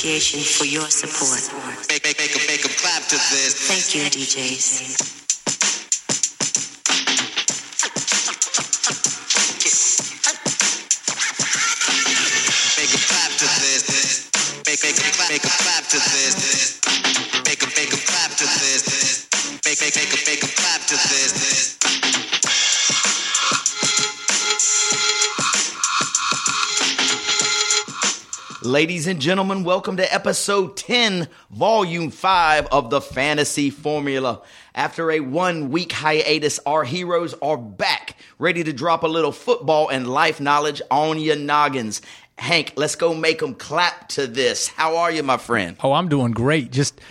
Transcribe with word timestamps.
Appreciation 0.00 0.40
for 0.40 0.64
your 0.64 0.88
support. 0.88 1.42
Make, 1.90 2.02
make, 2.04 2.18
make, 2.18 2.34
'em- 2.34 2.46
make 2.46 2.64
'em 2.64 2.72
clap 2.80 3.06
to 3.08 3.16
this. 3.16 3.52
Thank 3.68 3.94
you, 3.94 4.08
DJs. 4.08 5.19
Ladies 28.80 29.06
and 29.06 29.20
gentlemen, 29.20 29.62
welcome 29.62 29.98
to 29.98 30.10
episode 30.10 30.74
10, 30.74 31.28
volume 31.50 32.10
5 32.10 32.68
of 32.68 32.88
the 32.88 33.02
Fantasy 33.02 33.68
Formula. 33.68 34.40
After 34.74 35.10
a 35.10 35.20
one 35.20 35.68
week 35.68 35.92
hiatus, 35.92 36.58
our 36.64 36.84
heroes 36.84 37.34
are 37.42 37.58
back, 37.58 38.16
ready 38.38 38.64
to 38.64 38.72
drop 38.72 39.02
a 39.02 39.06
little 39.06 39.32
football 39.32 39.90
and 39.90 40.08
life 40.08 40.40
knowledge 40.40 40.80
on 40.90 41.18
your 41.18 41.36
noggins. 41.36 42.00
Hank, 42.38 42.72
let's 42.76 42.94
go 42.94 43.12
make 43.12 43.40
them 43.40 43.54
clap 43.54 44.08
to 44.08 44.26
this. 44.26 44.68
How 44.68 44.96
are 44.96 45.10
you, 45.10 45.22
my 45.22 45.36
friend? 45.36 45.76
Oh, 45.82 45.92
I'm 45.92 46.08
doing 46.08 46.32
great. 46.32 46.72
Just 46.72 47.02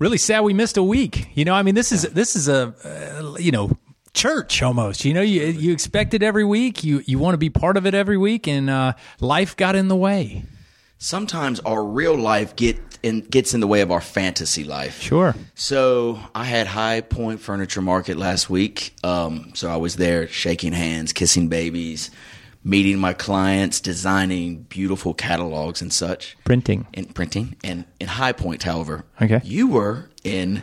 really 0.00 0.18
sad 0.18 0.40
we 0.40 0.52
missed 0.52 0.76
a 0.76 0.82
week. 0.82 1.28
You 1.34 1.44
know, 1.44 1.54
I 1.54 1.62
mean, 1.62 1.76
this 1.76 1.92
is 1.92 2.02
this 2.02 2.34
is 2.34 2.48
a 2.48 2.74
uh, 2.82 3.36
you 3.38 3.52
know 3.52 3.78
church 4.12 4.60
almost. 4.60 5.04
You 5.04 5.14
know, 5.14 5.22
you 5.22 5.42
you 5.44 5.72
expect 5.72 6.14
it 6.14 6.24
every 6.24 6.44
week. 6.44 6.82
You 6.82 7.00
you 7.06 7.20
want 7.20 7.34
to 7.34 7.38
be 7.38 7.48
part 7.48 7.76
of 7.76 7.86
it 7.86 7.94
every 7.94 8.18
week, 8.18 8.48
and 8.48 8.68
uh, 8.68 8.94
life 9.20 9.56
got 9.56 9.76
in 9.76 9.86
the 9.86 9.94
way. 9.94 10.46
Sometimes 11.02 11.58
our 11.60 11.84
real 11.84 12.14
life 12.14 12.54
get 12.54 12.78
in, 13.02 13.22
gets 13.22 13.54
in 13.54 13.60
the 13.60 13.66
way 13.66 13.80
of 13.80 13.90
our 13.90 14.00
fantasy 14.00 14.62
life. 14.62 15.02
Sure. 15.02 15.34
So 15.56 16.20
I 16.32 16.44
had 16.44 16.68
High 16.68 17.00
Point 17.00 17.40
Furniture 17.40 17.82
Market 17.82 18.16
last 18.16 18.48
week. 18.48 18.94
Um, 19.02 19.50
so 19.54 19.68
I 19.68 19.78
was 19.78 19.96
there 19.96 20.28
shaking 20.28 20.72
hands, 20.72 21.12
kissing 21.12 21.48
babies, 21.48 22.12
meeting 22.62 23.00
my 23.00 23.14
clients, 23.14 23.80
designing 23.80 24.62
beautiful 24.68 25.12
catalogs 25.12 25.82
and 25.82 25.92
such. 25.92 26.36
Printing. 26.44 26.86
In 26.92 27.06
printing 27.06 27.56
and 27.64 27.84
in 27.98 28.06
High 28.06 28.30
Point, 28.30 28.62
however, 28.62 29.04
Okay. 29.20 29.40
you 29.42 29.66
were 29.66 30.08
in 30.22 30.62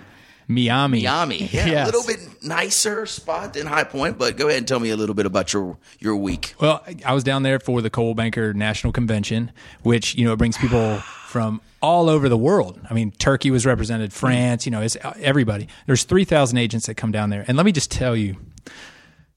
Miami. 0.50 1.04
Miami. 1.04 1.38
Yeah, 1.52 1.68
Yes. 1.68 1.90
a 1.90 1.92
little 1.92 2.06
bit 2.08 2.44
nicer 2.44 3.06
spot 3.06 3.54
than 3.54 3.68
High 3.68 3.84
Point, 3.84 4.18
but 4.18 4.36
go 4.36 4.48
ahead 4.48 4.58
and 4.58 4.68
tell 4.68 4.80
me 4.80 4.90
a 4.90 4.98
little 4.98 5.16
bit 5.16 5.26
about 5.26 5.54
your 5.54 5.78
your 6.00 6.16
week. 6.16 6.56
Well, 6.60 6.84
I 7.06 7.14
was 7.14 7.24
down 7.24 7.44
there 7.44 7.60
for 7.60 7.82
the 7.82 7.90
Coldwell 7.90 8.16
Banker 8.16 8.54
National 8.54 8.92
Convention, 8.92 9.52
which 9.84 10.16
you 10.16 10.26
know 10.26 10.34
it 10.34 10.38
brings 10.38 10.58
people 10.58 10.98
from 11.28 11.62
all 11.82 12.10
over 12.10 12.28
the 12.28 12.38
world. 12.38 12.80
I 12.90 12.94
mean, 12.94 13.12
Turkey 13.12 13.52
was 13.52 13.66
represented, 13.66 14.12
France. 14.12 14.66
You 14.66 14.72
know, 14.72 14.82
it's 14.82 14.96
uh, 14.98 15.14
everybody. 15.22 15.68
There's 15.86 16.04
three 16.04 16.26
thousand 16.26 16.58
agents 16.58 16.88
that 16.88 16.96
come 16.96 17.12
down 17.12 17.30
there, 17.30 17.46
and 17.48 17.56
let 17.56 17.66
me 17.66 17.72
just 17.72 17.92
tell 17.92 18.16
you, 18.16 18.36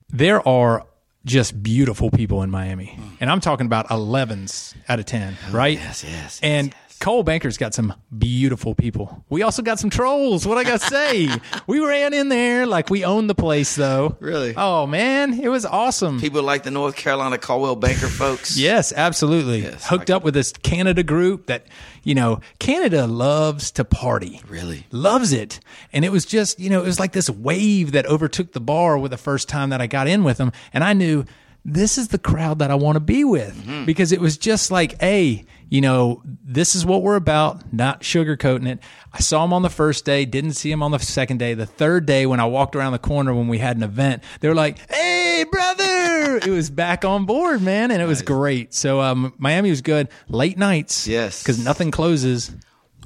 there 0.08 0.46
are 0.48 0.86
just 1.24 1.62
beautiful 1.62 2.10
people 2.10 2.42
in 2.42 2.50
Miami, 2.50 2.86
hmm. 2.96 3.14
and 3.20 3.30
I'm 3.30 3.40
talking 3.40 3.66
about 3.66 3.86
11s 3.88 4.74
out 4.88 4.98
of 4.98 5.06
ten, 5.06 5.36
oh, 5.48 5.52
right? 5.52 5.78
Oh, 5.78 5.82
yes, 5.82 6.04
yes, 6.04 6.40
and. 6.42 6.68
yes, 6.68 6.91
Coldwell 7.02 7.24
Banker's 7.24 7.58
got 7.58 7.74
some 7.74 7.92
beautiful 8.16 8.74
people. 8.76 9.24
We 9.28 9.42
also 9.42 9.60
got 9.60 9.78
some 9.80 9.90
trolls. 9.90 10.46
What 10.46 10.56
I 10.56 10.62
got 10.64 10.80
to 10.80 10.86
say? 10.86 11.28
we 11.66 11.80
ran 11.80 12.14
in 12.14 12.28
there 12.28 12.64
like 12.64 12.90
we 12.90 13.04
owned 13.04 13.28
the 13.28 13.34
place, 13.34 13.74
though. 13.74 14.16
Really? 14.20 14.54
Oh 14.56 14.86
man, 14.86 15.34
it 15.40 15.48
was 15.48 15.66
awesome. 15.66 16.20
People 16.20 16.44
like 16.44 16.62
the 16.62 16.70
North 16.70 16.94
Carolina 16.94 17.38
Coldwell 17.38 17.74
Banker 17.76 18.06
folks. 18.08 18.56
Yes, 18.56 18.92
absolutely. 18.92 19.62
Yes, 19.62 19.86
Hooked 19.88 20.10
up 20.10 20.22
with 20.22 20.34
this 20.34 20.52
Canada 20.52 21.02
group 21.02 21.46
that, 21.46 21.66
you 22.04 22.14
know, 22.14 22.40
Canada 22.60 23.08
loves 23.08 23.72
to 23.72 23.84
party. 23.84 24.40
Really? 24.48 24.86
Loves 24.92 25.32
it. 25.32 25.58
And 25.92 26.04
it 26.04 26.12
was 26.12 26.24
just, 26.24 26.60
you 26.60 26.70
know, 26.70 26.80
it 26.82 26.86
was 26.86 27.00
like 27.00 27.12
this 27.12 27.28
wave 27.28 27.92
that 27.92 28.06
overtook 28.06 28.52
the 28.52 28.60
bar 28.60 28.96
with 28.96 29.10
the 29.10 29.16
first 29.18 29.48
time 29.48 29.70
that 29.70 29.80
I 29.80 29.88
got 29.88 30.06
in 30.06 30.22
with 30.22 30.36
them. 30.36 30.52
And 30.72 30.84
I 30.84 30.92
knew 30.92 31.24
this 31.64 31.98
is 31.98 32.08
the 32.08 32.18
crowd 32.18 32.60
that 32.60 32.70
I 32.70 32.74
want 32.76 32.96
to 32.96 33.00
be 33.00 33.24
with 33.24 33.56
Mm-hmm. 33.56 33.84
because 33.86 34.12
it 34.12 34.20
was 34.20 34.36
just 34.38 34.70
like, 34.70 35.00
hey, 35.00 35.44
you 35.72 35.80
know, 35.80 36.20
this 36.44 36.74
is 36.74 36.84
what 36.84 37.02
we're 37.02 37.16
about, 37.16 37.72
not 37.72 38.02
sugarcoating 38.02 38.68
it. 38.68 38.78
I 39.10 39.20
saw 39.20 39.42
him 39.42 39.54
on 39.54 39.62
the 39.62 39.70
first 39.70 40.04
day, 40.04 40.26
didn't 40.26 40.52
see 40.52 40.70
him 40.70 40.82
on 40.82 40.90
the 40.90 40.98
second 40.98 41.38
day. 41.38 41.54
The 41.54 41.64
third 41.64 42.04
day, 42.04 42.26
when 42.26 42.40
I 42.40 42.44
walked 42.44 42.76
around 42.76 42.92
the 42.92 42.98
corner 42.98 43.32
when 43.32 43.48
we 43.48 43.56
had 43.56 43.78
an 43.78 43.82
event, 43.82 44.22
they 44.40 44.48
were 44.48 44.54
like, 44.54 44.76
hey, 44.92 45.46
brother. 45.50 46.36
it 46.46 46.50
was 46.50 46.68
back 46.68 47.06
on 47.06 47.24
board, 47.24 47.62
man. 47.62 47.90
And 47.90 48.02
it 48.02 48.04
was 48.04 48.20
great. 48.20 48.74
So, 48.74 49.00
um, 49.00 49.32
Miami 49.38 49.70
was 49.70 49.80
good. 49.80 50.10
Late 50.28 50.58
nights. 50.58 51.08
Yes. 51.08 51.42
Because 51.42 51.58
nothing 51.64 51.90
closes. 51.90 52.54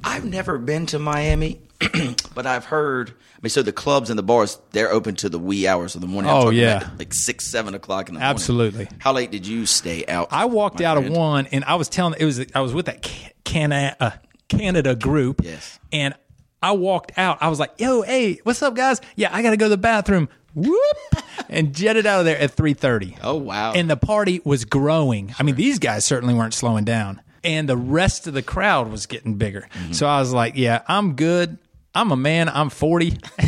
I've 0.03 0.25
never 0.25 0.57
been 0.57 0.87
to 0.87 0.99
Miami, 0.99 1.61
but 2.35 2.45
I've 2.45 2.65
heard. 2.65 3.09
I 3.11 3.39
mean, 3.43 3.49
so 3.51 3.61
the 3.61 3.71
clubs 3.71 4.09
and 4.09 4.17
the 4.17 4.23
bars 4.23 4.59
they're 4.71 4.91
open 4.91 5.15
to 5.17 5.29
the 5.29 5.37
wee 5.39 5.67
hours 5.67 5.93
of 5.95 6.01
the 6.01 6.07
morning. 6.07 6.31
I'm 6.31 6.37
Oh, 6.47 6.49
yeah. 6.49 6.77
about 6.77 6.97
like 6.99 7.13
six, 7.13 7.45
seven 7.45 7.75
o'clock 7.75 8.09
in 8.09 8.15
the 8.15 8.19
morning. 8.19 8.31
Absolutely. 8.31 8.87
How 8.99 9.13
late 9.13 9.29
did 9.31 9.45
you 9.45 9.65
stay 9.65 10.05
out? 10.07 10.29
I 10.31 10.45
walked 10.45 10.81
out 10.81 10.97
friend? 10.97 11.11
of 11.13 11.17
one, 11.17 11.45
and 11.47 11.63
I 11.65 11.75
was 11.75 11.87
telling 11.89 12.15
it 12.19 12.25
was 12.25 12.43
I 12.55 12.61
was 12.61 12.73
with 12.73 12.87
that 12.87 13.03
Ca- 13.03 13.31
Cana, 13.43 13.95
uh, 13.99 14.11
Canada 14.49 14.95
group. 14.95 15.41
Yes. 15.43 15.79
and 15.91 16.15
I 16.63 16.71
walked 16.71 17.11
out. 17.19 17.37
I 17.41 17.49
was 17.49 17.59
like, 17.59 17.73
"Yo, 17.77 18.01
hey, 18.01 18.39
what's 18.43 18.63
up, 18.63 18.73
guys? 18.75 18.99
Yeah, 19.15 19.29
I 19.31 19.43
got 19.43 19.51
to 19.51 19.57
go 19.57 19.65
to 19.65 19.69
the 19.69 19.77
bathroom." 19.77 20.29
Whoop, 20.55 20.97
and 21.49 21.75
jetted 21.75 22.07
out 22.07 22.21
of 22.21 22.25
there 22.25 22.39
at 22.39 22.49
three 22.49 22.73
thirty. 22.73 23.15
Oh 23.21 23.35
wow! 23.35 23.73
And 23.73 23.87
the 23.87 23.95
party 23.97 24.41
was 24.43 24.65
growing. 24.65 25.35
I 25.37 25.43
mean, 25.43 25.53
these 25.53 25.77
guys 25.77 26.03
certainly 26.03 26.33
weren't 26.33 26.55
slowing 26.55 26.83
down, 26.83 27.21
and 27.43 27.69
the 27.69 27.77
rest 27.77 28.25
of 28.25 28.33
the 28.33 28.41
crowd 28.41 28.89
was 28.89 29.05
getting 29.05 29.35
bigger. 29.35 29.67
Mm-hmm. 29.71 29.91
So 29.91 30.07
I 30.07 30.19
was 30.19 30.33
like, 30.33 30.53
"Yeah, 30.55 30.81
I'm 30.87 31.13
good." 31.13 31.59
I'm 31.97 32.11
a 32.11 32.15
man. 32.15 32.47
I'm 32.47 32.69
40. 32.69 33.17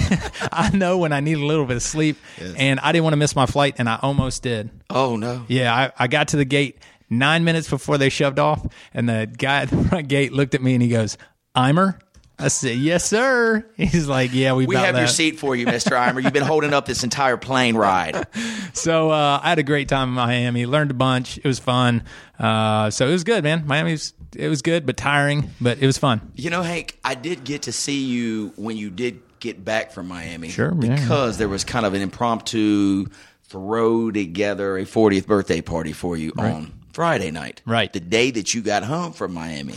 I 0.52 0.72
know 0.74 0.98
when 0.98 1.14
I 1.14 1.20
need 1.20 1.38
a 1.38 1.46
little 1.46 1.66
bit 1.66 1.78
of 1.78 1.84
sleep, 1.84 2.18
and 2.58 2.80
I 2.80 2.92
didn't 2.92 3.04
want 3.04 3.14
to 3.14 3.18
miss 3.18 3.36
my 3.36 3.46
flight, 3.46 3.76
and 3.78 3.88
I 3.88 4.00
almost 4.02 4.42
did. 4.44 4.70
oh 4.90 5.16
no! 5.16 5.46
Yeah, 5.48 5.74
I, 5.74 5.92
I 5.98 6.08
got 6.08 6.30
to 6.30 6.38
the 6.38 6.46
gate 6.46 6.80
nine 7.10 7.44
minutes 7.44 7.70
before 7.70 7.98
they 7.98 8.10
shoved 8.10 8.40
off, 8.40 8.66
and 8.94 9.08
the 9.08 9.32
guy 9.38 9.62
at 9.62 9.70
the 9.70 9.84
front 9.90 10.08
gate 10.08 10.34
looked 10.34 10.56
at 10.56 10.62
me 10.62 10.74
and 10.74 10.82
he 10.82 10.90
goes, 10.90 11.18
"Imer." 11.56 12.00
I 12.42 12.48
said, 12.48 12.78
"Yes, 12.78 13.04
sir." 13.06 13.66
He's 13.78 14.08
like, 14.08 14.34
"Yeah, 14.34 14.54
we, 14.54 14.66
We 14.66 14.76
have 14.78 14.98
your 14.98 15.08
seat 15.08 15.38
for 15.40 15.56
you, 15.56 15.66
Mister 15.66 15.92
Eimer. 15.92 16.24
You've 16.24 16.34
been 16.34 16.42
holding 16.44 16.74
up 16.74 16.86
this 16.86 17.04
entire 17.04 17.38
plane 17.38 17.76
ride. 17.76 18.26
So 18.74 19.12
uh, 19.12 19.42
I 19.44 19.50
had 19.50 19.60
a 19.60 19.64
great 19.64 19.90
time 19.90 20.10
in 20.10 20.16
Miami. 20.16 20.66
Learned 20.66 20.92
a 20.92 20.96
bunch. 20.96 21.38
It 21.38 21.46
was 21.46 21.60
fun. 21.60 22.04
Uh, 22.40 22.90
so 22.90 23.08
it 23.08 23.12
was 23.12 23.24
good, 23.26 23.44
man. 23.44 23.68
Miami 23.68 23.92
was 23.92 24.14
it 24.36 24.48
was 24.50 24.62
good, 24.62 24.86
but 24.86 24.98
tiring, 24.98 25.50
but 25.60 25.80
it 25.80 25.86
was 25.86 25.98
fun. 25.98 26.32
You 26.36 26.50
know, 26.50 26.62
Hank, 26.62 26.98
I 27.04 27.16
did 27.16 27.44
get 27.44 27.64
to 27.64 27.72
see 27.72 28.04
you 28.06 28.54
when 28.56 28.78
you 28.78 28.90
did 28.90 29.22
get 29.40 29.64
back 29.64 29.92
from 29.92 30.08
Miami. 30.08 30.50
Sure, 30.50 30.74
yeah. 30.82 30.96
Because 30.96 31.38
there 31.38 31.50
was 31.50 31.64
kind 31.64 31.86
of 31.86 31.94
an 31.94 32.02
impromptu 32.02 33.06
throw 33.46 34.12
together 34.12 34.78
a 34.78 34.84
40th 34.84 35.26
birthday 35.26 35.62
party 35.62 35.92
for 35.94 36.16
you 36.16 36.32
on 36.38 36.72
Friday 36.94 37.32
night. 37.32 37.62
Right. 37.66 37.92
The 37.92 38.00
day 38.00 38.32
that 38.32 38.54
you 38.54 38.62
got 38.62 38.84
home 38.84 39.14
from 39.14 39.34
Miami. 39.34 39.74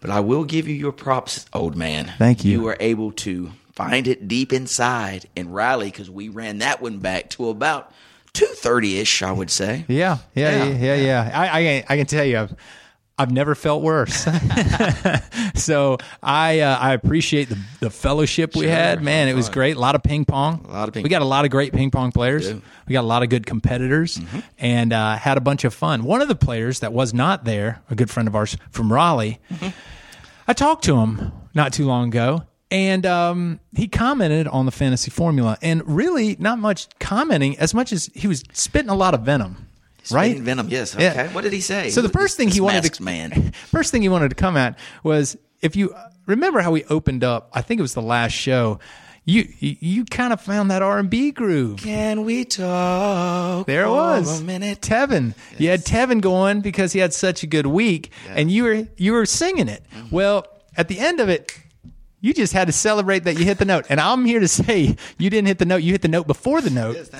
But 0.00 0.10
I 0.10 0.20
will 0.20 0.44
give 0.44 0.68
you 0.68 0.74
your 0.74 0.92
props, 0.92 1.46
old 1.52 1.76
man. 1.76 2.12
Thank 2.18 2.44
you. 2.44 2.52
You 2.52 2.62
were 2.62 2.76
able 2.80 3.12
to 3.12 3.50
find 3.72 4.06
it 4.06 4.28
deep 4.28 4.52
inside 4.52 5.26
and 5.36 5.54
rally 5.54 5.90
because 5.90 6.08
we 6.08 6.28
ran 6.28 6.58
that 6.58 6.80
one 6.80 6.98
back 6.98 7.28
to 7.30 7.48
about 7.50 7.92
2.30 8.34 9.00
ish, 9.00 9.22
I 9.22 9.32
would 9.32 9.50
say. 9.50 9.84
Yeah, 9.88 10.18
yeah, 10.34 10.64
Yeah, 10.64 10.64
yeah, 10.64 10.94
yeah. 10.94 11.28
yeah. 11.28 11.30
I, 11.34 11.60
I 11.60 11.84
I 11.88 11.96
can 11.96 12.06
tell 12.06 12.24
you, 12.24 12.38
I've, 12.38 12.54
I've 13.18 13.30
never 13.30 13.54
felt 13.54 13.82
worse. 13.82 14.14
so 15.54 15.96
I 16.22 16.60
uh, 16.60 16.78
I 16.78 16.92
appreciate 16.92 17.48
the 17.48 17.58
the 17.80 17.90
fellowship 17.90 18.54
we 18.54 18.66
had. 18.66 19.02
Man, 19.02 19.28
it 19.28 19.34
was 19.34 19.48
great. 19.48 19.76
A 19.76 19.80
lot 19.80 19.94
of 19.94 20.02
ping 20.02 20.24
pong. 20.24 20.66
A 20.68 20.72
lot 20.72 20.88
of 20.88 20.94
ping 20.94 21.02
We 21.02 21.08
got 21.08 21.22
a 21.22 21.26
lot 21.26 21.44
of 21.44 21.50
great 21.50 21.72
ping 21.72 21.90
pong 21.90 22.12
players. 22.12 22.48
do. 22.48 22.62
We 22.86 22.92
got 22.92 23.02
a 23.04 23.06
lot 23.06 23.22
of 23.22 23.30
good 23.30 23.46
competitors, 23.46 24.20
and 24.58 24.92
uh, 24.92 25.16
had 25.16 25.38
a 25.38 25.40
bunch 25.40 25.64
of 25.64 25.72
fun. 25.72 26.04
One 26.04 26.20
of 26.20 26.28
the 26.28 26.36
players 26.36 26.80
that 26.80 26.92
was 26.92 27.14
not 27.14 27.44
there, 27.44 27.82
a 27.90 27.94
good 27.94 28.10
friend 28.10 28.28
of 28.28 28.36
ours 28.36 28.56
from 28.70 28.92
Raleigh, 28.92 29.40
I 30.46 30.52
talked 30.52 30.84
to 30.84 30.98
him 30.98 31.32
not 31.54 31.72
too 31.72 31.86
long 31.86 32.08
ago, 32.08 32.42
and 32.70 33.06
um, 33.06 33.60
he 33.74 33.88
commented 33.88 34.46
on 34.46 34.66
the 34.66 34.72
fantasy 34.72 35.10
formula, 35.10 35.56
and 35.62 35.82
really 35.86 36.36
not 36.38 36.58
much 36.58 36.88
commenting 36.98 37.58
as 37.58 37.72
much 37.72 37.92
as 37.92 38.10
he 38.14 38.28
was 38.28 38.44
spitting 38.52 38.90
a 38.90 38.94
lot 38.94 39.14
of 39.14 39.22
venom. 39.22 39.65
Right, 40.10 40.30
Spitting 40.30 40.44
Venom, 40.44 40.68
yes. 40.68 40.94
Okay. 40.94 41.28
What 41.32 41.42
did 41.42 41.52
he 41.52 41.60
say? 41.60 41.90
So 41.90 42.02
the 42.02 42.08
first 42.08 42.36
thing 42.36 42.46
this 42.46 42.54
he 42.54 42.60
wanted 42.60 42.84
to 42.94 43.02
man. 43.02 43.52
first 43.66 43.92
thing 43.92 44.02
he 44.02 44.08
wanted 44.08 44.30
to 44.30 44.34
come 44.34 44.56
at 44.56 44.78
was 45.02 45.36
if 45.60 45.76
you 45.76 45.94
remember 46.26 46.60
how 46.60 46.70
we 46.70 46.84
opened 46.84 47.24
up? 47.24 47.50
I 47.52 47.62
think 47.62 47.78
it 47.78 47.82
was 47.82 47.94
the 47.94 48.02
last 48.02 48.32
show. 48.32 48.78
You 49.28 49.48
you, 49.58 50.04
kind 50.04 50.32
of 50.32 50.40
found 50.40 50.70
that 50.70 50.82
R 50.82 51.00
and 51.00 51.10
B 51.10 51.32
groove. 51.32 51.80
Can 51.80 52.24
we 52.24 52.44
talk? 52.44 53.66
There 53.66 53.86
it 53.86 53.90
was. 53.90 54.40
A 54.40 54.44
minute. 54.44 54.80
Tevin. 54.80 55.34
You 55.58 55.68
had 55.68 55.84
Tevin 55.84 56.20
going 56.20 56.60
because 56.60 56.92
he 56.92 57.00
had 57.00 57.12
such 57.12 57.42
a 57.42 57.48
good 57.48 57.66
week, 57.66 58.12
and 58.28 58.52
you 58.52 58.62
were 58.62 58.86
you 58.96 59.12
were 59.12 59.26
singing 59.26 59.68
it. 59.68 59.82
Mm-hmm. 59.92 60.14
Well, 60.14 60.46
at 60.76 60.86
the 60.86 61.00
end 61.00 61.18
of 61.18 61.28
it, 61.28 61.58
you 62.26 62.34
just 62.34 62.52
had 62.52 62.66
to 62.66 62.72
celebrate 62.72 63.22
that 63.22 63.38
you 63.38 63.44
hit 63.44 63.58
the 63.58 63.64
note. 63.64 63.86
And 63.88 64.00
I'm 64.00 64.24
here 64.24 64.40
to 64.40 64.48
say 64.48 64.96
you 65.16 65.30
didn't 65.30 65.46
hit 65.46 65.58
the 65.58 65.64
note. 65.64 65.76
You 65.84 65.92
hit 65.92 66.02
the 66.02 66.08
note 66.08 66.26
before 66.26 66.60
the 66.60 66.70
note. 66.70 66.96
Yes. 66.96 67.10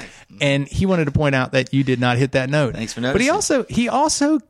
And 0.41 0.67
he 0.67 0.85
wanted 0.85 1.05
to 1.05 1.13
point 1.13 1.37
out 1.37 1.53
that 1.53 1.73
you 1.73 1.85
did 1.85 2.01
not 2.01 2.19
hit 2.19 2.33
that 2.33 2.51
note. 2.51 2.75
Thanks 2.75 2.93
for 2.93 3.01
But 3.01 3.21
he 3.21 3.31
also 3.31 3.65
he 3.69 3.89
also 3.89 4.41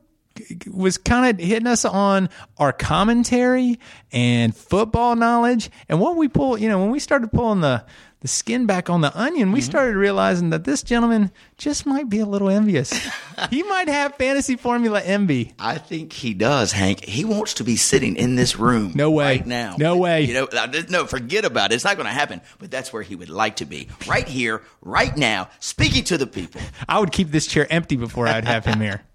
was 0.65 0.97
kind 0.97 1.29
of 1.39 1.45
hitting 1.45 1.67
us 1.67 1.85
on 1.85 2.29
our 2.57 2.73
commentary 2.73 3.79
and 4.11 4.55
football 4.55 5.15
knowledge. 5.15 5.69
And 5.89 6.01
when 6.01 6.15
we 6.15 6.27
pull, 6.27 6.57
you 6.57 6.69
know, 6.69 6.79
when 6.79 6.89
we 6.89 6.99
started 6.99 7.31
pulling 7.31 7.61
the 7.61 7.85
the 8.21 8.27
skin 8.27 8.65
back 8.65 8.89
on 8.89 9.01
the 9.01 9.15
onion, 9.17 9.47
Mm-hmm. 9.47 9.53
we 9.53 9.61
started 9.61 9.95
realizing 9.95 10.49
that 10.49 10.63
this 10.63 10.81
gentleman 10.81 11.31
just 11.57 11.85
might 11.85 12.09
be 12.09 12.19
a 12.19 12.25
little 12.25 12.49
envious. 12.49 12.91
he 13.51 13.61
might 13.63 13.87
have 13.87 14.15
fantasy 14.15 14.55
formula 14.55 15.01
envy. 15.01 15.53
I 15.59 15.77
think 15.77 16.13
he 16.13 16.33
does, 16.33 16.71
Hank. 16.71 17.03
He 17.03 17.23
wants 17.25 17.53
to 17.55 17.63
be 17.63 17.75
sitting 17.75 18.15
in 18.15 18.35
this 18.35 18.57
room. 18.57 18.91
No 18.95 19.11
way. 19.11 19.37
Right 19.37 19.45
now. 19.45 19.75
No 19.77 19.97
way. 19.97 20.21
You 20.23 20.33
know, 20.33 20.47
no, 20.89 21.05
forget 21.05 21.45
about 21.45 21.71
it. 21.71 21.75
It's 21.75 21.83
not 21.83 21.95
going 21.95 22.07
to 22.07 22.13
happen. 22.13 22.41
But 22.59 22.71
that's 22.71 22.91
where 22.91 23.03
he 23.03 23.15
would 23.15 23.29
like 23.29 23.57
to 23.57 23.65
be. 23.65 23.87
Right 24.07 24.27
here, 24.27 24.61
right 24.81 25.15
now, 25.15 25.49
speaking 25.59 26.03
to 26.05 26.17
the 26.17 26.27
people. 26.27 26.61
I 26.89 26.99
would 26.99 27.11
keep 27.11 27.29
this 27.29 27.45
chair 27.47 27.67
empty 27.69 27.95
before 27.97 28.27
I'd 28.27 28.45
have 28.45 28.65
him 28.65 28.81
here. 28.81 29.03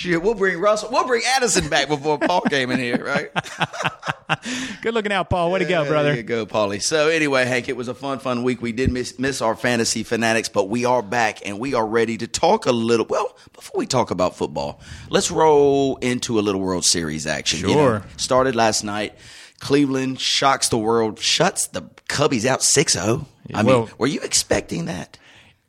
Shit, 0.00 0.22
we'll 0.22 0.32
bring 0.34 0.58
Russell. 0.58 0.88
We'll 0.90 1.06
bring 1.06 1.20
Addison 1.36 1.68
back 1.68 1.86
before 1.88 2.18
Paul 2.18 2.40
came 2.40 2.70
in 2.70 2.78
here, 2.78 3.04
right? 3.04 3.30
Good 4.80 4.94
looking 4.94 5.12
out, 5.12 5.28
Paul. 5.28 5.52
Way 5.52 5.58
to 5.58 5.66
go, 5.66 5.82
There 5.82 5.92
brother. 5.92 6.14
you 6.14 6.22
go, 6.22 6.46
Paulie. 6.46 6.80
So 6.80 7.08
anyway, 7.08 7.44
Hank, 7.44 7.68
it 7.68 7.76
was 7.76 7.86
a 7.88 7.92
fun, 7.94 8.18
fun 8.18 8.42
week. 8.42 8.62
We 8.62 8.72
did 8.72 8.90
miss, 8.90 9.18
miss 9.18 9.42
our 9.42 9.54
fantasy 9.54 10.02
fanatics, 10.02 10.48
but 10.48 10.70
we 10.70 10.86
are 10.86 11.02
back 11.02 11.46
and 11.46 11.58
we 11.58 11.74
are 11.74 11.86
ready 11.86 12.16
to 12.16 12.26
talk 12.26 12.64
a 12.64 12.72
little. 12.72 13.04
Well, 13.10 13.36
before 13.52 13.78
we 13.78 13.86
talk 13.86 14.10
about 14.10 14.36
football, 14.36 14.80
let's 15.10 15.30
roll 15.30 15.96
into 15.96 16.38
a 16.38 16.40
little 16.40 16.62
World 16.62 16.86
Series 16.86 17.26
action. 17.26 17.60
You 17.60 17.74
Sure. 17.74 17.98
know, 17.98 18.04
started 18.16 18.56
last 18.56 18.82
night. 18.84 19.14
Cleveland 19.58 20.18
shocks 20.18 20.70
the 20.70 20.78
world, 20.78 21.18
shuts 21.18 21.66
the 21.66 21.82
Cubbies 22.08 22.46
out 22.46 22.60
6-0. 22.60 23.26
I 23.52 23.62
mean, 23.62 23.86
were 23.98 24.06
you 24.06 24.20
expecting 24.22 24.86
that? 24.86 25.18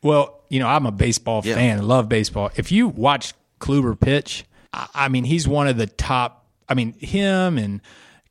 Well, 0.02 0.40
you 0.48 0.60
know, 0.60 0.68
I'm 0.68 0.86
a 0.86 0.92
baseball 0.94 1.42
Yeah. 1.44 1.56
fan. 1.56 1.86
Love 1.86 2.08
baseball. 2.08 2.50
If 2.56 2.72
you 2.72 2.88
watch 2.88 3.34
Kluber 3.62 3.98
pitch, 3.98 4.46
I, 4.74 5.08
mean, 5.10 5.24
he's 5.24 5.48
one 5.48 5.68
of 5.68 5.78
the 5.78 5.88
top. 5.88 6.48
I 6.68 6.74
mean, 6.74 6.94
him 6.94 7.58
and 7.58 7.82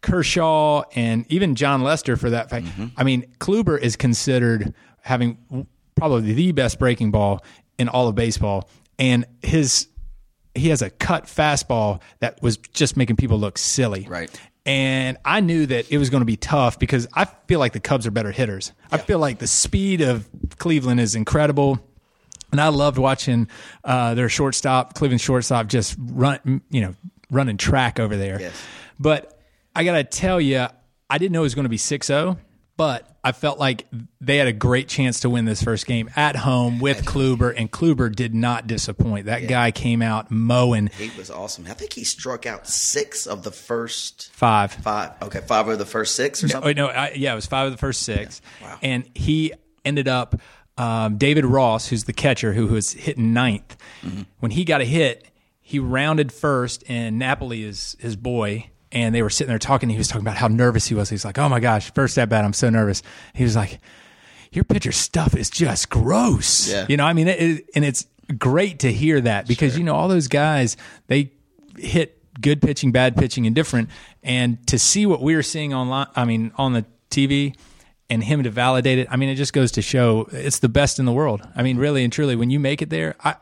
Kershaw 0.03 0.83
and 0.95 1.25
even 1.31 1.55
Jon 1.55 1.83
Lester 1.83 2.17
for 2.17 2.31
that 2.31 2.51
fact. 2.51 2.67
Mm-hmm. 2.67 2.87
I 2.97 3.05
mean, 3.05 3.27
Kluber 3.39 3.81
is 3.81 3.97
considered 3.97 4.75
having 5.03 5.67
probably 5.95 6.33
the 6.33 6.53
best 6.53 6.79
breaking 6.79 7.11
ball 7.11 7.45
in 7.79 7.89
all 7.89 8.09
of 8.09 8.15
baseball, 8.15 8.69
and 8.99 9.25
his 9.43 9.87
he 10.55 10.69
has 10.71 10.83
a 10.83 10.91
cut 10.91 11.27
fastball 11.27 12.01
that 12.19 12.43
was 12.43 12.57
just 12.57 12.97
making 12.97 13.17
people 13.17 13.39
look 13.39 13.57
silly. 13.57 14.07
Right. 14.09 14.31
And 14.67 15.17
I 15.25 15.41
knew 15.41 15.67
that 15.67 15.91
it 15.91 15.99
was 15.99 16.11
going 16.11 16.21
to 16.21 16.27
be 16.27 16.37
tough 16.37 16.79
because 16.79 17.07
I 17.15 17.25
feel 17.25 17.59
like 17.59 17.73
the 17.73 17.81
Cubs 17.81 18.07
are 18.07 18.11
better 18.11 18.31
hitters. 18.31 18.73
I 18.91 18.99
feel 18.99 19.19
like 19.19 19.39
the 19.39 19.47
speed 19.47 20.01
of 20.01 20.29
Cleveland 20.59 21.01
is 21.01 21.15
incredible. 21.15 21.79
And 22.53 22.61
I 22.61 22.69
loved 22.69 22.99
watching 22.99 23.49
uh, 23.85 24.15
their 24.15 24.29
shortstop, 24.29 24.95
Cleveland 24.95 25.21
shortstop, 25.21 25.69
just 25.69 25.97
run, 25.99 26.63
you 26.71 26.81
know, 26.81 26.95
running 27.31 27.57
track 27.57 28.01
over 28.01 28.17
there. 28.17 28.41
Yes. 28.41 28.61
But 28.99 29.39
I 29.75 29.85
got 29.85 29.95
to 29.95 30.05
tell 30.05 30.41
you, 30.41 30.67
I 31.09 31.19
didn't 31.19 31.33
know 31.33 31.41
it 31.41 31.45
was 31.45 31.55
going 31.55 31.65
to 31.65 31.69
be 31.71 31.77
6 31.77 32.07
0, 32.07 32.39
but 32.77 33.07
I 33.23 33.33
felt 33.33 33.59
like 33.59 33.87
they 34.21 34.39
had 34.39 34.47
a 34.49 34.53
great 34.53 34.89
chance 34.89 35.21
to 35.21 35.31
win 35.31 35.45
this 35.45 35.63
first 35.63 35.87
game 35.87 36.09
at 36.17 36.35
home 36.37 36.81
with 36.81 37.05
Kluber, 37.05 37.53
and 37.55 37.71
Kluber 37.71 38.15
did 38.15 38.35
not 38.35 38.67
disappoint. 38.67 39.27
That 39.27 39.47
guy 39.47 39.71
came 39.71 40.01
out 40.01 40.31
mowing 40.31 40.87
He 40.89 41.11
was 41.19 41.31
awesome. 41.31 41.67
I 41.69 41.75
think 41.75 41.93
he 41.93 42.03
struck 42.05 42.47
out 42.47 42.67
six 42.67 43.27
of 43.27 43.43
the 43.43 43.51
first 43.51 44.31
five. 44.33 44.73
five. 44.73 45.13
Okay, 45.23 45.41
five 45.41 45.69
of 45.69 45.79
the 45.79 45.85
first 45.87 46.17
six 46.17 46.43
or 46.43 46.47
Oh 46.47 46.51
something. 46.51 46.77
no, 46.77 46.87
I, 46.87 47.13
yeah, 47.15 47.33
it 47.33 47.37
was 47.37 47.47
five 47.47 47.67
of 47.67 47.73
the 47.73 47.79
first 47.79 48.03
six, 48.03 48.41
Wow. 48.63 48.79
and 48.83 49.09
he 49.15 49.53
ended 49.85 50.09
up 50.09 50.41
um, 50.81 51.19
David 51.19 51.45
Ross, 51.45 51.89
who's 51.89 52.05
the 52.05 52.15
catcher, 52.15 52.55
who 52.55 52.69
was 52.69 52.93
hitting 52.93 53.35
ninth. 53.35 53.77
Mm-hmm. 54.03 54.23
When 54.39 54.51
he 54.51 54.65
got 54.65 54.81
a 54.81 54.85
hit, 54.85 55.29
he 55.61 55.79
rounded 55.79 56.33
first, 56.33 56.83
and 56.89 57.19
Napoli 57.19 57.65
is 57.65 57.99
his 58.01 58.17
boy, 58.17 58.71
and 58.91 59.15
they 59.15 59.23
were 59.23 59.29
sitting 59.29 59.51
there 59.51 59.59
talking. 59.59 59.91
He 59.91 59.99
was 59.99 60.09
talking 60.09 60.25
about 60.25 60.39
how 60.39 60.49
nervous 60.49 60.87
he 60.87 60.95
was. 60.95 61.11
He's 61.11 61.23
like, 61.23 61.39
"Oh 61.39 61.51
my 61.51 61.61
gosh, 61.61 61.93
first 61.93 62.17
at 62.17 62.31
bat, 62.31 62.47
I'm 62.47 62.55
so 62.55 62.71
nervous." 62.71 63.03
He 63.35 63.45
was 63.45 63.57
like, 63.57 63.79
"Your 64.53 64.65
pitcher 64.65 64.91
stuff 64.91 65.37
is 65.37 65.51
just 65.51 65.91
gross." 65.91 66.73
Yeah. 66.73 66.87
You 66.89 66.97
know, 66.97 67.05
I 67.05 67.13
mean, 67.13 67.29
it, 67.29 67.43
it, 67.43 67.71
and 67.75 67.85
it's 67.85 68.07
great 68.39 68.79
to 68.79 68.91
hear 68.91 69.21
that 69.21 69.47
because 69.47 69.77
you 69.77 69.85
know 69.85 69.95
all 69.95 70.09
those 70.09 70.29
guys 70.29 70.79
they 71.09 71.31
hit 71.77 72.17
good 72.41 72.63
pitching, 72.63 72.91
bad 72.91 73.19
pitching, 73.19 73.47
and 73.47 73.55
different. 73.55 73.91
And 74.23 74.67
to 74.69 74.79
see 74.79 75.05
what 75.05 75.21
we 75.21 75.37
were 75.37 75.43
seeing 75.43 75.75
online, 75.75 76.07
I 76.17 76.25
mean, 76.25 76.53
on 76.57 76.73
the 76.73 76.87
TV, 77.11 77.55
and 78.11 78.23
him 78.23 78.43
to 78.43 78.51
validate 78.51 78.99
it, 78.99 79.07
I 79.11 79.17
mean, 79.17 79.29
it 79.29 79.37
just 79.37 79.53
goes 79.53 79.73
to 79.73 79.83
show 79.83 80.29
it's 80.33 80.59
the 80.59 80.69
best 80.69 80.99
in 80.99 81.07
the 81.07 81.13
world. 81.13 81.47
I 81.57 81.63
mean, 81.63 81.79
really 81.79 82.05
and 82.05 82.13
truly, 82.13 82.37
when 82.37 82.51
you 82.51 82.61
make 82.61 82.83
it 82.83 82.91
there, 82.91 83.15
I, 83.25 83.37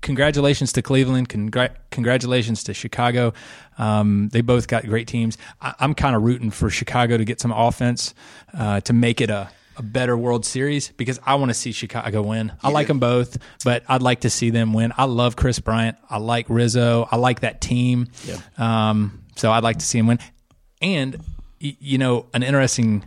congratulations 0.00 0.72
to 0.74 0.82
Cleveland, 0.82 1.28
congr- 1.28 1.74
congratulations 1.90 2.64
to 2.64 2.74
Chicago. 2.74 3.34
Um, 3.76 4.28
they 4.32 4.40
both 4.40 4.68
got 4.68 4.86
great 4.86 5.08
teams. 5.08 5.36
I, 5.60 5.74
I'm 5.80 5.94
kind 5.94 6.14
of 6.14 6.22
rooting 6.22 6.50
for 6.50 6.70
Chicago 6.70 7.18
to 7.18 7.24
get 7.24 7.40
some 7.40 7.52
offense 7.52 8.14
uh, 8.56 8.80
to 8.82 8.92
make 8.92 9.20
it 9.20 9.30
a. 9.30 9.50
A 9.76 9.82
better 9.82 10.16
World 10.16 10.46
Series 10.46 10.90
because 10.90 11.18
I 11.26 11.34
want 11.34 11.50
to 11.50 11.54
see 11.54 11.72
Chicago 11.72 12.22
win. 12.22 12.52
I 12.62 12.70
like 12.70 12.86
them 12.86 13.00
both, 13.00 13.38
but 13.64 13.82
I'd 13.88 14.02
like 14.02 14.20
to 14.20 14.30
see 14.30 14.50
them 14.50 14.72
win. 14.72 14.92
I 14.96 15.06
love 15.06 15.34
Kris 15.34 15.58
Bryant. 15.58 15.96
I 16.08 16.18
like 16.18 16.46
Rizzo. 16.48 17.08
I 17.10 17.16
like 17.16 17.40
that 17.40 17.60
team. 17.60 18.06
Yeah. 18.24 18.38
Um, 18.56 19.24
so 19.34 19.50
I'd 19.50 19.64
like 19.64 19.78
to 19.80 19.84
see 19.84 19.98
him 19.98 20.06
win. 20.06 20.20
And 20.80 21.20
you 21.58 21.98
know, 21.98 22.26
an 22.32 22.44
interesting 22.44 23.04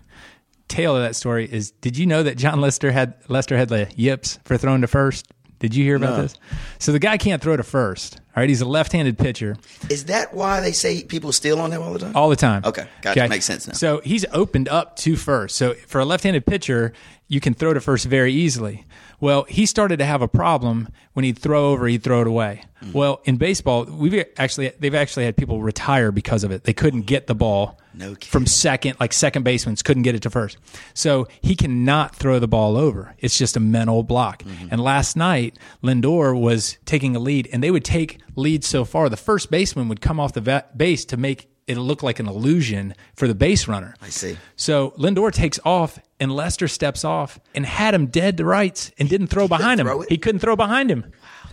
tale 0.68 0.96
of 0.96 1.02
that 1.04 1.16
story 1.16 1.48
is: 1.52 1.72
Did 1.72 1.98
you 1.98 2.06
know 2.06 2.24
that 2.24 2.38
Jon 2.38 2.62
Lester 2.62 2.92
had 2.92 3.16
Lester 3.28 3.58
had 3.58 3.69
the 3.69 3.90
yips 3.96 4.40
for 4.46 4.58
throwing 4.58 4.81
to 4.81 4.88
first? 4.88 5.28
Did 5.60 5.74
you 5.74 5.84
hear 5.84 5.96
about 5.96 6.22
this? 6.22 6.36
So 6.78 6.92
the 6.92 7.00
guy 7.00 7.18
can't 7.18 7.42
throw 7.42 7.58
to 7.58 7.64
first. 7.64 8.19
All 8.36 8.42
right, 8.42 8.50
he's 8.50 8.62
a 8.62 8.66
left-handed 8.68 9.18
pitcher 9.18 9.58
Is 9.90 10.06
that 10.06 10.31
why 10.31 10.62
they 10.62 10.72
say 10.72 11.04
people 11.04 11.31
steal 11.31 11.60
on 11.60 11.72
him 11.72 11.81
all 11.81 11.94
the 11.94 12.00
time? 12.00 12.12
all 12.16 12.30
the 12.30 12.36
time. 12.36 12.62
Okay, 12.64 12.88
gotcha. 13.02 13.28
Makes 13.28 13.46
sense 13.46 13.68
now. 13.68 13.74
So 13.74 14.00
he's 14.03 14.24
opened 14.32 14.70
up 14.70 14.96
to 14.98 15.15
first. 15.15 15.56
So 15.56 15.74
for 15.74 16.00
a 16.00 16.06
left-handed 16.06 16.46
pitcher, 16.46 16.94
you 17.27 17.39
can 17.39 17.56
throw 17.56 17.74
to 17.74 17.82
first 17.82 18.06
very 18.06 18.34
easily. 18.34 18.86
Well, 19.19 19.43
he 19.43 19.65
started 19.65 19.97
to 19.97 20.05
have 20.05 20.21
a 20.21 20.27
problem 20.27 20.89
when 21.13 21.25
he'd 21.25 21.39
throw 21.39 21.71
over, 21.71 21.88
he'd 21.88 22.03
throw 22.03 22.21
it 22.21 22.27
away. 22.27 22.63
Hmm. 22.75 22.91
Well, 22.91 23.21
in 23.25 23.38
baseball, 23.38 23.86
we've 23.86 24.24
actually 24.38 24.71
they've 24.79 24.93
actually 24.93 25.25
had 25.25 25.36
people 25.36 25.62
retire 25.62 26.12
because 26.12 26.43
of 26.43 26.51
it. 26.51 26.63
They 26.63 26.74
couldn't 26.74 27.01
get 27.01 27.25
the 27.25 27.33
ball 27.33 27.79
No 27.93 28.15
from 28.21 28.45
second, 28.45 28.97
like 29.00 29.13
second 29.13 29.43
basemen 29.43 29.75
couldn't 29.77 30.03
get 30.03 30.13
it 30.13 30.21
to 30.24 30.29
first. 30.29 30.57
So 30.93 31.27
he 31.41 31.55
cannot 31.55 32.15
throw 32.15 32.38
the 32.38 32.47
ball 32.47 32.77
over. 32.77 33.15
It's 33.17 33.38
just 33.38 33.57
a 33.57 33.59
mental 33.59 34.03
block. 34.03 34.43
Mm-hmm. 34.43 34.67
And 34.69 34.81
last 34.81 35.17
night, 35.17 35.57
Lindor 35.83 36.39
was 36.39 36.77
taking 36.86 37.15
a 37.15 37.19
lead, 37.19 37.50
and 37.51 37.63
they 37.63 37.71
would 37.71 37.86
take 37.86 38.19
leads 38.36 38.67
so 38.67 38.86
far. 38.86 39.09
The 39.09 39.17
first 39.17 39.50
baseman 39.50 39.89
would 39.89 40.01
come 40.01 40.19
off 40.19 40.33
the 40.33 40.41
va- 40.41 40.65
base 40.75 41.05
to 41.05 41.17
make 41.17 41.50
it 41.65 41.77
look 41.77 42.01
like 42.01 42.19
an 42.19 42.27
illusion 42.27 42.95
for 43.15 43.27
the 43.27 43.36
base 43.36 43.67
runner. 43.67 43.95
I 44.01 44.09
see. 44.09 44.38
So 44.55 44.91
Lindor 44.91 45.31
takes 45.33 45.59
off, 45.65 46.00
and 46.19 46.31
Lester 46.31 46.67
steps 46.67 47.05
off 47.05 47.39
and 47.53 47.65
had 47.65 47.93
him 47.93 48.07
dead 48.07 48.38
to 48.38 48.45
rights 48.45 48.91
and 48.97 49.07
didn't 49.09 49.27
throw 49.27 49.47
behind 49.47 49.79
him. 49.79 49.88
throw? 49.88 50.01
He 50.01 50.17
couldn't 50.17 50.39
throw 50.39 50.55
behind 50.55 50.89
him. 50.89 51.05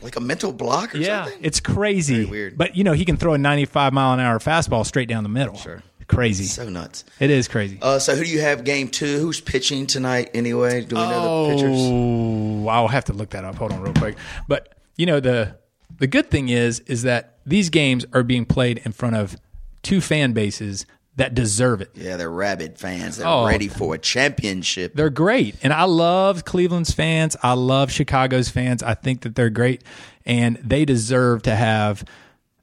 Like 0.02 0.16
a 0.16 0.20
mental 0.20 0.52
block 0.52 0.94
or 0.94 0.98
Yeah, 0.98 1.24
something? 1.24 1.40
it's 1.44 1.60
crazy. 1.60 2.14
Very 2.16 2.26
weird. 2.26 2.58
But 2.58 2.76
you 2.76 2.84
know, 2.84 2.92
he 2.92 3.04
can 3.04 3.16
throw 3.16 3.34
a 3.34 3.38
95 3.38 3.92
mile 3.92 4.12
an 4.14 4.20
hour 4.20 4.38
fastball 4.38 4.84
straight 4.86 5.08
down 5.08 5.22
the 5.22 5.28
middle. 5.30 5.56
Sure. 5.56 5.82
Crazy. 6.06 6.44
so 6.44 6.68
nuts. 6.68 7.02
it 7.18 7.30
is 7.30 7.48
crazy. 7.48 7.78
Uh, 7.80 7.98
so 7.98 8.14
who 8.14 8.24
do 8.24 8.30
you 8.30 8.40
have 8.42 8.62
game 8.64 8.88
two? 8.88 9.18
Who's 9.20 9.40
pitching 9.40 9.86
tonight 9.86 10.30
anyway? 10.34 10.84
Do 10.84 10.96
we 10.96 11.00
know 11.02 11.46
the 11.48 11.54
pitchers? 11.54 11.80
Oh, 11.80 12.68
I'll 12.68 12.88
have 12.88 13.06
to 13.06 13.14
look 13.14 13.30
that 13.30 13.44
up. 13.46 13.54
Hold 13.54 13.72
on, 13.72 13.80
real 13.80 13.94
quick. 13.94 14.16
But 14.46 14.74
you 14.96 15.06
know 15.06 15.18
the 15.20 15.56
the 15.96 16.06
good 16.06 16.30
thing 16.30 16.50
is 16.50 16.80
is 16.80 17.02
that 17.04 17.38
these 17.46 17.70
games 17.70 18.04
are 18.12 18.22
being 18.22 18.44
played 18.44 18.82
in 18.84 18.92
front 18.92 19.16
of 19.16 19.36
two 19.82 20.02
fan 20.02 20.32
bases 20.32 20.84
that 21.16 21.34
deserve 21.34 21.80
it. 21.80 21.90
Yeah, 21.94 22.16
they're 22.16 22.30
rabid 22.30 22.78
fans. 22.78 23.16
They're 23.18 23.26
Oh. 23.26 23.46
ready 23.46 23.68
for 23.68 23.94
a 23.94 23.98
championship. 23.98 24.94
They're 24.94 25.10
great, 25.10 25.54
and 25.62 25.72
I 25.72 25.84
love 25.84 26.44
Cleveland's 26.44 26.90
fans. 26.92 27.36
I 27.42 27.52
love 27.52 27.90
Chicago's 27.92 28.48
fans. 28.48 28.82
I 28.82 28.94
think 28.94 29.20
that 29.22 29.34
they're 29.34 29.50
great, 29.50 29.82
and 30.26 30.58
they 30.62 30.84
deserve 30.84 31.42
to 31.42 31.54
have 31.54 32.04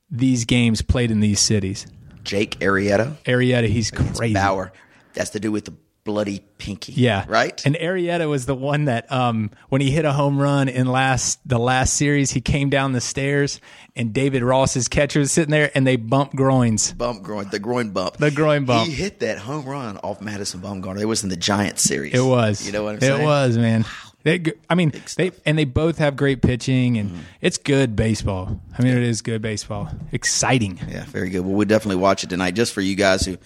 these 0.09 0.43
games 0.45 0.81
played 0.81 1.11
in 1.11 1.21
these 1.21 1.39
cities. 1.39 1.87
Jake 2.23 2.59
Arrieta, 2.59 3.15
Arietta, 3.25 3.67
he's 3.67 3.89
crazy. 3.89 4.33
Bauer. 4.33 4.71
That's 5.13 5.29
to 5.31 5.39
do 5.39 5.51
with 5.51 5.65
the 5.65 5.73
bloody 6.11 6.39
pinky. 6.57 6.93
Yeah. 6.93 7.25
Right? 7.27 7.65
And 7.65 7.75
Arrieta 7.75 8.29
was 8.29 8.45
the 8.45 8.55
one 8.55 8.85
that 8.85 9.11
um 9.11 9.49
when 9.69 9.81
he 9.81 9.91
hit 9.91 10.05
a 10.05 10.11
home 10.13 10.37
run 10.39 10.67
in 10.69 10.87
last 10.87 11.39
the 11.47 11.57
last 11.57 11.93
series, 11.95 12.31
he 12.31 12.41
came 12.41 12.69
down 12.69 12.91
the 12.91 13.01
stairs 13.01 13.59
and 13.95 14.13
David 14.13 14.43
Ross's 14.43 14.87
catcher 14.87 15.19
was 15.19 15.31
sitting 15.31 15.51
there 15.51 15.71
and 15.73 15.85
they 15.87 15.95
bumped 15.95 16.35
groins. 16.35 16.93
bump 16.93 17.23
groin, 17.23 17.47
the 17.49 17.59
groin 17.59 17.91
bump. 17.91 18.17
The 18.17 18.31
groin 18.31 18.65
bump. 18.65 18.87
He 18.87 18.93
hit 18.93 19.19
that 19.21 19.37
home 19.39 19.65
run 19.65 19.97
off 19.97 20.21
Madison 20.21 20.61
Bumgarner. 20.61 20.99
It 21.01 21.05
was 21.05 21.23
in 21.23 21.29
the 21.29 21.35
Giants 21.37 21.83
series. 21.83 22.13
It 22.13 22.21
was. 22.23 22.65
You 22.65 22.71
know 22.71 22.83
what 22.83 22.91
I'm 22.91 22.97
it 22.97 23.01
saying? 23.01 23.21
It 23.21 23.25
was, 23.25 23.57
man. 23.57 23.85
They, 24.23 24.43
I 24.69 24.75
mean, 24.75 24.93
they 25.17 25.31
and 25.47 25.57
they 25.57 25.65
both 25.65 25.97
have 25.97 26.15
great 26.15 26.43
pitching, 26.43 26.99
and 26.99 27.09
Mm-hmm. 27.09 27.21
it's 27.41 27.57
good 27.57 27.95
baseball. 27.95 28.61
I 28.77 28.83
mean, 28.83 28.95
it 28.95 29.01
is 29.01 29.23
good 29.23 29.41
baseball. 29.41 29.89
Exciting. 30.11 30.79
Yeah, 30.87 31.05
very 31.05 31.31
good. 31.31 31.39
Well, 31.41 31.55
we'll 31.55 31.65
definitely 31.67 31.95
watch 31.95 32.23
it 32.23 32.29
tonight, 32.29 32.51
just 32.51 32.71
for 32.71 32.81
you 32.81 32.93
guys 32.95 33.25
who 33.25 33.39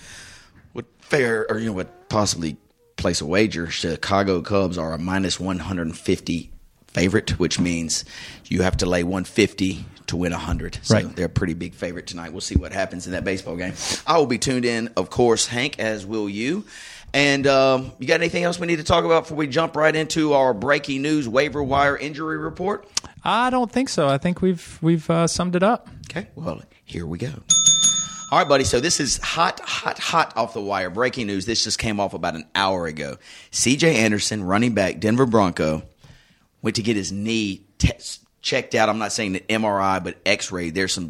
would 0.74 0.86
fair 1.00 1.46
or 1.50 1.60
you 1.60 1.68
know 1.68 1.72
would 1.72 2.05
possibly 2.20 2.56
place 2.96 3.20
a 3.20 3.26
wager. 3.26 3.70
Chicago 3.70 4.42
Cubs 4.42 4.78
are 4.78 4.94
a 4.94 4.98
minus 4.98 5.38
one 5.38 5.60
hundred 5.60 5.88
and 5.88 5.98
fifty 5.98 6.50
favorite, 6.88 7.32
which 7.38 7.60
means 7.60 8.06
you 8.46 8.62
have 8.62 8.78
to 8.78 8.86
lay 8.86 9.04
one 9.04 9.26
fifty 9.26 9.84
to 10.08 10.16
win 10.16 10.32
hundred. 10.32 10.80
So 10.82 10.96
Right. 10.96 11.14
they're 11.14 11.26
a 11.26 11.30
pretty 11.30 11.56
big 11.56 11.74
favorite 11.74 12.08
tonight. 12.08 12.32
We'll 12.32 12.40
see 12.40 12.56
what 12.56 12.72
happens 12.72 13.06
in 13.06 13.12
that 13.12 13.26
baseball 13.26 13.58
game. 13.58 13.74
I 14.08 14.18
will 14.18 14.28
be 14.28 14.38
tuned 14.38 14.64
in, 14.64 14.92
of 14.96 15.10
course, 15.10 15.46
Hank, 15.48 15.78
as 15.78 16.06
will 16.06 16.30
you. 16.30 16.64
And 17.14 17.46
um, 17.48 17.92
you 18.00 18.08
got 18.08 18.22
anything 18.22 18.44
else 18.46 18.58
we 18.62 18.68
need 18.68 18.78
to 18.78 18.84
talk 18.86 19.04
about 19.04 19.24
before 19.24 19.36
we 19.38 19.48
jump 19.48 19.76
right 19.76 19.94
into 19.94 20.32
our 20.32 20.54
breaking 20.54 21.02
news 21.02 21.28
waiver 21.28 21.62
wire 21.62 21.98
injury 21.98 22.38
report? 22.38 22.88
I 23.26 23.50
don't 23.50 23.70
think 23.70 23.90
so. 23.90 24.08
I 24.08 24.18
think 24.20 24.42
we've 24.42 24.80
we've 24.82 25.10
uh, 25.10 25.28
summed 25.28 25.58
it 25.58 25.64
up. 25.64 25.90
Okay, 26.10 26.30
well, 26.36 26.62
here 26.86 27.06
we 27.06 27.18
go. 27.18 27.34
All 28.32 28.40
right, 28.40 28.48
buddy. 28.48 28.64
So 28.64 28.80
this 28.80 29.00
is 29.00 29.18
hot, 29.18 29.60
hot, 29.62 30.00
hot 30.00 30.36
off 30.36 30.54
the 30.54 30.62
wire. 30.62 30.90
Breaking 30.90 31.28
news. 31.28 31.46
This 31.46 31.64
just 31.64 31.78
came 31.78 32.00
off 32.00 32.14
about 32.14 32.36
an 32.36 32.46
hour 32.56 32.88
ago. 32.88 33.18
C.J. 33.52 33.96
Anderson, 33.98 34.44
running 34.44 34.74
back, 34.74 35.00
Denver 35.00 35.26
Bronco, 35.28 35.84
went 36.62 36.76
to 36.78 36.82
get 36.82 36.96
his 36.96 37.12
knee 37.12 37.62
checked 38.42 38.74
out. 38.76 38.90
I'm 38.90 38.98
not 38.98 39.12
saying 39.14 39.34
the 39.34 39.40
MRI, 39.42 40.04
but 40.04 40.18
X-ray. 40.26 40.72
There's 40.72 40.92
some 40.94 41.10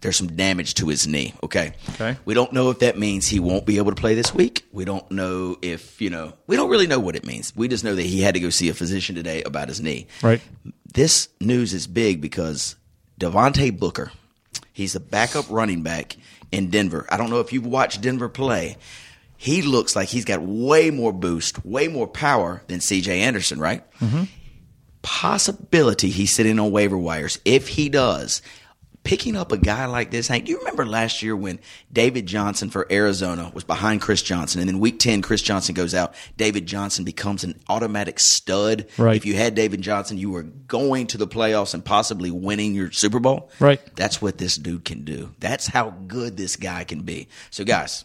there's 0.00 0.16
some 0.16 0.36
damage 0.36 0.74
to 0.74 0.88
his 0.88 1.06
knee. 1.06 1.32
Okay. 1.42 1.72
Okay. 1.90 2.16
We 2.26 2.34
don't 2.34 2.52
know 2.52 2.68
if 2.70 2.80
that 2.80 2.98
means 2.98 3.26
he 3.26 3.40
won't 3.40 3.64
be 3.64 3.78
able 3.78 3.90
to 3.90 3.98
play 4.00 4.14
this 4.14 4.34
week. 4.34 4.66
We 4.72 4.84
don't 4.84 5.08
know 5.10 5.56
if 5.62 6.00
you 6.00 6.10
know. 6.10 6.32
We 6.46 6.56
don't 6.56 6.68
really 6.70 6.86
know 6.86 6.98
what 7.00 7.14
it 7.16 7.24
means. 7.26 7.54
We 7.56 7.68
just 7.68 7.84
know 7.84 7.94
that 7.94 8.02
he 8.04 8.20
had 8.22 8.34
to 8.34 8.40
go 8.40 8.50
see 8.50 8.68
a 8.70 8.74
physician 8.74 9.14
today 9.14 9.42
about 9.44 9.68
his 9.68 9.80
knee 9.80 10.06
Right. 10.22 10.40
this 10.92 11.28
news 11.40 11.72
is 11.74 11.86
big 11.86 12.20
because 12.20 12.76
Devontae 13.20 13.78
Booker, 13.78 14.12
he's 14.72 14.92
the 14.94 15.00
backup 15.00 15.46
running 15.50 15.82
back 15.82 16.16
in 16.54 16.70
Denver. 16.70 17.06
I 17.10 17.16
don't 17.16 17.30
know 17.30 17.40
if 17.40 17.52
you've 17.52 17.66
watched 17.66 18.00
Denver 18.00 18.28
play. 18.28 18.76
He 19.36 19.62
looks 19.62 19.94
like 19.96 20.08
he's 20.08 20.24
got 20.24 20.40
way 20.40 20.90
more 20.90 21.12
boost, 21.12 21.64
way 21.66 21.88
more 21.88 22.06
power 22.06 22.62
than 22.68 22.78
CJ 22.78 23.08
Anderson, 23.08 23.58
right? 23.58 23.84
Mm-hmm. 23.98 24.24
Possibility 25.02 26.08
he's 26.08 26.34
sitting 26.34 26.58
on 26.58 26.70
waiver 26.70 26.96
wires. 26.96 27.38
If 27.44 27.68
he 27.68 27.88
does, 27.88 28.40
picking 29.04 29.36
up 29.36 29.52
a 29.52 29.56
guy 29.56 29.86
like 29.86 30.10
this, 30.10 30.26
Hank, 30.26 30.46
do 30.46 30.50
you 30.50 30.58
remember 30.58 30.84
last 30.84 31.22
year 31.22 31.36
when 31.36 31.60
David 31.92 32.26
Johnson 32.26 32.70
for 32.70 32.90
Arizona 32.90 33.52
was 33.54 33.62
behind 33.62 34.00
Chris 34.00 34.22
Johnson, 34.22 34.60
and 34.60 34.68
then 34.68 34.80
week 34.80 34.98
10, 34.98 35.22
Chris 35.22 35.42
Johnson 35.42 35.74
goes 35.74 35.94
out, 35.94 36.14
David 36.36 36.66
Johnson 36.66 37.04
becomes 37.04 37.44
an 37.44 37.60
automatic 37.68 38.18
stud? 38.18 38.86
Right. 38.98 39.16
If 39.16 39.26
you 39.26 39.34
had 39.34 39.54
David 39.54 39.82
Johnson, 39.82 40.18
you 40.18 40.30
were 40.30 40.42
going 40.42 41.06
to 41.08 41.18
the 41.18 41.28
playoffs 41.28 41.74
and 41.74 41.84
possibly 41.84 42.30
winning 42.30 42.74
your 42.74 42.90
Super 42.90 43.20
Bowl. 43.20 43.50
Right. 43.60 43.80
That's 43.94 44.20
what 44.20 44.38
this 44.38 44.56
dude 44.56 44.84
can 44.84 45.04
do. 45.04 45.34
That's 45.38 45.66
how 45.66 45.90
good 45.90 46.36
this 46.36 46.56
guy 46.56 46.84
can 46.84 47.02
be. 47.02 47.28
So, 47.50 47.64
guys, 47.64 48.04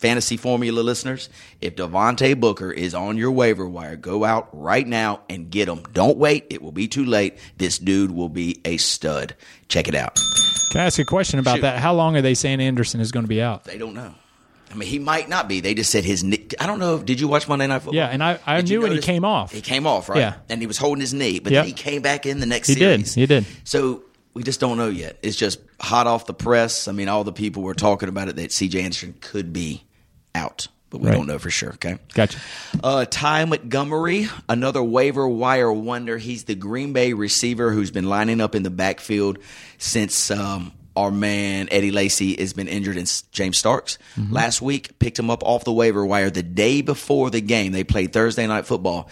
fantasy 0.00 0.36
formula 0.36 0.80
listeners, 0.80 1.28
if 1.60 1.76
Devontae 1.76 2.38
Booker 2.38 2.72
is 2.72 2.94
on 2.94 3.16
your 3.16 3.30
waiver 3.30 3.68
wire, 3.68 3.96
go 3.96 4.24
out 4.24 4.48
right 4.52 4.86
now 4.86 5.20
and 5.28 5.50
get 5.50 5.68
him. 5.68 5.82
Don't 5.92 6.16
wait. 6.18 6.46
It 6.50 6.62
will 6.62 6.72
be 6.72 6.88
too 6.88 7.04
late. 7.04 7.36
This 7.58 7.78
dude 7.78 8.10
will 8.10 8.28
be 8.30 8.60
a 8.64 8.76
stud. 8.78 9.34
Check 9.68 9.88
it 9.88 9.94
out. 9.94 10.18
Can 10.72 10.80
I 10.80 10.84
ask 10.86 10.98
a 10.98 11.04
question 11.04 11.38
about 11.38 11.56
Shoot. 11.56 11.62
that? 11.62 11.78
How 11.78 11.92
long 11.94 12.16
are 12.16 12.22
they 12.22 12.34
saying 12.34 12.60
Anderson 12.60 13.00
is 13.00 13.12
going 13.12 13.24
to 13.24 13.28
be 13.28 13.42
out? 13.42 13.64
They 13.64 13.76
don't 13.78 13.94
know. 13.94 14.14
I 14.70 14.74
mean, 14.74 14.88
he 14.88 15.00
might 15.00 15.28
not 15.28 15.48
be. 15.48 15.58
They 15.60 15.74
just 15.74 15.90
said 15.90 16.04
his. 16.04 16.22
knee- 16.22 16.46
I 16.60 16.66
don't 16.66 16.78
know. 16.78 16.98
Did 17.02 17.18
you 17.20 17.26
watch 17.26 17.48
Monday 17.48 17.66
Night 17.66 17.80
Football? 17.80 17.96
Yeah, 17.96 18.06
and 18.06 18.22
I- 18.22 18.38
I 18.46 18.60
Did 18.60 18.68
knew 18.70 18.82
when 18.82 18.92
he 18.92 19.00
came 19.00 19.24
off. 19.24 19.50
He 19.52 19.60
came 19.60 19.84
off, 19.84 20.08
right? 20.08 20.18
Yeah. 20.18 20.34
and 20.48 20.60
he 20.60 20.68
was 20.68 20.78
holding 20.78 21.00
his 21.00 21.12
knee, 21.12 21.40
but 21.40 21.52
Yep. 21.52 21.62
then 21.64 21.66
he 21.66 21.72
came 21.72 22.02
back 22.02 22.24
in 22.24 22.38
the 22.38 22.46
next. 22.46 22.68
He 22.68 22.76
did. 22.76 23.04
He 23.08 23.26
did. 23.26 23.44
So 23.64 24.04
we 24.32 24.44
just 24.44 24.60
don't 24.60 24.78
know 24.78 24.88
yet. 24.88 25.18
It's 25.24 25.34
just 25.36 25.58
hot 25.80 26.06
off 26.06 26.26
the 26.26 26.34
press. 26.34 26.86
I 26.86 26.92
mean, 26.92 27.08
all 27.08 27.24
the 27.24 27.32
people 27.32 27.64
were 27.64 27.74
talking 27.74 28.08
about 28.08 28.28
it 28.28 28.36
that 28.36 28.52
C.J. 28.52 28.80
Anderson 28.80 29.16
could 29.20 29.52
be 29.52 29.82
out, 30.34 30.68
but 30.90 31.00
we 31.00 31.08
Right. 31.08 31.14
don't 31.16 31.26
know 31.26 31.38
for 31.38 31.50
sure. 31.50 31.70
Okay. 31.74 31.98
Gotcha. 32.14 32.38
Uh, 32.82 33.04
Ty 33.08 33.44
Montgomery, 33.46 34.28
another 34.48 34.82
waiver 34.82 35.26
wire 35.28 35.72
wonder. 35.72 36.18
He's 36.18 36.44
the 36.44 36.54
Green 36.54 36.92
Bay 36.92 37.12
receiver 37.12 37.72
who's 37.72 37.90
been 37.90 38.08
lining 38.08 38.40
up 38.40 38.54
in 38.54 38.62
the 38.62 38.70
backfield 38.70 39.38
since 39.78 40.30
um, 40.30 40.72
our 40.96 41.10
man 41.10 41.68
Eddie 41.70 41.92
Lacy 41.92 42.36
has 42.40 42.52
been 42.52 42.68
injured 42.68 42.96
and 42.96 43.22
James 43.32 43.58
Starks. 43.58 43.98
Last 44.30 44.60
week, 44.60 44.98
picked 44.98 45.18
him 45.18 45.30
up 45.30 45.42
off 45.44 45.64
the 45.64 45.72
waiver 45.72 46.04
wire 46.04 46.30
the 46.30 46.42
day 46.42 46.82
before 46.82 47.30
the 47.30 47.40
game. 47.40 47.72
They 47.72 47.84
played 47.84 48.12
Thursday 48.12 48.46
night 48.46 48.66
football. 48.66 49.08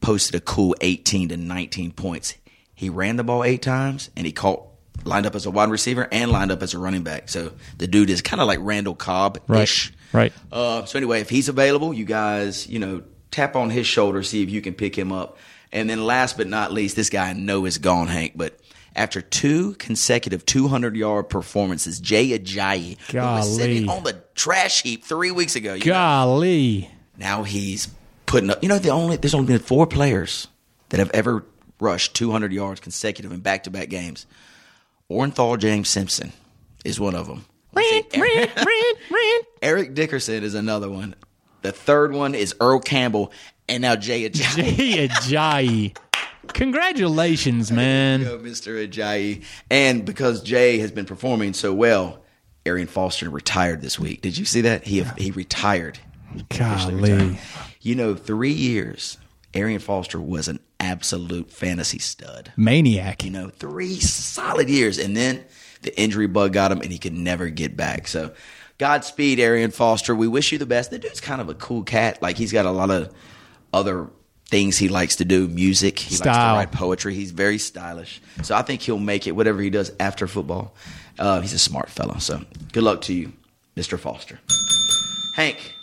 Posted 0.00 0.34
a 0.36 0.40
cool 0.40 0.74
18 0.80 1.28
to 1.28 1.36
19 1.36 1.92
points. 1.92 2.34
He 2.74 2.88
ran 2.88 3.16
the 3.16 3.24
ball 3.24 3.44
eight 3.44 3.60
times 3.60 4.08
and 4.16 4.24
he 4.24 4.32
caught 4.32 4.62
lined 5.04 5.26
up 5.26 5.34
as 5.34 5.44
a 5.44 5.50
wide 5.50 5.68
receiver 5.70 6.08
and 6.10 6.30
lined 6.32 6.50
up 6.50 6.62
as 6.62 6.72
a 6.72 6.78
running 6.78 7.02
back. 7.02 7.28
So 7.28 7.52
the 7.76 7.86
dude 7.86 8.08
is 8.08 8.22
kind 8.22 8.40
of 8.40 8.46
like 8.46 8.58
Randall 8.62 8.94
Cobb 8.94 9.36
ish. 9.36 9.90
Right. 9.90 9.96
Uh, 10.50 10.84
so 10.84 10.98
anyway, 10.98 11.20
if 11.20 11.30
he's 11.30 11.48
available, 11.48 11.92
you 11.94 12.04
guys, 12.04 12.68
you 12.68 12.78
know, 12.78 13.02
tap 13.30 13.56
on 13.56 13.70
his 13.70 13.86
shoulder, 13.86 14.22
see 14.22 14.42
if 14.42 14.50
you 14.50 14.60
can 14.60 14.74
pick 14.74 14.96
him 14.96 15.12
up. 15.12 15.38
And 15.72 15.88
then 15.88 16.04
last 16.04 16.36
but 16.36 16.48
not 16.48 16.72
least, 16.72 16.96
this 16.96 17.10
guy 17.10 17.30
I 17.30 17.32
know 17.32 17.64
is 17.64 17.78
gone, 17.78 18.08
Hank, 18.08 18.32
but 18.34 18.58
after 18.96 19.20
two 19.20 19.74
consecutive 19.74 20.44
200 20.44 20.96
yard 20.96 21.28
performances, 21.28 22.00
Jay 22.00 22.36
Ajayi, 22.36 22.98
who 23.10 23.18
was 23.18 23.56
sitting 23.56 23.88
on 23.88 24.02
the 24.02 24.20
trash 24.34 24.82
heap 24.82 25.04
three 25.04 25.30
weeks 25.30 25.54
ago, 25.54 25.74
you 25.74 25.84
know, 25.84 25.92
Golly. 25.92 26.90
now 27.16 27.44
he's 27.44 27.88
putting 28.26 28.50
up. 28.50 28.62
You 28.62 28.68
know, 28.68 28.78
the 28.78 28.90
only 28.90 29.16
there's 29.16 29.34
only 29.34 29.46
been 29.46 29.60
four 29.60 29.86
players 29.86 30.48
that 30.88 30.98
have 30.98 31.10
ever 31.12 31.44
rushed 31.78 32.14
200 32.16 32.52
yards 32.52 32.80
consecutive 32.80 33.30
in 33.32 33.40
back 33.40 33.62
to 33.64 33.70
back 33.70 33.88
games. 33.88 34.26
Orenthal 35.08 35.58
James 35.58 35.88
Simpson 35.88 36.32
is 36.84 36.98
one 36.98 37.14
of 37.14 37.26
them. 37.26 37.44
Eric 39.62 39.94
Dickerson 39.94 40.42
is 40.42 40.54
another 40.54 40.90
one. 40.90 41.14
The 41.62 41.72
third 41.72 42.12
one 42.12 42.34
is 42.34 42.54
Earl 42.60 42.80
Campbell, 42.80 43.32
and 43.68 43.82
now 43.82 43.96
Jay 43.96 44.22
Ajayi. 44.30 44.56
Jay 44.76 45.08
Ajayi. 45.08 45.96
Congratulations, 46.48 47.70
man. 47.70 48.22
Go, 48.24 48.38
Mr. 48.38 48.86
Ajayi. 48.88 49.44
And 49.70 50.04
because 50.04 50.42
Jay 50.42 50.78
has 50.78 50.90
been 50.90 51.04
performing 51.06 51.52
so 51.52 51.72
well, 51.72 52.24
Arian 52.66 52.88
Foster 52.88 53.30
retired 53.30 53.82
this 53.82 53.98
week. 53.98 54.20
Did 54.22 54.36
you 54.36 54.44
see 54.44 54.62
that? 54.62 54.84
He 54.84 55.02
he 55.16 55.30
retired. 55.30 55.98
Golly. 56.48 56.94
retired. 57.12 57.38
You 57.80 57.94
know, 57.94 58.14
three 58.14 58.52
years, 58.52 59.16
Arian 59.54 59.80
Foster 59.80 60.20
was 60.20 60.48
an 60.48 60.60
absolute 60.78 61.50
fantasy 61.50 61.98
stud. 61.98 62.52
Maniac. 62.56 63.24
You 63.24 63.30
know, 63.30 63.48
three 63.50 64.00
solid 64.00 64.68
years, 64.68 64.98
and 64.98 65.16
then 65.16 65.44
the 65.82 65.98
injury 66.00 66.26
bug 66.26 66.52
got 66.52 66.72
him, 66.72 66.80
and 66.80 66.90
he 66.92 66.98
could 66.98 67.12
never 67.14 67.48
get 67.48 67.76
back. 67.76 68.06
So, 68.08 68.32
Godspeed, 68.78 69.38
Arian 69.40 69.70
Foster. 69.70 70.14
We 70.14 70.28
wish 70.28 70.52
you 70.52 70.58
the 70.58 70.66
best. 70.66 70.90
The 70.90 70.98
dude's 70.98 71.20
kind 71.20 71.40
of 71.40 71.48
a 71.48 71.54
cool 71.54 71.82
cat. 71.82 72.20
Like 72.22 72.36
he's 72.36 72.52
got 72.52 72.66
a 72.66 72.70
lot 72.70 72.90
of 72.90 73.12
other 73.72 74.08
things 74.46 74.78
he 74.78 74.88
likes 74.88 75.16
to 75.16 75.24
do. 75.24 75.46
Music. 75.48 75.98
He 75.98 76.14
likes 76.14 76.20
to 76.22 76.32
Style. 76.32 76.56
write 76.56 76.72
poetry. 76.72 77.14
He's 77.14 77.30
very 77.30 77.58
stylish. 77.58 78.20
So 78.42 78.54
I 78.56 78.62
think 78.62 78.80
he'll 78.82 78.98
make 78.98 79.26
it. 79.26 79.32
Whatever 79.32 79.60
he 79.62 79.70
does 79.70 79.92
after 80.00 80.26
football, 80.26 80.74
uh, 81.18 81.40
he's 81.40 81.52
a 81.52 81.58
smart 81.58 81.88
fellow. 81.90 82.16
So 82.18 82.40
good 82.72 82.82
luck 82.82 83.02
to 83.02 83.12
you, 83.14 83.32
Mr. 83.76 83.98
Foster. 83.98 84.40
Hank. 85.36 85.74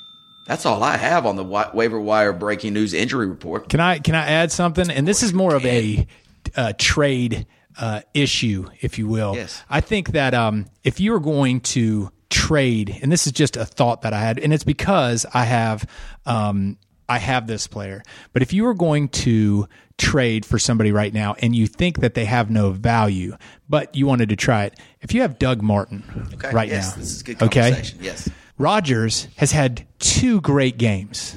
That's 0.48 0.66
all 0.66 0.82
I 0.82 0.96
have 0.98 1.25
on 1.25 1.36
the 1.36 1.44
wa- 1.44 1.70
waiver 1.74 2.00
wire 2.00 2.32
breaking 2.32 2.74
news 2.74 2.94
injury 2.94 3.27
report. 3.27 3.68
Can 3.70 3.80
I 3.82 4.00
can 4.00 4.16
I 4.16 4.25
add 4.27 4.51
something? 4.51 4.89
And 4.89 5.06
this 5.08 5.22
is 5.22 5.34
more 5.34 5.56
of 5.56 5.66
a 5.66 6.08
uh, 6.56 6.72
trade 6.77 7.46
uh, 7.77 8.01
issue, 8.13 8.67
if 8.81 8.98
you 8.98 9.07
will. 9.07 9.36
Yes. 9.36 9.63
I 9.69 9.81
think 9.81 10.12
that 10.12 10.34
um, 10.34 10.65
if 10.84 11.00
you 11.00 11.13
are 11.13 11.19
going 11.19 11.62
to 11.62 12.12
trade, 12.29 12.98
and 13.01 13.12
this 13.12 13.27
is 13.27 13.34
just 13.34 13.57
a 13.57 13.65
thought 13.65 14.01
that 14.01 14.13
I 14.13 14.19
had, 14.19 14.39
and 14.39 14.53
it's 14.53 14.63
because 14.63 15.25
I 15.34 15.46
have 15.46 15.88
um, 16.25 16.77
I 17.10 17.19
have 17.19 17.48
this 17.48 17.67
player, 17.67 18.03
but 18.34 18.41
if 18.41 18.51
you 18.51 18.65
are 18.67 18.74
going 18.74 19.10
to 19.10 19.67
trade 19.98 20.46
for 20.46 20.60
somebody 20.60 20.91
right 20.91 21.13
now 21.13 21.36
and 21.39 21.55
you 21.55 21.65
think 21.65 22.01
that 22.01 22.13
they 22.13 22.25
have 22.25 22.51
no 22.51 22.72
value, 22.72 23.36
but 23.69 23.96
you 23.96 24.05
wanted 24.05 24.29
to 24.29 24.36
try 24.36 24.65
it, 24.65 24.79
if 25.01 25.13
you 25.13 25.22
have 25.22 25.39
Doug 25.39 25.62
Martin 25.62 26.03
Okay. 26.34 26.51
right 26.51 26.69
yes, 26.69 26.91
now, 26.91 27.01
This 27.01 27.12
is 27.13 27.24
good 27.24 27.41
okay. 27.41 27.84
Yes. 28.00 28.29
Rodgers 28.57 29.27
has 29.38 29.51
had 29.51 29.86
two 30.00 30.41
great 30.41 30.77
games. 30.77 31.36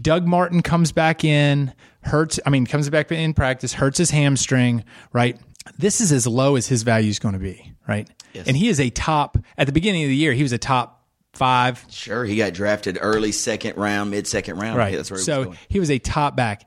Doug 0.00 0.26
Martin 0.26 0.62
comes 0.62 0.92
back 0.92 1.24
in, 1.24 1.72
hurts, 2.02 2.38
I 2.46 2.50
mean, 2.50 2.66
comes 2.66 2.88
back 2.90 3.10
in 3.10 3.34
practice, 3.34 3.72
hurts 3.72 3.98
his 3.98 4.10
hamstring, 4.10 4.84
right? 5.12 5.38
This 5.78 6.00
is 6.00 6.12
as 6.12 6.26
low 6.26 6.56
as 6.56 6.66
his 6.66 6.82
value 6.82 7.10
is 7.10 7.18
going 7.18 7.34
to 7.34 7.40
be, 7.40 7.72
right? 7.86 8.08
Yes. 8.32 8.46
And 8.46 8.56
he 8.56 8.68
is 8.68 8.80
a 8.80 8.90
top, 8.90 9.36
at 9.58 9.66
the 9.66 9.72
beginning 9.72 10.04
of 10.04 10.08
the 10.08 10.16
year, 10.16 10.32
he 10.32 10.42
was 10.42 10.52
a 10.52 10.58
top 10.58 11.04
five. 11.32 11.84
Sure, 11.90 12.24
he 12.24 12.36
got 12.36 12.52
drafted 12.52 12.98
early 13.00 13.32
second 13.32 13.76
round, 13.76 14.10
mid 14.10 14.26
second 14.26 14.58
round. 14.58 14.78
Right. 14.78 14.92
Yeah, 14.92 14.98
that's 14.98 15.10
where 15.10 15.18
he 15.18 15.24
so 15.24 15.38
was 15.38 15.46
going. 15.46 15.58
he 15.68 15.80
was 15.80 15.90
a 15.90 15.98
top 15.98 16.36
back. 16.36 16.66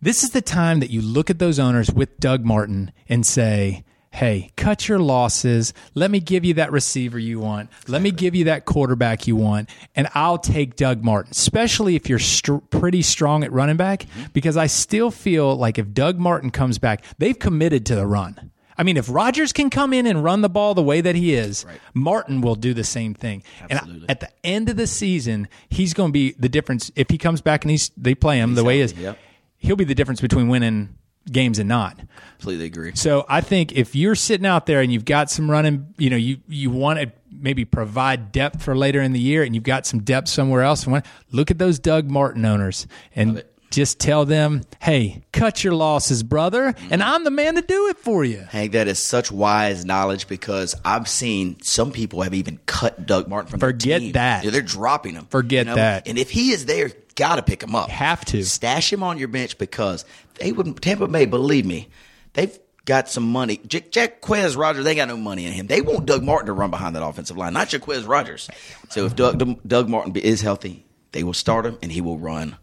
This 0.00 0.24
is 0.24 0.30
the 0.30 0.42
time 0.42 0.80
that 0.80 0.90
you 0.90 1.00
look 1.00 1.30
at 1.30 1.38
those 1.38 1.58
owners 1.58 1.90
with 1.90 2.18
Doug 2.18 2.44
Martin 2.44 2.92
and 3.08 3.24
say, 3.24 3.84
hey, 4.12 4.50
cut 4.56 4.88
your 4.88 4.98
losses. 4.98 5.72
Let 5.94 6.10
me 6.10 6.20
give 6.20 6.44
you 6.44 6.54
that 6.54 6.70
receiver 6.70 7.18
you 7.18 7.40
want. 7.40 7.70
Let 7.88 8.02
me 8.02 8.10
give 8.10 8.34
you 8.34 8.44
that 8.44 8.66
quarterback 8.66 9.26
you 9.26 9.36
want. 9.36 9.70
And 9.96 10.06
I'll 10.14 10.38
take 10.38 10.76
Doug 10.76 11.02
Martin, 11.02 11.32
especially 11.32 11.96
if 11.96 12.08
you're 12.08 12.18
str- 12.18 12.58
pretty 12.58 13.02
strong 13.02 13.42
at 13.42 13.50
running 13.50 13.78
back, 13.78 14.06
because 14.32 14.56
I 14.56 14.66
still 14.66 15.10
feel 15.10 15.56
like 15.56 15.78
if 15.78 15.92
Doug 15.92 16.18
Martin 16.18 16.50
comes 16.50 16.78
back, 16.78 17.02
they've 17.18 17.38
committed 17.38 17.86
to 17.86 17.96
the 17.96 18.06
run. 18.06 18.52
I 18.76 18.84
mean, 18.84 18.96
if 18.96 19.08
Rodgers 19.08 19.52
can 19.52 19.70
come 19.70 19.92
in 19.92 20.06
and 20.06 20.22
run 20.22 20.42
the 20.42 20.48
ball 20.48 20.74
the 20.74 20.82
way 20.82 21.00
that 21.00 21.14
he 21.14 21.34
is, 21.34 21.64
Martin 21.94 22.40
will 22.40 22.54
do 22.54 22.74
the 22.74 22.84
same 22.84 23.14
thing. 23.14 23.42
Absolutely. 23.70 24.02
And 24.02 24.10
at 24.10 24.20
the 24.20 24.30
end 24.44 24.68
of 24.68 24.76
the 24.76 24.86
season, 24.86 25.48
he's 25.68 25.94
going 25.94 26.10
to 26.10 26.12
be 26.12 26.32
the 26.38 26.48
difference. 26.48 26.90
If 26.96 27.10
he 27.10 27.18
comes 27.18 27.40
back 27.40 27.64
and 27.64 27.70
he's 27.70 27.90
they 27.96 28.14
play 28.14 28.38
him 28.38 28.54
the 28.54 28.64
way 28.64 28.76
he 28.76 28.80
is, 28.82 28.92
yep. 28.94 29.18
he'll 29.58 29.76
be 29.76 29.84
the 29.84 29.94
difference 29.94 30.20
between 30.20 30.48
winning 30.48 30.96
games 31.30 31.58
and 31.58 31.68
not. 31.68 31.98
Completely 32.38 32.66
agree. 32.66 32.92
So 32.94 33.24
I 33.28 33.40
think 33.40 33.72
if 33.72 33.94
you're 33.94 34.14
sitting 34.14 34.46
out 34.46 34.66
there 34.66 34.80
and 34.80 34.92
you've 34.92 35.04
got 35.04 35.30
some 35.30 35.50
running, 35.50 35.94
you 35.98 36.10
know, 36.10 36.16
you 36.16 36.38
you 36.48 36.70
want 36.70 36.98
to 37.00 37.12
maybe 37.30 37.64
provide 37.64 38.32
depth 38.32 38.62
for 38.62 38.76
later 38.76 39.00
in 39.00 39.12
the 39.12 39.20
year, 39.20 39.42
and 39.42 39.54
you've 39.54 39.64
got 39.64 39.86
some 39.86 40.00
depth 40.00 40.28
somewhere 40.28 40.62
else. 40.62 40.86
And 40.86 41.02
look 41.30 41.50
at 41.50 41.58
those 41.58 41.78
Doug 41.78 42.10
Martin 42.10 42.44
owners 42.44 42.86
and 43.14 43.44
just 43.70 43.98
tell 43.98 44.24
them, 44.24 44.62
"Hey, 44.80 45.22
cut 45.32 45.64
your 45.64 45.74
losses, 45.74 46.22
brother, 46.22 46.66
and 46.66 46.76
mm-hmm. 46.76 47.02
I'm 47.02 47.24
the 47.24 47.30
man 47.30 47.54
to 47.54 47.62
do 47.62 47.88
it 47.88 47.98
for 47.98 48.24
you." 48.24 48.44
Hank, 48.50 48.72
that 48.72 48.86
is 48.86 48.98
such 48.98 49.32
wise 49.32 49.84
knowledge 49.84 50.28
because 50.28 50.74
I've 50.84 51.08
seen 51.08 51.60
some 51.62 51.90
people 51.90 52.22
have 52.22 52.34
even 52.34 52.58
cut 52.66 53.06
Doug 53.06 53.28
Martin 53.28 53.50
from 53.50 53.60
Forget 53.60 54.12
that. 54.12 54.44
Yeah, 54.44 54.50
they're 54.50 54.62
dropping 54.62 55.14
him. 55.14 55.26
Forget 55.26 55.66
that. 55.66 56.06
And 56.06 56.18
if 56.18 56.30
he 56.30 56.52
is 56.52 56.66
there, 56.66 56.90
got 57.12 57.36
to 57.36 57.42
pick 57.42 57.62
him 57.62 57.74
up. 57.74 57.88
Have 57.90 58.24
to. 58.26 58.42
stash 58.44 58.92
him 58.92 59.02
on 59.02 59.18
your 59.18 59.28
bench 59.28 59.58
because 59.58 60.04
they 60.36 60.52
would. 60.52 60.80
Tampa 60.82 61.06
Bay, 61.08 61.26
believe 61.26 61.64
me, 61.66 61.88
they've 62.34 62.58
got 62.84 63.08
some 63.08 63.24
money. 63.30 63.60
J- 63.66 63.80
Jacquizz 63.80 64.56
Rodgers, 64.56 64.84
they 64.84 64.94
got 64.94 65.08
no 65.08 65.16
money 65.16 65.46
in 65.46 65.52
him. 65.52 65.66
They 65.66 65.80
want 65.80 66.06
Doug 66.06 66.22
Martin 66.22 66.46
to 66.46 66.52
run 66.52 66.70
behind 66.70 66.96
that 66.96 67.04
offensive 67.04 67.36
line, 67.36 67.52
not 67.52 67.68
Jacquizz 67.68 68.08
Rodgers. 68.08 68.48
So 68.90 69.06
if 69.06 69.14
Doug 69.16 69.60
Doug 69.66 69.88
Martin 69.88 70.14
is 70.16 70.40
healthy, 70.40 70.84
they 71.12 71.22
will 71.22 71.34
start 71.34 71.64
him 71.66 71.78
and 71.82 71.92
he 71.92 72.00
will 72.00 72.18
run 72.18 72.56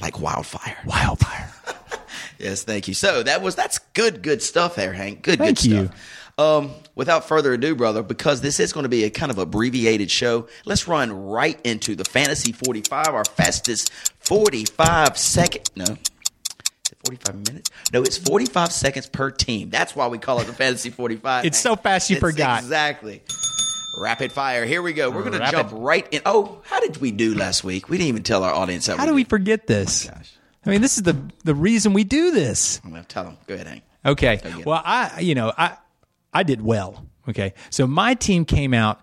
like 0.00 0.20
wildfire. 0.20 0.76
Wildfire. 0.86 1.52
Yes, 2.38 2.64
thank 2.64 2.86
you. 2.86 2.92
So 2.92 3.22
that 3.22 3.40
was 3.40 3.54
that's 3.54 3.78
good, 3.94 4.22
good 4.22 4.42
stuff 4.42 4.74
there, 4.74 4.92
Hank. 4.92 5.22
Good, 5.22 5.38
Thank 5.38 5.56
good 5.60 5.64
you. 5.64 5.84
stuff. 5.86 6.25
Um, 6.38 6.72
without 6.94 7.26
further 7.26 7.54
ado, 7.54 7.74
brother, 7.74 8.02
because 8.02 8.42
this 8.42 8.60
is 8.60 8.74
going 8.74 8.84
to 8.84 8.90
be 8.90 9.04
a 9.04 9.10
kind 9.10 9.32
of 9.32 9.38
abbreviated 9.38 10.10
show, 10.10 10.48
let's 10.66 10.86
run 10.86 11.10
right 11.10 11.58
into 11.64 11.94
the 11.94 12.04
Fantasy 12.04 12.52
45, 12.52 13.08
our 13.08 13.24
fastest 13.24 13.90
45 14.20 15.16
second. 15.16 15.70
No, 15.74 15.84
is 15.84 16.94
45 17.06 17.34
minutes? 17.48 17.70
No, 17.90 18.02
it's 18.02 18.18
45 18.18 18.70
seconds 18.70 19.06
per 19.06 19.30
team. 19.30 19.70
That's 19.70 19.96
why 19.96 20.08
we 20.08 20.18
call 20.18 20.40
it 20.40 20.46
the 20.46 20.52
Fantasy 20.52 20.90
45. 20.90 21.46
It's 21.46 21.58
so 21.58 21.74
fast 21.74 22.10
you 22.10 22.16
It's 22.16 22.20
forgot. 22.20 22.60
Exactly. 22.60 23.22
Rapid 23.98 24.30
fire. 24.30 24.66
Here 24.66 24.82
we 24.82 24.92
go. 24.92 25.10
We're 25.10 25.22
going 25.22 25.40
to 25.40 25.50
jump 25.50 25.70
right 25.72 26.06
in. 26.10 26.20
Oh, 26.26 26.60
how 26.64 26.80
did 26.80 26.98
we 26.98 27.12
do 27.12 27.34
last 27.34 27.64
week? 27.64 27.88
We 27.88 27.96
didn't 27.96 28.08
even 28.08 28.22
tell 28.24 28.44
our 28.44 28.52
audience 28.52 28.86
how, 28.88 28.98
How 28.98 29.06
do 29.06 29.14
we 29.14 29.24
forget 29.24 29.66
this? 29.66 30.10
I 30.66 30.70
mean, 30.70 30.82
this 30.82 30.98
is 30.98 31.02
the 31.04 31.16
the 31.44 31.54
reason 31.54 31.94
we 31.94 32.04
do 32.04 32.30
this. 32.30 32.78
I'm 32.84 32.90
going 32.90 33.00
to 33.00 33.08
tell 33.08 33.24
them. 33.24 33.38
Go 33.46 33.54
ahead, 33.54 33.68
Hank. 33.68 33.84
Okay. 34.04 34.40
Well, 34.66 34.82
I 34.84 35.20
you 35.20 35.34
know 35.34 35.50
I 35.56 35.76
I 36.36 36.42
did 36.42 36.60
well. 36.60 37.06
Okay, 37.28 37.54
so 37.70 37.86
my 37.86 38.12
team 38.12 38.44
came 38.44 38.74
out 38.74 39.00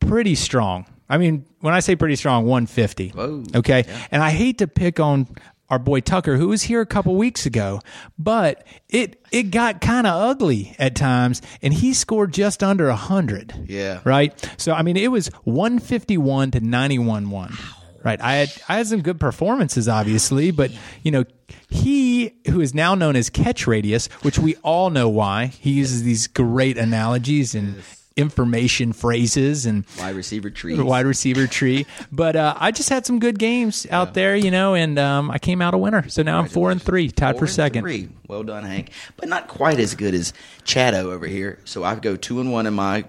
pretty 0.00 0.34
strong. 0.34 0.86
I 1.08 1.18
mean, 1.18 1.46
when 1.60 1.72
I 1.72 1.80
say 1.80 1.94
pretty 1.94 2.16
strong, 2.16 2.46
150. 2.46 3.10
Whoa. 3.10 3.44
Okay, 3.54 3.84
and 4.10 4.20
I 4.22 4.30
hate 4.30 4.58
to 4.58 4.66
pick 4.66 4.98
on 4.98 5.28
our 5.70 5.78
boy 5.78 6.00
Tucker, 6.00 6.36
who 6.36 6.48
was 6.48 6.64
here 6.64 6.80
a 6.80 6.86
couple 6.86 7.14
weeks 7.14 7.46
ago, 7.46 7.80
but 8.18 8.66
it 8.88 9.22
it 9.30 9.44
got 9.44 9.80
kind 9.80 10.06
of 10.06 10.14
ugly 10.14 10.74
at 10.78 10.96
times, 10.96 11.42
and 11.62 11.72
he 11.72 11.94
scored 11.94 12.32
just 12.32 12.62
under 12.62 12.90
hundred. 12.90 13.54
Yeah. 13.68 14.00
Right. 14.04 14.34
So 14.56 14.72
I 14.72 14.82
mean, 14.82 14.96
it 14.96 15.12
was 15.12 15.28
151 15.44 16.50
to 16.52 16.60
91 16.60 17.30
one. 17.30 17.56
Right. 18.04 18.20
I 18.20 18.34
had 18.34 18.52
I 18.68 18.76
had 18.76 18.86
some 18.86 19.00
good 19.00 19.18
performances, 19.18 19.88
obviously, 19.88 20.50
but 20.50 20.70
you 21.02 21.10
know, 21.10 21.24
he 21.70 22.34
who 22.48 22.60
is 22.60 22.74
now 22.74 22.94
known 22.94 23.16
as 23.16 23.30
Catch 23.30 23.66
Radius, 23.66 24.06
which 24.22 24.38
we 24.38 24.56
all 24.56 24.90
know 24.90 25.08
why. 25.08 25.46
He 25.46 25.70
uses 25.72 26.02
these 26.02 26.26
great 26.26 26.76
analogies 26.76 27.54
and 27.54 27.76
information 28.16 28.92
phrases 28.92 29.66
and 29.66 29.84
Wide 29.98 30.14
receiver 30.14 30.48
tree. 30.50 30.78
wide 30.78 31.04
receiver 31.06 31.46
tree. 31.48 31.84
But 32.12 32.36
uh, 32.36 32.54
I 32.56 32.70
just 32.70 32.88
had 32.88 33.04
some 33.06 33.18
good 33.18 33.38
games 33.40 33.86
out 33.90 34.14
there, 34.14 34.36
you 34.36 34.50
know, 34.52 34.74
and 34.74 34.98
um, 35.00 35.30
I 35.30 35.38
came 35.38 35.60
out 35.60 35.74
a 35.74 35.78
winner. 35.78 36.08
So 36.08 36.22
now 36.22 36.38
I'm 36.38 36.46
four 36.46 36.70
and 36.70 36.80
three, 36.80 37.10
tied 37.10 37.32
Four 37.32 37.40
for 37.40 37.46
second. 37.48 37.82
three. 37.82 38.08
Well 38.28 38.44
done, 38.44 38.64
Hank. 38.64 38.90
But 39.16 39.28
not 39.28 39.48
quite 39.48 39.80
as 39.80 39.94
good 39.96 40.14
as 40.14 40.32
Chado 40.64 41.06
over 41.06 41.26
here. 41.26 41.58
So 41.64 41.82
I 41.82 41.94
go 41.96 42.14
two 42.16 42.38
and 42.40 42.52
one 42.52 42.66
in 42.66 42.74
my 42.74 43.04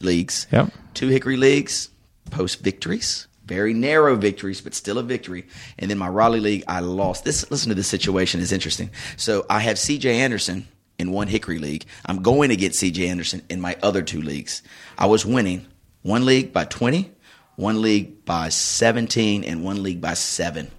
leagues. 0.00 0.46
Yep. 0.52 0.72
Two 0.92 1.08
Hickory 1.08 1.36
leagues, 1.36 1.88
post 2.30 2.60
victories. 2.62 3.28
Very 3.50 3.74
narrow 3.74 4.14
victories, 4.14 4.60
but 4.60 4.74
still 4.74 4.96
a 4.98 5.02
victory. 5.02 5.44
And 5.76 5.90
then 5.90 5.98
my 5.98 6.08
Raleigh 6.08 6.38
league, 6.38 6.62
I 6.68 6.78
lost. 6.78 7.24
This 7.24 7.50
listen 7.50 7.68
to 7.70 7.74
this 7.74 7.88
situation 7.88 8.40
is 8.40 8.52
interesting. 8.52 8.90
So 9.16 9.44
I 9.50 9.58
have 9.58 9.76
CJ 9.76 10.04
Anderson 10.04 10.68
in 11.00 11.10
one 11.10 11.26
Hickory 11.26 11.58
league. 11.58 11.84
I'm 12.06 12.22
going 12.22 12.50
to 12.50 12.56
get 12.56 12.74
CJ 12.74 13.08
Anderson 13.08 13.42
in 13.50 13.60
my 13.60 13.76
other 13.82 14.02
two 14.02 14.22
leagues. 14.22 14.62
I 14.96 15.06
was 15.06 15.26
winning 15.26 15.66
one 16.02 16.26
league 16.26 16.52
by 16.52 16.64
20, 16.64 17.10
one 17.56 17.82
league 17.82 18.24
by 18.24 18.50
17, 18.50 19.42
and 19.42 19.64
one 19.64 19.82
league 19.82 20.00
by 20.00 20.14
seven. 20.14 20.70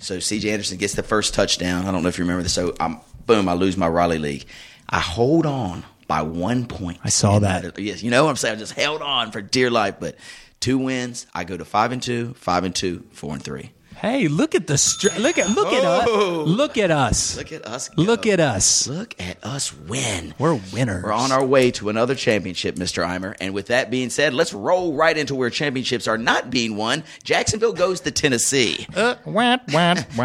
So 0.00 0.16
CJ 0.16 0.50
Anderson 0.50 0.78
gets 0.78 0.94
the 0.94 1.04
first 1.04 1.34
touchdown. 1.34 1.86
I 1.86 1.92
don't 1.92 2.02
know 2.02 2.08
if 2.08 2.18
you 2.18 2.24
remember 2.24 2.42
this. 2.42 2.52
So 2.52 2.74
I'm 2.80 2.98
boom, 3.26 3.48
I 3.48 3.52
lose 3.52 3.76
my 3.76 3.86
Raleigh 3.86 4.18
league. 4.18 4.44
I 4.88 4.98
hold 4.98 5.46
on 5.46 5.84
by 6.08 6.22
one 6.22 6.66
point. 6.66 6.98
I 7.04 7.08
saw 7.10 7.38
that. 7.38 7.78
yes, 7.78 8.02
you 8.02 8.10
know 8.10 8.24
what 8.24 8.30
I'm 8.30 8.36
saying. 8.36 8.56
I 8.56 8.58
just 8.58 8.72
held 8.72 9.02
on 9.02 9.30
for 9.30 9.40
dear 9.40 9.70
life, 9.70 9.96
but 10.00 10.16
two 10.64 10.78
wins. 10.78 11.26
I 11.34 11.44
go 11.44 11.58
to 11.58 11.64
five 11.64 11.92
and 11.92 12.02
two, 12.02 12.32
five 12.34 12.64
and 12.64 12.74
two, 12.74 13.04
four 13.12 13.34
and 13.34 13.42
three. 13.42 13.72
Hey, 13.96 14.28
look 14.28 14.54
at 14.54 14.66
the 14.66 14.78
str- 14.78 15.18
look 15.20 15.36
at 15.36 15.50
look 15.50 15.72
at 15.72 15.84
us. 15.84 16.06
Look 16.08 16.78
at 16.78 16.90
us. 16.90 17.36
Look 17.36 17.52
at 17.52 17.66
us. 17.66 17.88
Go. 17.90 18.02
Look 18.02 18.26
at 18.26 18.40
us. 18.40 18.88
Look 18.88 19.14
at 19.20 19.44
us 19.44 19.74
win. 19.74 20.34
We're 20.38 20.58
winners. 20.72 21.04
We're 21.04 21.12
on 21.12 21.32
our 21.32 21.44
way 21.44 21.70
to 21.72 21.90
another 21.90 22.14
championship, 22.14 22.76
Mr. 22.76 23.06
Eimer. 23.06 23.34
And 23.40 23.52
with 23.52 23.66
that 23.66 23.90
being 23.90 24.08
said, 24.08 24.32
let's 24.32 24.54
roll 24.54 24.94
right 24.94 25.16
into 25.16 25.34
where 25.34 25.50
championships 25.50 26.08
are 26.08 26.18
not 26.18 26.50
being 26.50 26.76
won. 26.76 27.04
Jacksonville 27.22 27.74
goes 27.74 28.00
to 28.00 28.10
Tennessee. 28.10 28.86
Uh. 28.96 29.16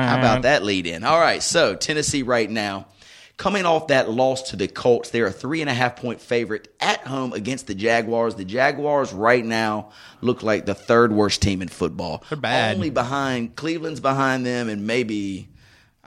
How 0.08 0.18
about 0.20 0.42
that 0.44 0.64
lead 0.64 0.88
in? 0.88 1.04
All 1.04 1.20
right, 1.20 1.44
so 1.44 1.76
Tennessee 1.76 2.24
right 2.24 2.50
now, 2.50 2.88
coming 3.40 3.66
off 3.66 3.88
that 3.88 4.12
loss 4.12 4.52
to 4.52 4.56
the 4.58 4.68
Colts, 4.68 5.10
they're 5.10 5.26
a 5.26 5.32
three 5.32 5.62
and 5.62 5.70
a 5.70 5.74
half 5.74 5.96
point 5.96 6.22
favorite 6.22 6.68
at 6.80 7.00
home 7.08 7.34
against 7.34 7.66
the 7.66 7.74
Jaguars. 7.74 8.36
The 8.36 8.46
Jaguars 8.46 9.12
right 9.12 9.44
now 9.44 9.90
look 10.22 10.44
like 10.44 10.68
the 10.68 10.76
third 10.76 11.12
worst 11.12 11.42
team 11.42 11.64
in 11.64 11.70
football. 11.70 12.24
They're 12.30 12.38
bad. 12.38 12.76
Only 12.76 12.92
behind 12.92 13.56
Cleveland's 13.56 14.02
behind 14.02 14.46
them, 14.46 14.70
and 14.70 14.86
maybe 14.86 15.50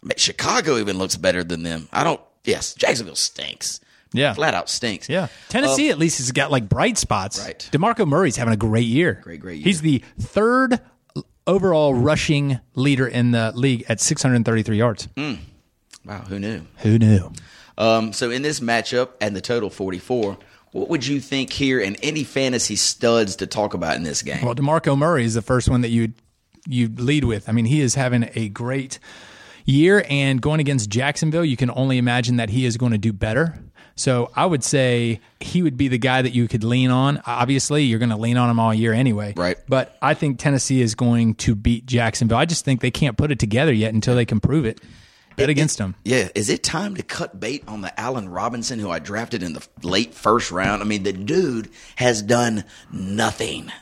I 0.01 0.07
mean, 0.07 0.19
Chicago 0.19 0.77
even 0.77 0.99
looks 0.99 1.17
better 1.17 1.43
than 1.43 1.65
them. 1.65 1.89
I 1.93 2.05
don't. 2.05 2.21
Yes, 2.45 2.75
Jacksonville 2.75 3.17
stinks. 3.17 3.81
Yeah. 4.15 4.35
flat 4.35 4.53
out 4.53 4.69
stinks. 4.69 5.09
Yeah, 5.09 5.29
Tennessee 5.49 5.89
um, 5.89 5.93
at 5.93 5.99
least 5.99 6.19
has 6.19 6.33
got 6.33 6.51
like 6.51 6.69
bright 6.69 6.99
spots. 6.99 7.43
Right. 7.43 7.67
Demarco 7.73 8.07
Murray's 8.07 8.37
having 8.37 8.53
a 8.53 8.59
great 8.59 8.85
year. 8.85 9.21
Great, 9.23 9.41
great 9.41 9.57
year. 9.57 9.65
He's 9.65 9.81
the 9.81 10.05
third 10.21 10.81
overall 11.47 11.95
rushing 11.95 12.61
leader 12.75 13.07
in 13.07 13.31
the 13.31 13.53
league 13.55 13.87
at 13.89 14.01
633 14.01 14.77
yards. 14.77 15.09
Hmm. 15.17 15.35
Wow, 16.05 16.21
who 16.23 16.39
knew? 16.39 16.63
Who 16.79 16.99
knew? 16.99 17.33
Um, 17.79 18.13
so 18.13 18.31
in 18.31 18.43
this 18.43 18.61
matchup 18.61 19.11
and 19.21 19.35
the 19.35 19.41
total 19.41 19.71
44, 19.71 20.37
what 20.73 20.89
would 20.89 21.07
you 21.07 21.21
think 21.21 21.53
here 21.53 21.81
and 21.81 21.97
any 22.03 22.25
fantasy 22.25 22.77
studs 22.77 23.37
to 23.37 23.47
talk 23.47 23.75
about 23.75 23.97
in 23.97 24.03
this 24.03 24.23
game? 24.23 24.45
Well, 24.45 24.55
Demarco 24.55 24.97
Murray 24.97 25.25
is 25.25 25.35
the 25.35 25.43
first 25.43 25.69
one 25.69 25.83
that 25.83 25.91
you 25.91 26.13
you 26.69 26.89
lead 26.89 27.25
with. 27.25 27.49
I 27.49 27.53
mean, 27.53 27.65
he 27.65 27.81
is 27.81 27.97
having 27.97 28.31
a 28.35 28.49
great 28.49 28.99
year, 29.65 30.05
and 30.09 30.41
going 30.41 30.61
against 30.61 30.91
Jacksonville, 30.91 31.45
you 31.45 31.57
can 31.57 31.71
only 31.71 31.99
imagine 31.99 32.37
that 32.37 32.51
he 32.51 32.65
is 32.65 32.77
going 32.77 32.93
to 32.93 32.99
do 32.99 33.13
better. 33.13 33.59
So 33.95 34.31
I 34.35 34.47
would 34.47 34.65
say 34.65 35.21
he 35.41 35.63
would 35.63 35.77
be 35.77 35.89
the 35.89 35.99
guy 35.99 36.23
that 36.23 36.35
you 36.35 36.49
could 36.49 36.65
lean 36.65 36.91
on. 36.91 37.21
Obviously, 37.27 37.85
you're 37.85 37.99
going 37.99 38.11
to 38.11 38.17
lean 38.17 38.37
on 38.37 38.49
him 38.49 38.59
all 38.59 38.73
year 38.73 38.93
anyway. 38.93 39.35
Right. 39.37 39.59
But 39.69 39.97
I 40.01 40.15
think 40.15 40.39
Tennessee 40.39 40.81
is 40.81 40.95
going 40.95 41.35
to 41.37 41.55
beat 41.55 41.85
Jacksonville. 41.85 42.39
I 42.39 42.47
just 42.47 42.65
think 42.65 42.81
they 42.81 42.91
can't 42.91 43.19
put 43.19 43.31
it 43.31 43.39
together 43.39 43.73
yet 43.73 43.93
until 43.93 44.15
they 44.15 44.25
can 44.25 44.41
prove 44.41 44.65
it. 44.65 44.81
Bet 45.37 45.51
against 45.51 45.79
him. 45.79 45.95
Yeah, 46.05 46.29
is 46.35 46.49
it 46.49 46.63
time 46.63 46.95
to 46.97 47.03
cut 47.03 47.39
bait 47.39 47.65
on 47.67 47.81
the 47.81 47.99
Allen 48.01 48.29
Robinson 48.29 48.79
who 48.79 48.91
I 48.91 48.99
drafted 48.99 49.43
in 49.43 49.53
the 49.53 49.67
late 49.83 50.15
first 50.15 50.51
round? 50.51 50.83
I 50.83 50.85
mean, 50.85 51.03
the 51.03 51.13
dude 51.13 51.71
has 51.97 52.23
done 52.23 52.65
nothing. 52.91 53.73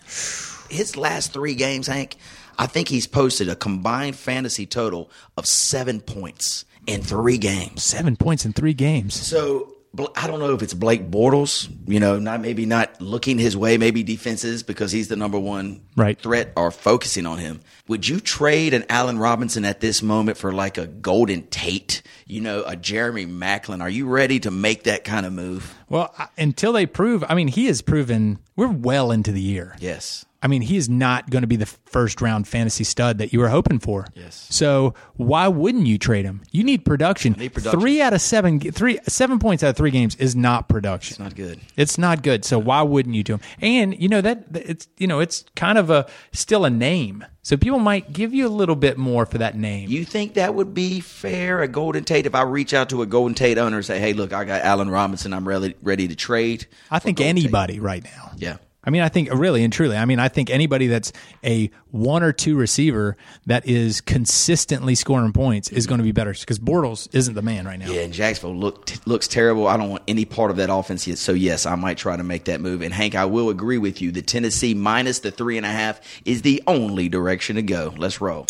His 0.68 0.96
last 0.96 1.32
three 1.32 1.54
games, 1.54 1.86
Hank, 1.86 2.16
I 2.58 2.66
think 2.66 2.88
he's 2.88 3.06
posted 3.06 3.48
a 3.48 3.56
combined 3.56 4.16
fantasy 4.16 4.66
total 4.66 5.10
of 5.36 5.46
seven 5.46 6.00
points 6.00 6.64
in 6.86 7.02
three 7.02 7.38
games. 7.38 7.82
Seven 7.82 8.16
points 8.16 8.44
in 8.44 8.52
three 8.52 8.74
games. 8.74 9.14
So 9.14 9.74
I 10.16 10.29
don't 10.29 10.38
know 10.38 10.55
if 10.55 10.62
it's 10.62 10.72
Blake 10.72 11.11
Bortles, 11.11 11.68
you 11.88 11.98
know, 11.98 12.18
not 12.20 12.40
maybe 12.40 12.64
not 12.64 13.00
looking 13.00 13.38
his 13.38 13.57
way, 13.57 13.76
maybe 13.76 14.05
defenses 14.05 14.62
because 14.62 14.92
he's 14.92 15.09
the 15.09 15.16
number 15.16 15.38
one 15.38 15.81
Right. 15.96 16.16
threat 16.18 16.53
are 16.57 16.70
focusing 16.70 17.26
on 17.26 17.38
him. 17.38 17.61
Would 17.88 18.07
you 18.09 18.20
trade 18.20 18.72
an 18.72 18.85
Allen 18.88 19.18
Robinson 19.18 19.64
at 19.64 19.81
this 19.81 20.00
moment 20.00 20.38
for 20.38 20.53
like 20.53 20.79
a 20.79 20.87
Golden 20.87 21.42
Tate, 21.48 22.03
you 22.26 22.40
know, 22.40 22.62
a 22.64 22.76
Jeremy 22.76 23.26
Maclin? 23.26 23.81
Are 23.83 23.90
you 23.90 24.07
ready 24.07 24.38
to 24.40 24.50
make 24.53 24.85
that 24.85 25.03
kind 25.03 25.26
of 25.26 25.33
move? 25.33 25.74
Well, 25.90 26.14
until 26.38 26.72
they 26.72 26.87
prove, 26.87 27.24
I 27.29 27.35
mean, 27.35 27.48
he 27.48 27.66
has 27.66 27.83
proven 27.83 28.38
we're 28.57 28.68
well 28.68 29.11
into 29.11 29.33
the 29.33 29.40
year. 29.40 29.76
Yes. 29.81 30.24
I 30.42 30.46
mean, 30.46 30.62
he 30.62 30.76
is 30.76 30.88
not 30.88 31.29
going 31.29 31.42
to 31.42 31.48
be 31.48 31.57
the 31.57 31.66
first 31.66 32.22
round 32.22 32.48
fantasy 32.48 32.85
stud 32.85 33.18
that 33.18 33.33
you 33.33 33.40
were 33.40 33.48
hoping 33.48 33.79
for. 33.79 34.07
Yes. 34.14 34.46
So 34.48 34.94
why 35.16 35.48
wouldn't 35.48 35.87
you 35.87 35.98
trade 35.98 36.24
him? 36.24 36.42
You 36.50 36.64
need 36.64 36.85
production. 36.85 37.35
need 37.35 37.53
production. 37.53 37.79
Three 37.79 38.00
out 38.00 38.14
of 38.14 38.22
seven, 38.22 38.59
three 38.59 38.98
seven 39.07 39.38
points 39.38 39.62
out 39.62 39.70
of 39.70 39.76
three 39.76 39.90
games 39.90 40.14
is 40.16 40.35
not 40.35 40.68
production. 40.68 41.14
It's 41.14 41.18
not 41.18 41.35
good. 41.35 41.61
It's 41.76 41.98
not 41.98 42.22
good. 42.22 42.44
So 42.44 42.59
why 42.59 42.83
wouldn't 42.83 43.14
you 43.14 43.22
do 43.22 43.35
him? 43.35 43.40
And 43.61 44.00
you 44.00 44.09
know 44.09 44.22
that 44.22 44.50
that 44.53 44.70
it's 44.70 44.88
you 44.96 45.07
know 45.07 45.20
it's 45.20 45.44
kind 45.57 45.76
of 45.76 45.90
a 45.90 46.07
still 46.33 46.64
a 46.64 46.70
name. 46.70 47.24
So 47.50 47.56
people 47.56 47.80
might 47.80 48.12
give 48.12 48.32
you 48.32 48.46
a 48.46 48.48
little 48.48 48.76
bit 48.76 48.96
more 48.96 49.26
for 49.26 49.38
that 49.38 49.56
name. 49.56 49.90
You 49.90 50.04
think 50.04 50.34
that 50.34 50.54
would 50.54 50.72
be 50.72 51.00
fair? 51.00 51.62
A 51.62 51.66
Golden 51.66 52.04
Tate, 52.04 52.24
if 52.26 52.32
I 52.36 52.42
reach 52.42 52.72
out 52.72 52.90
to 52.90 53.02
a 53.02 53.06
Golden 53.06 53.34
Tate 53.34 53.58
owner 53.58 53.78
and 53.78 53.84
say, 53.84 53.98
"Hey, 53.98 54.12
look, 54.12 54.32
I 54.32 54.44
got 54.44 54.62
Allen 54.62 54.88
Robinson. 54.88 55.32
I'm 55.32 55.48
ready 55.48 55.74
ready 55.82 56.06
to 56.06 56.14
trade." 56.14 56.66
I 56.92 57.00
think 57.00 57.18
Golden 57.18 57.34
Tate." 57.34 57.46
anybody 57.46 57.80
right 57.80 58.04
now. 58.04 58.30
Yeah. 58.36 58.58
I 58.82 58.90
mean, 58.90 59.02
I 59.02 59.10
think 59.10 59.28
really 59.32 59.62
and 59.62 59.72
truly. 59.72 59.96
I 59.96 60.06
mean, 60.06 60.18
I 60.18 60.28
think 60.28 60.48
anybody 60.48 60.86
that's 60.86 61.12
a 61.44 61.70
one 61.90 62.22
or 62.22 62.32
two 62.32 62.56
receiver 62.56 63.16
that 63.46 63.66
is 63.66 64.00
consistently 64.00 64.94
scoring 64.94 65.32
points 65.32 65.68
is 65.68 65.86
going 65.86 65.98
to 65.98 66.04
be 66.04 66.12
better 66.12 66.32
because 66.32 66.58
Bortles 66.58 67.08
isn't 67.14 67.34
the 67.34 67.42
man 67.42 67.66
right 67.66 67.78
now. 67.78 67.90
Yeah, 67.90 68.02
and 68.02 68.12
Jacksonville 68.12 68.56
look, 68.56 68.90
looks 69.06 69.28
terrible. 69.28 69.66
I 69.66 69.76
don't 69.76 69.90
want 69.90 70.02
any 70.08 70.24
part 70.24 70.50
of 70.50 70.56
that 70.56 70.72
offense 70.72 71.06
yet. 71.06 71.18
So 71.18 71.32
yes, 71.32 71.66
I 71.66 71.74
might 71.74 71.98
try 71.98 72.16
to 72.16 72.22
make 72.22 72.46
that 72.46 72.62
move. 72.62 72.80
And 72.80 72.94
Hank, 72.94 73.14
I 73.14 73.26
will 73.26 73.50
agree 73.50 73.78
with 73.78 74.00
you. 74.00 74.12
The 74.12 74.22
Tennessee 74.22 74.72
minus 74.72 75.18
the 75.18 75.30
three 75.30 75.58
and 75.58 75.66
a 75.66 75.70
half 75.70 76.00
is 76.24 76.40
the 76.40 76.62
only 76.66 77.10
direction 77.10 77.56
to 77.56 77.62
go. 77.62 77.92
Let's 77.98 78.20
roll. 78.20 78.46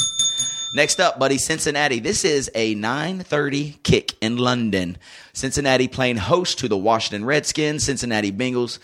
Next 0.73 1.01
up, 1.01 1.19
buddy, 1.19 1.39
Cincinnati. 1.39 1.99
This 1.99 2.25
is 2.25 2.49
a 2.55 2.77
9:30 2.77 3.83
kick 3.83 4.15
in 4.21 4.37
London. 4.37 4.97
Cincinnati 5.33 5.89
playing 5.89 6.19
host 6.19 6.61
to 6.61 6.69
the 6.69 6.77
Washington 6.77 7.25
Redskins. 7.25 7.83
Cincinnati 7.83 8.31
Bengals. 8.31 8.79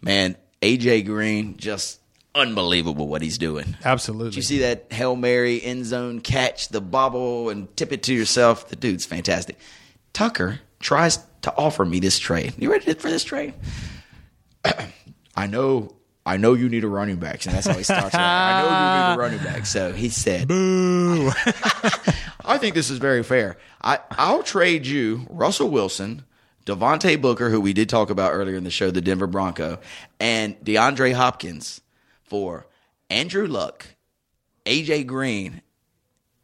Man, 0.00 0.36
AJ 0.62 1.06
Green 1.06 1.56
just 1.56 2.00
unbelievable 2.34 3.08
what 3.08 3.22
he's 3.22 3.38
doing. 3.38 3.76
Absolutely. 3.84 4.30
Did 4.30 4.36
you 4.36 4.42
see 4.42 4.58
that 4.58 4.86
Hail 4.90 5.16
Mary 5.16 5.62
end 5.62 5.86
zone 5.86 6.20
catch, 6.20 6.68
the 6.68 6.80
bobble, 6.80 7.48
and 7.50 7.74
tip 7.76 7.92
it 7.92 8.02
to 8.04 8.14
yourself? 8.14 8.68
The 8.68 8.76
dude's 8.76 9.04
fantastic. 9.06 9.58
Tucker 10.12 10.60
tries 10.80 11.18
to 11.42 11.54
offer 11.56 11.84
me 11.84 12.00
this 12.00 12.18
trade. 12.18 12.54
You 12.58 12.70
ready 12.70 12.92
for 12.94 13.08
this 13.10 13.24
trade? 13.24 13.54
I 15.36 15.46
know. 15.46 15.92
I 16.24 16.38
know 16.38 16.54
you 16.54 16.68
need 16.68 16.82
a 16.82 16.88
running 16.88 17.16
back, 17.16 17.46
and 17.46 17.54
that's 17.54 17.66
how 17.68 17.74
he 17.74 17.84
starts. 17.84 18.12
out. 18.14 18.20
I 18.20 18.62
know 18.62 18.66
you 18.66 19.08
need 19.08 19.14
a 19.14 19.18
running 19.38 19.44
back. 19.44 19.64
So 19.66 19.92
he 19.92 20.08
said, 20.08 20.48
"Boo." 20.48 21.28
I 22.44 22.58
think 22.58 22.74
this 22.74 22.90
is 22.90 22.98
very 22.98 23.22
fair. 23.22 23.56
I, 23.82 23.98
I'll 24.12 24.42
trade 24.42 24.86
you 24.86 25.26
Russell 25.30 25.68
Wilson, 25.70 26.24
Devontae 26.66 27.20
Booker, 27.20 27.48
who 27.48 27.60
we 27.60 27.72
did 27.72 27.88
talk 27.88 28.10
about 28.10 28.32
earlier 28.32 28.56
in 28.56 28.64
the 28.64 28.70
show, 28.70 28.90
the 28.90 29.00
Denver 29.00 29.26
Bronco, 29.26 29.78
and 30.20 30.58
DeAndre 30.64 31.14
Hopkins 31.14 31.80
for 32.24 32.66
Andrew 33.08 33.46
Luck, 33.46 33.86
AJ 34.66 35.06
Green, 35.06 35.62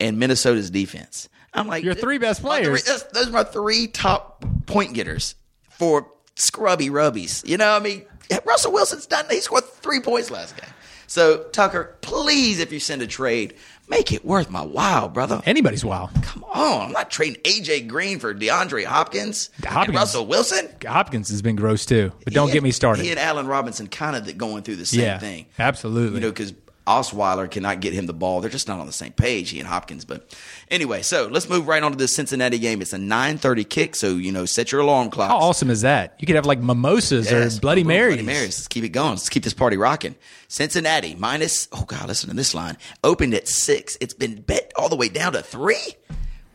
and 0.00 0.18
Minnesota's 0.18 0.70
defense. 0.70 1.28
I'm 1.52 1.66
like 1.66 1.85
Your 1.85 1.94
three 1.94 2.18
best 2.18 2.42
my 2.42 2.62
three- 2.62 2.80
players. 2.80 3.04
those 3.12 3.28
are 3.28 3.32
my 3.32 3.44
three 3.44 3.88
top 3.88 4.44
point 4.66 4.94
getters 4.94 5.35
for 5.70 6.08
scrubby 6.37 6.88
rubbies. 6.88 7.46
You 7.46 7.56
know, 7.58 7.72
what 7.72 7.82
I 7.82 7.85
mean, 7.85 8.04
Russell 8.46 8.72
Wilson's 8.72 9.06
done. 9.06 9.26
He 9.28 9.40
scored 9.40 9.64
three 9.64 10.00
points 10.00 10.30
last 10.30 10.56
game. 10.56 10.70
So 11.08 11.42
Tucker, 11.52 11.96
please, 12.00 12.58
if 12.58 12.72
you 12.72 12.80
send 12.80 13.02
a 13.02 13.06
trade, 13.06 13.54
make 13.88 14.12
it 14.12 14.24
worth 14.24 14.50
my 14.50 14.62
while, 14.62 15.08
brother. 15.08 15.42
Anybody's 15.46 15.84
wild. 15.84 16.10
Come 16.22 16.44
on, 16.44 16.86
I'm 16.86 16.92
not 16.92 17.10
trading 17.10 17.40
AJ 17.42 17.88
Green 17.88 18.18
for 18.18 18.34
DeAndre 18.34 18.84
Hopkins, 18.84 19.50
and 19.66 19.94
Russell 19.94 20.26
Wilson. 20.26 20.68
Hopkins 20.86 21.28
has 21.30 21.42
been 21.42 21.56
gross 21.56 21.86
too, 21.86 22.12
but 22.24 22.32
don't 22.32 22.48
He 22.48 22.54
get 22.54 22.62
me 22.62 22.70
started. 22.72 23.04
He 23.04 23.10
and 23.10 23.20
Allen 23.20 23.46
Robinson 23.46 23.86
kind 23.86 24.16
of 24.16 24.36
going 24.38 24.62
through 24.62 24.76
the 24.76 24.86
same 24.86 25.00
yeah, 25.00 25.18
thing. 25.18 25.46
absolutely. 25.58 26.16
You 26.16 26.26
know, 26.26 26.30
because 26.30 26.54
Osweiler 26.86 27.50
cannot 27.50 27.80
get 27.80 27.92
him 27.92 28.06
the 28.06 28.12
ball. 28.12 28.40
They're 28.40 28.50
just 28.50 28.66
not 28.66 28.80
on 28.80 28.86
the 28.86 28.92
same 28.92 29.12
page, 29.12 29.50
he 29.50 29.58
and 29.60 29.68
Hopkins. 29.68 30.04
But 30.04 30.34
anyway, 30.70 31.02
so 31.02 31.28
let's 31.28 31.48
move 31.48 31.68
right 31.68 31.82
on 31.82 31.92
to 31.92 31.98
this 31.98 32.14
Cincinnati 32.14 32.58
game. 32.58 32.82
It's 32.82 32.92
a 32.92 32.98
9.30 32.98 33.68
kick, 33.68 33.94
so, 33.94 34.16
you 34.16 34.32
know, 34.32 34.44
set 34.46 34.72
your 34.72 34.80
alarm 34.80 35.10
clock. 35.10 35.30
How 35.30 35.38
awesome 35.38 35.70
is 35.70 35.82
that? 35.82 36.16
You 36.18 36.26
could 36.26 36.36
have 36.36 36.46
like 36.46 36.58
mimosas 36.58 37.30
Yes, 37.30 37.58
or 37.58 37.60
Bloody 37.60 37.84
Marys. 37.84 38.16
Bloody 38.16 38.26
Marys. 38.26 38.58
Let's 38.58 38.68
keep 38.68 38.84
it 38.84 38.88
going. 38.90 39.10
Let's 39.10 39.28
keep 39.28 39.44
this 39.44 39.54
party 39.54 39.76
rocking. 39.76 40.16
Cincinnati 40.48 41.14
minus, 41.14 41.68
oh 41.72 41.84
God, 41.84 42.08
listen 42.08 42.28
to 42.30 42.36
this 42.36 42.54
line. 42.54 42.76
Opened 43.04 43.34
at 43.34 43.46
six. 43.48 43.96
It's 44.00 44.14
been 44.14 44.40
bet 44.42 44.72
all 44.76 44.88
the 44.88 44.96
way 44.96 45.08
down 45.08 45.34
to 45.34 45.42
three. 45.42 45.94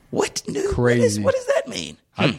What 0.10 0.42
new? 0.48 0.60
What, 0.62 0.68
is, 0.68 0.74
Crazy. 0.74 1.24
what 1.24 1.36
does 1.36 1.46
that 1.48 1.68
mean? 1.68 1.98
Hmm. 2.14 2.32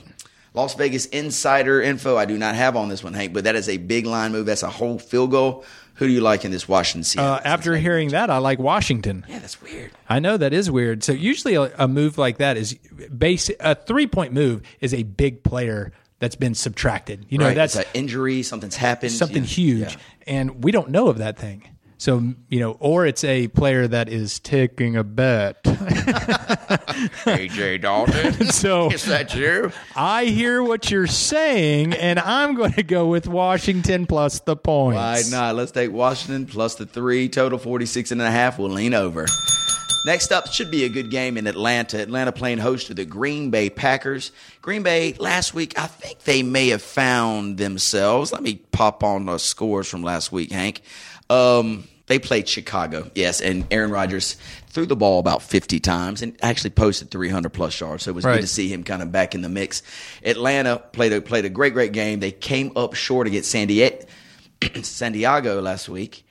Las 0.58 0.74
Vegas 0.74 1.06
insider 1.06 1.80
info 1.80 2.16
I 2.16 2.24
do 2.24 2.36
not 2.36 2.56
have 2.56 2.74
on 2.74 2.88
this 2.88 3.04
one, 3.04 3.14
Hank, 3.14 3.32
but 3.32 3.44
that 3.44 3.54
is 3.54 3.68
a 3.68 3.76
big 3.76 4.06
line 4.06 4.32
move. 4.32 4.44
That's 4.46 4.64
a 4.64 4.68
whole 4.70 4.98
field 4.98 5.30
goal. 5.30 5.64
Who 5.94 6.06
do 6.08 6.12
you 6.12 6.20
like 6.20 6.44
in 6.44 6.50
this 6.50 6.68
Washington? 6.68 7.20
Uh, 7.20 7.40
after 7.44 7.76
hearing 7.76 8.08
that, 8.10 8.28
I 8.28 8.38
like 8.38 8.58
Washington. 8.58 9.24
yeah, 9.28 9.38
that's 9.38 9.62
weird. 9.62 9.92
I 10.08 10.18
know 10.18 10.36
that 10.36 10.52
is 10.52 10.68
weird. 10.68 11.04
So 11.04 11.12
usually 11.12 11.54
a, 11.54 11.72
a 11.78 11.86
move 11.86 12.18
like 12.18 12.38
that 12.38 12.56
is 12.56 12.74
base 13.16 13.50
a 13.60 13.76
three 13.76 14.08
point 14.08 14.32
move 14.32 14.62
is 14.80 14.92
a 14.92 15.04
big 15.04 15.44
player 15.44 15.92
that's 16.18 16.34
been 16.34 16.54
subtracted. 16.54 17.26
You 17.28 17.38
know, 17.38 17.46
right. 17.46 17.54
that's 17.54 17.76
an 17.76 17.84
injury. 17.94 18.42
Something's 18.42 18.74
happened. 18.74 19.12
something 19.12 19.42
Yeah. 19.44 19.48
huge, 19.48 19.92
Yeah. 19.94 20.00
and 20.26 20.64
we 20.64 20.72
don't 20.72 20.90
know 20.90 21.06
of 21.08 21.18
that 21.18 21.38
thing. 21.38 21.68
So 21.98 22.34
you 22.48 22.60
know, 22.60 22.76
or 22.78 23.06
it's 23.06 23.24
a 23.24 23.48
player 23.48 23.88
that 23.88 24.08
is 24.08 24.38
taking 24.38 24.96
a 24.96 25.02
bet. 25.02 25.62
AJ 27.24 27.82
Dalton. 27.82 28.46
so 28.52 28.90
is 28.90 29.04
that 29.06 29.34
you? 29.34 29.72
I 29.96 30.26
hear 30.26 30.62
what 30.62 30.92
you're 30.92 31.08
saying, 31.08 31.94
and 31.94 32.20
I'm 32.20 32.54
going 32.54 32.74
to 32.74 32.84
go 32.84 33.08
with 33.08 33.26
Washington 33.26 34.06
plus 34.06 34.38
the 34.40 34.56
points. 34.56 34.96
Why 34.96 35.22
not? 35.36 35.56
Let's 35.56 35.72
take 35.72 35.90
Washington 35.90 36.46
plus 36.46 36.76
the 36.76 36.86
three, 36.86 37.28
total 37.28 37.58
46 37.58 38.12
and 38.12 38.22
a 38.22 38.30
half. 38.30 38.60
We'll 38.60 38.70
lean 38.70 38.94
over. 38.94 39.26
Next 40.06 40.30
up 40.30 40.46
should 40.52 40.70
be 40.70 40.84
a 40.84 40.88
good 40.88 41.10
game 41.10 41.36
in 41.36 41.48
Atlanta. 41.48 42.00
Atlanta 42.00 42.30
playing 42.30 42.58
host 42.58 42.86
to 42.86 42.94
the 42.94 43.04
Green 43.04 43.50
Bay 43.50 43.68
Packers. 43.68 44.30
Green 44.62 44.84
Bay 44.84 45.14
last 45.18 45.52
week, 45.54 45.76
I 45.78 45.88
think 45.88 46.20
they 46.20 46.44
may 46.44 46.68
have 46.68 46.82
found 46.82 47.58
themselves. 47.58 48.32
Let 48.32 48.42
me 48.42 48.62
pop 48.70 49.02
on 49.02 49.26
the 49.26 49.38
scores 49.38 49.88
from 49.88 50.04
last 50.04 50.30
week, 50.30 50.52
Hank. 50.52 50.82
Um, 51.30 51.84
they 52.06 52.18
played 52.18 52.48
Chicago, 52.48 53.10
yes, 53.14 53.40
and 53.42 53.66
Aaron 53.70 53.90
Rodgers 53.90 54.36
threw 54.68 54.86
the 54.86 54.96
ball 54.96 55.18
about 55.18 55.42
50 55.42 55.78
times 55.80 56.22
and 56.22 56.34
actually 56.40 56.70
posted 56.70 57.10
300 57.10 57.50
plus 57.50 57.78
yards. 57.78 58.04
So 58.04 58.10
it 58.10 58.14
was 58.14 58.24
Right. 58.24 58.36
good 58.36 58.40
to 58.42 58.46
see 58.46 58.68
him 58.72 58.82
kind 58.82 59.02
of 59.02 59.12
back 59.12 59.34
in 59.34 59.42
the 59.42 59.48
mix. 59.50 59.82
Atlanta 60.24 60.78
played 60.78 61.12
a 61.12 61.20
played 61.20 61.44
a 61.44 61.50
great 61.50 61.74
great 61.74 61.92
game. 61.92 62.20
They 62.20 62.32
came 62.32 62.72
up 62.76 62.94
short 62.94 63.26
against 63.26 63.50
San 63.50 63.66
Diego, 63.68 63.98
San 64.82 65.12
Diego 65.12 65.60
last 65.60 65.88
week. 65.90 66.24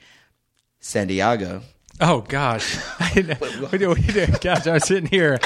San 0.80 1.06
Diego. 1.06 1.62
Oh 2.00 2.22
gosh, 2.22 2.76
we 3.14 3.22
do, 3.78 3.90
we 3.90 4.00
do. 4.02 4.26
Gosh, 4.40 4.66
I 4.66 4.72
was 4.74 4.84
sitting 4.84 5.08
here. 5.08 5.38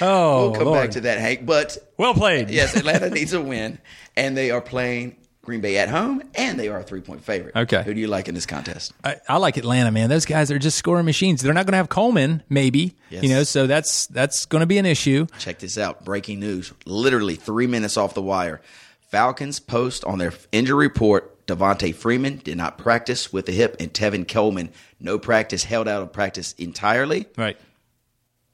Oh, 0.00 0.50
We'll 0.50 0.54
come 0.54 0.64
Lord. 0.66 0.80
back 0.80 0.90
to 0.92 1.00
that, 1.02 1.18
Hank. 1.18 1.44
But 1.46 1.76
well 1.96 2.14
played. 2.14 2.50
yes, 2.50 2.76
Atlanta 2.76 3.08
needs 3.10 3.32
a 3.32 3.40
win, 3.40 3.78
and 4.16 4.36
they 4.36 4.50
are 4.50 4.60
playing 4.60 5.16
Green 5.44 5.60
Bay 5.60 5.76
at 5.78 5.88
home, 5.88 6.22
and 6.36 6.58
they 6.58 6.68
are 6.68 6.78
a 6.78 6.82
three 6.84 7.00
point 7.00 7.24
favorite. 7.24 7.56
Okay. 7.56 7.82
who 7.82 7.94
do 7.94 8.00
you 8.00 8.06
like 8.06 8.28
in 8.28 8.34
this 8.34 8.46
contest? 8.46 8.92
I, 9.02 9.16
I 9.28 9.38
like 9.38 9.56
Atlanta, 9.56 9.90
man. 9.90 10.08
Those 10.08 10.24
guys 10.24 10.52
are 10.52 10.58
just 10.58 10.78
scoring 10.78 11.04
machines. 11.04 11.42
They're 11.42 11.52
not 11.52 11.66
going 11.66 11.72
to 11.72 11.78
have 11.78 11.88
Coleman, 11.88 12.44
maybe. 12.48 12.94
Yes. 13.10 13.24
You 13.24 13.28
know, 13.30 13.42
so 13.42 13.66
that's 13.66 14.06
that's 14.06 14.46
going 14.46 14.60
to 14.60 14.66
be 14.66 14.78
an 14.78 14.86
issue. 14.86 15.26
Check 15.40 15.58
this 15.58 15.78
out. 15.78 16.04
Breaking 16.04 16.38
news. 16.38 16.72
Literally 16.86 17.34
three 17.34 17.66
minutes 17.66 17.96
off 17.96 18.14
the 18.14 18.22
wire. 18.22 18.60
Falcons 19.00 19.58
post 19.58 20.04
on 20.04 20.18
their 20.18 20.32
injury 20.52 20.86
report 20.86 21.32
Devonta 21.46 21.94
Freeman 21.94 22.36
did 22.38 22.56
not 22.56 22.78
practice 22.78 23.32
with 23.32 23.46
the 23.46 23.52
hip, 23.52 23.76
and 23.80 23.92
Tevin 23.92 24.26
Coleman, 24.26 24.70
no 25.00 25.18
practice, 25.18 25.64
held 25.64 25.88
out 25.88 26.02
of 26.02 26.12
practice 26.12 26.54
entirely. 26.56 27.26
Right. 27.36 27.56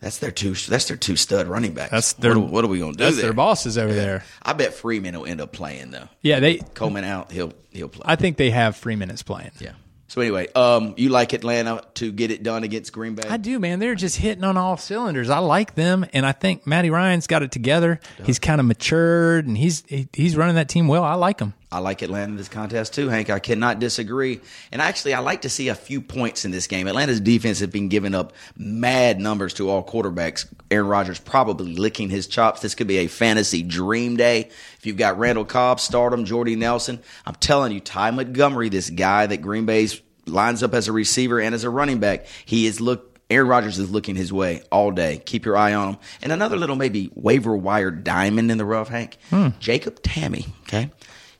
That's 0.00 0.18
their 0.18 0.30
two. 0.30 0.54
That's 0.54 0.86
their 0.86 0.96
two 0.96 1.16
stud 1.16 1.48
running 1.48 1.74
backs. 1.74 1.90
That's 1.90 2.12
their. 2.14 2.38
what, 2.38 2.46
are- 2.48 2.50
what 2.52 2.64
are 2.64 2.68
we 2.68 2.78
going 2.78 2.92
to 2.92 2.98
do 2.98 3.04
That's 3.04 3.16
there? 3.16 3.24
their 3.24 3.32
bosses 3.32 3.76
over 3.76 3.92
there. 3.92 4.24
I 4.42 4.52
bet 4.52 4.74
Freeman 4.74 5.18
will 5.18 5.26
end 5.26 5.40
up 5.40 5.52
playing 5.52 5.90
though. 5.90 6.08
Yeah, 6.22 6.38
they. 6.40 6.58
Coleman 6.58 7.04
out, 7.04 7.32
he'll 7.32 7.52
he'll 7.70 7.88
play. 7.88 8.04
I 8.06 8.16
think 8.16 8.36
they 8.36 8.50
have 8.50 8.76
Freeman 8.76 9.08
minutes 9.08 9.22
playing. 9.22 9.50
yeah. 9.58 9.72
So 10.10 10.22
anyway, 10.22 10.48
um, 10.54 10.94
you 10.96 11.10
like 11.10 11.34
Atlanta 11.34 11.82
to 11.96 12.10
get 12.10 12.30
it 12.30 12.42
done 12.42 12.64
against 12.64 12.94
Green 12.94 13.14
Bay? 13.14 13.28
I 13.28 13.36
do, 13.36 13.58
man. 13.58 13.78
They're 13.78 13.94
just 13.94 14.16
hitting 14.16 14.42
on 14.42 14.56
all 14.56 14.78
cylinders. 14.78 15.28
I 15.28 15.38
like 15.40 15.74
them, 15.74 16.06
and 16.14 16.24
I 16.24 16.32
think 16.32 16.66
Matty 16.66 16.88
Ryan's 16.88 17.26
got 17.26 17.42
it 17.42 17.52
together. 17.52 18.00
He's 18.24 18.38
kind 18.38 18.58
of 18.58 18.66
matured, 18.66 19.46
and 19.46 19.58
he's 19.58 19.84
he, 19.86 20.08
he's 20.14 20.34
running 20.34 20.54
that 20.54 20.70
team 20.70 20.88
well. 20.88 21.04
I 21.04 21.12
like 21.14 21.38
him. 21.40 21.52
I 21.70 21.80
like 21.80 22.00
Atlanta 22.00 22.30
in 22.30 22.36
this 22.36 22.48
contest 22.48 22.94
too, 22.94 23.08
Hank. 23.08 23.28
I 23.28 23.40
cannot 23.40 23.78
disagree. 23.78 24.40
And 24.72 24.80
actually, 24.80 25.12
I 25.12 25.18
like 25.18 25.42
to 25.42 25.50
see 25.50 25.68
a 25.68 25.74
few 25.74 26.00
points 26.00 26.46
in 26.46 26.50
this 26.50 26.66
game. 26.66 26.88
Atlanta's 26.88 27.20
defense 27.20 27.58
has 27.60 27.68
been 27.68 27.88
giving 27.88 28.14
up 28.14 28.32
mad 28.56 29.20
numbers 29.20 29.52
to 29.54 29.68
all 29.68 29.84
quarterbacks. 29.84 30.46
Aaron 30.70 30.88
Rodgers 30.88 31.18
probably 31.18 31.74
licking 31.74 32.08
his 32.08 32.26
chops. 32.26 32.62
This 32.62 32.74
could 32.74 32.86
be 32.86 32.98
a 32.98 33.06
fantasy 33.06 33.62
dream 33.62 34.16
day. 34.16 34.48
If 34.78 34.86
you've 34.86 34.96
got 34.96 35.18
Randall 35.18 35.44
Cobb, 35.44 35.78
Stardom, 35.78 36.24
Jordy 36.24 36.56
Nelson, 36.56 37.00
I'm 37.26 37.34
telling 37.34 37.72
you, 37.72 37.80
Ty 37.80 38.12
Montgomery, 38.12 38.70
this 38.70 38.88
guy 38.88 39.26
that 39.26 39.42
Green 39.42 39.66
Bay's 39.66 40.00
lines 40.24 40.62
up 40.62 40.72
as 40.72 40.88
a 40.88 40.92
receiver 40.92 41.38
and 41.38 41.54
as 41.54 41.64
a 41.64 41.70
running 41.70 41.98
back, 41.98 42.26
he 42.46 42.66
is 42.66 42.80
look 42.80 43.08
Aaron 43.30 43.48
Rodgers 43.48 43.78
is 43.78 43.90
looking 43.90 44.16
his 44.16 44.32
way 44.32 44.62
all 44.72 44.90
day. 44.90 45.20
Keep 45.24 45.44
your 45.44 45.56
eye 45.56 45.74
on 45.74 45.88
him. 45.90 45.96
And 46.22 46.32
another 46.32 46.56
little 46.56 46.76
maybe 46.76 47.10
waiver 47.14 47.54
wire 47.54 47.90
diamond 47.90 48.50
in 48.50 48.56
the 48.56 48.64
rough, 48.64 48.88
Hank. 48.88 49.18
Hmm. 49.28 49.48
Jacob 49.60 50.00
Tamme. 50.00 50.48
Okay. 50.62 50.90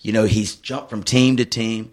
You 0.09 0.15
know, 0.15 0.25
he's 0.25 0.57
jumped 0.57 0.89
from 0.89 1.03
team 1.03 1.37
to 1.37 1.45
team. 1.45 1.93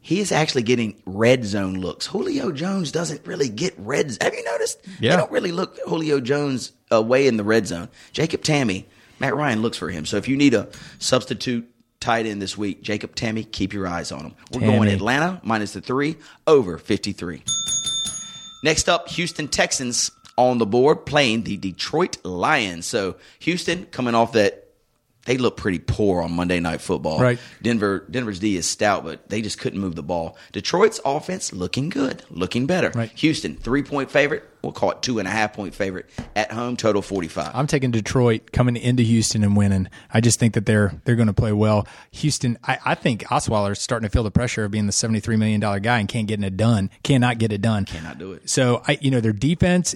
He 0.00 0.18
is 0.18 0.32
actually 0.32 0.62
getting 0.62 1.02
red 1.04 1.44
zone 1.44 1.74
looks. 1.74 2.06
Julio 2.06 2.52
Jones 2.52 2.90
doesn't 2.90 3.26
really 3.26 3.50
get 3.50 3.74
red. 3.76 4.16
Have 4.22 4.32
you 4.32 4.42
noticed? 4.44 4.78
Yeah. 4.98 5.10
They 5.10 5.16
don't 5.18 5.30
really 5.30 5.52
look 5.52 5.78
Julio 5.84 6.20
Jones 6.20 6.72
away 6.90 7.26
in 7.26 7.36
the 7.36 7.44
red 7.44 7.66
zone. 7.66 7.90
Jacob 8.12 8.40
Tamme, 8.40 8.86
Matt 9.18 9.36
Ryan 9.36 9.60
looks 9.60 9.76
for 9.76 9.90
him. 9.90 10.06
So 10.06 10.16
if 10.16 10.26
you 10.26 10.38
need 10.38 10.54
a 10.54 10.70
substitute 11.00 11.70
tight 12.00 12.24
end 12.24 12.40
this 12.40 12.56
week, 12.56 12.80
Jacob 12.80 13.14
Tamme, 13.14 13.52
keep 13.52 13.74
your 13.74 13.86
eyes 13.86 14.10
on 14.10 14.20
him. 14.20 14.34
We're 14.54 14.60
going 14.60 14.88
Atlanta 14.88 15.38
minus 15.44 15.74
the 15.74 15.82
three 15.82 16.16
over 16.46 16.78
53. 16.78 17.42
Next 18.64 18.88
up, 18.88 19.10
Houston 19.10 19.48
Texans 19.48 20.10
on 20.38 20.56
the 20.56 20.64
board 20.64 21.04
playing 21.04 21.42
the 21.42 21.58
Detroit 21.58 22.24
Lions. 22.24 22.86
So 22.86 23.16
Houston 23.40 23.84
coming 23.84 24.14
off 24.14 24.32
that 24.32 24.67
they 25.28 25.36
look 25.36 25.58
pretty 25.58 25.78
poor 25.78 26.22
on 26.22 26.32
Monday 26.32 26.58
Night 26.58 26.80
Football. 26.80 27.20
Right. 27.20 27.38
Denver 27.60 28.06
Denver's 28.10 28.38
D 28.38 28.56
is 28.56 28.66
stout, 28.66 29.04
but 29.04 29.28
they 29.28 29.42
just 29.42 29.58
couldn't 29.58 29.78
move 29.78 29.94
the 29.94 30.02
ball. 30.02 30.38
Detroit's 30.52 31.00
offense 31.04 31.52
looking 31.52 31.90
good, 31.90 32.22
looking 32.30 32.66
better. 32.66 32.90
Right. 32.94 33.10
Houston 33.10 33.54
three 33.54 33.82
point 33.82 34.10
favorite. 34.10 34.44
We'll 34.62 34.72
call 34.72 34.90
it 34.92 35.02
two 35.02 35.18
and 35.18 35.28
a 35.28 35.30
half 35.30 35.52
point 35.52 35.74
favorite 35.74 36.06
at 36.34 36.50
home. 36.50 36.78
Total 36.78 37.02
forty 37.02 37.28
five. 37.28 37.50
I'm 37.54 37.66
taking 37.66 37.90
Detroit 37.90 38.52
coming 38.52 38.76
into 38.76 39.02
Houston 39.02 39.44
and 39.44 39.54
winning. 39.54 39.90
I 40.10 40.22
just 40.22 40.40
think 40.40 40.54
that 40.54 40.64
they're 40.64 40.94
they're 41.04 41.14
going 41.14 41.28
to 41.28 41.34
play 41.34 41.52
well. 41.52 41.86
Houston, 42.12 42.56
I, 42.64 42.78
I 42.86 42.94
think 42.94 43.24
Osweiler's 43.24 43.82
starting 43.82 44.08
to 44.08 44.10
feel 44.10 44.24
the 44.24 44.30
pressure 44.30 44.64
of 44.64 44.70
being 44.70 44.86
the 44.86 44.92
73 44.92 45.36
million 45.36 45.60
dollar 45.60 45.78
guy 45.78 45.98
and 45.98 46.08
can't 46.08 46.26
get 46.26 46.42
it 46.42 46.56
done. 46.56 46.88
Cannot 47.02 47.36
get 47.36 47.52
it 47.52 47.60
done. 47.60 47.84
Cannot 47.84 48.16
do 48.16 48.32
it. 48.32 48.48
So 48.48 48.82
I, 48.88 48.96
you 49.02 49.10
know, 49.10 49.20
their 49.20 49.34
defense 49.34 49.94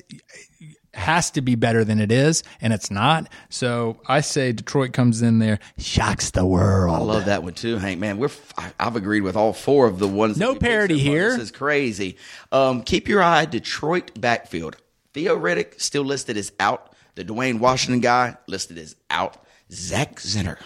has 0.95 1.31
to 1.33 1.41
be 1.41 1.55
better 1.55 1.85
than 1.85 2.01
it 2.01 2.13
is, 2.13 2.43
and 2.61 2.73
it's 2.73 2.91
not. 2.91 3.29
So 3.49 4.01
I 4.07 4.21
say 4.21 4.53
Detroit 4.53 4.93
comes 4.93 5.23
in 5.23 5.39
there, 5.39 5.59
shocks 5.79 6.31
the 6.31 6.45
world. 6.45 6.95
I 6.95 7.01
love 7.01 7.25
that 7.27 7.43
one 7.43 7.55
too, 7.55 7.79
Hank. 7.79 7.99
Man, 7.99 8.19
we're 8.19 8.31
I've 8.79 8.97
agreed 8.97 9.23
with 9.23 9.37
all 9.37 9.53
four 9.53 9.87
of 9.87 9.99
the 9.99 10.09
ones. 10.09 10.37
No 10.37 10.49
we 10.49 10.55
picked 10.55 10.65
so 10.65 10.69
parity 10.69 10.99
here. 10.99 11.31
This 11.33 11.43
is 11.43 11.51
crazy. 11.51 12.17
Um, 12.51 12.83
keep 12.83 13.09
your 13.09 13.23
eye 13.23 13.45
Detroit 13.47 14.21
backfield. 14.21 14.77
Theo 15.15 15.39
Riddick 15.39 15.81
still 15.81 16.05
listed 16.05 16.37
as 16.37 16.53
out. 16.61 16.95
The 17.15 17.25
Dwayne 17.25 17.59
Washington 17.59 18.01
guy 18.01 18.37
listed 18.47 18.79
as 18.79 18.97
out. 19.11 19.37
Zach 19.71 20.17
Zenner. 20.17 20.59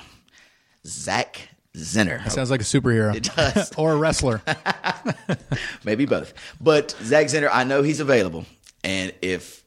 Zach 0.87 1.49
Zenner. 1.77 2.29
Sounds 2.31 2.51
like 2.51 2.61
a 2.61 2.65
superhero. 2.65 3.15
It 3.15 3.25
does. 3.25 3.73
or 3.77 3.93
a 3.93 3.97
wrestler. 3.97 4.43
Maybe 5.85 6.07
both. 6.07 6.33
But 6.61 6.97
Zach 7.03 7.27
Zenner, 7.27 7.51
I 7.53 7.65
know 7.65 7.83
he's 7.83 8.01
available. 8.01 8.47
And 8.85 9.13
if 9.21 9.65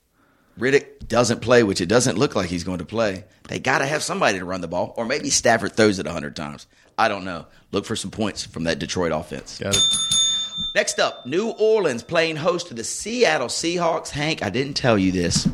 Riddick 0.60 1.08
doesn't 1.08 1.42
play, 1.42 1.64
which 1.64 1.82
it 1.82 1.88
doesn't 1.88 2.18
look 2.18 2.36
like 2.36 2.50
he's 2.50 2.64
going 2.64 2.80
to 2.80 2.86
play, 2.86 3.24
they 3.48 3.60
got 3.60 3.80
to 3.80 3.86
have 3.86 4.04
somebody 4.04 4.40
to 4.40 4.46
run 4.46 4.62
the 4.62 4.68
ball. 4.68 4.94
Or 4.98 5.06
maybe 5.06 5.30
Stafford 5.30 5.74
throws 5.74 6.00
it 6.00 6.06
100 6.06 6.36
times. 6.36 6.68
I 6.98 7.08
don't 7.08 7.26
know. 7.26 7.48
Look 7.72 7.86
for 7.86 7.96
some 7.96 8.12
points 8.12 8.46
from 8.46 8.66
that 8.66 8.80
Detroit 8.80 9.12
offense. 9.12 9.60
Got 9.60 9.76
it. 9.76 9.84
Next 10.76 11.00
up, 11.00 11.26
New 11.26 11.50
Orleans 11.50 12.04
playing 12.04 12.36
host 12.36 12.68
to 12.68 12.74
the 12.74 12.84
Seattle 12.84 13.48
Seahawks. 13.48 14.10
Hank, 14.10 14.44
I 14.44 14.50
didn't 14.50 14.76
tell 14.76 14.98
you 14.98 15.12
this. 15.12 15.48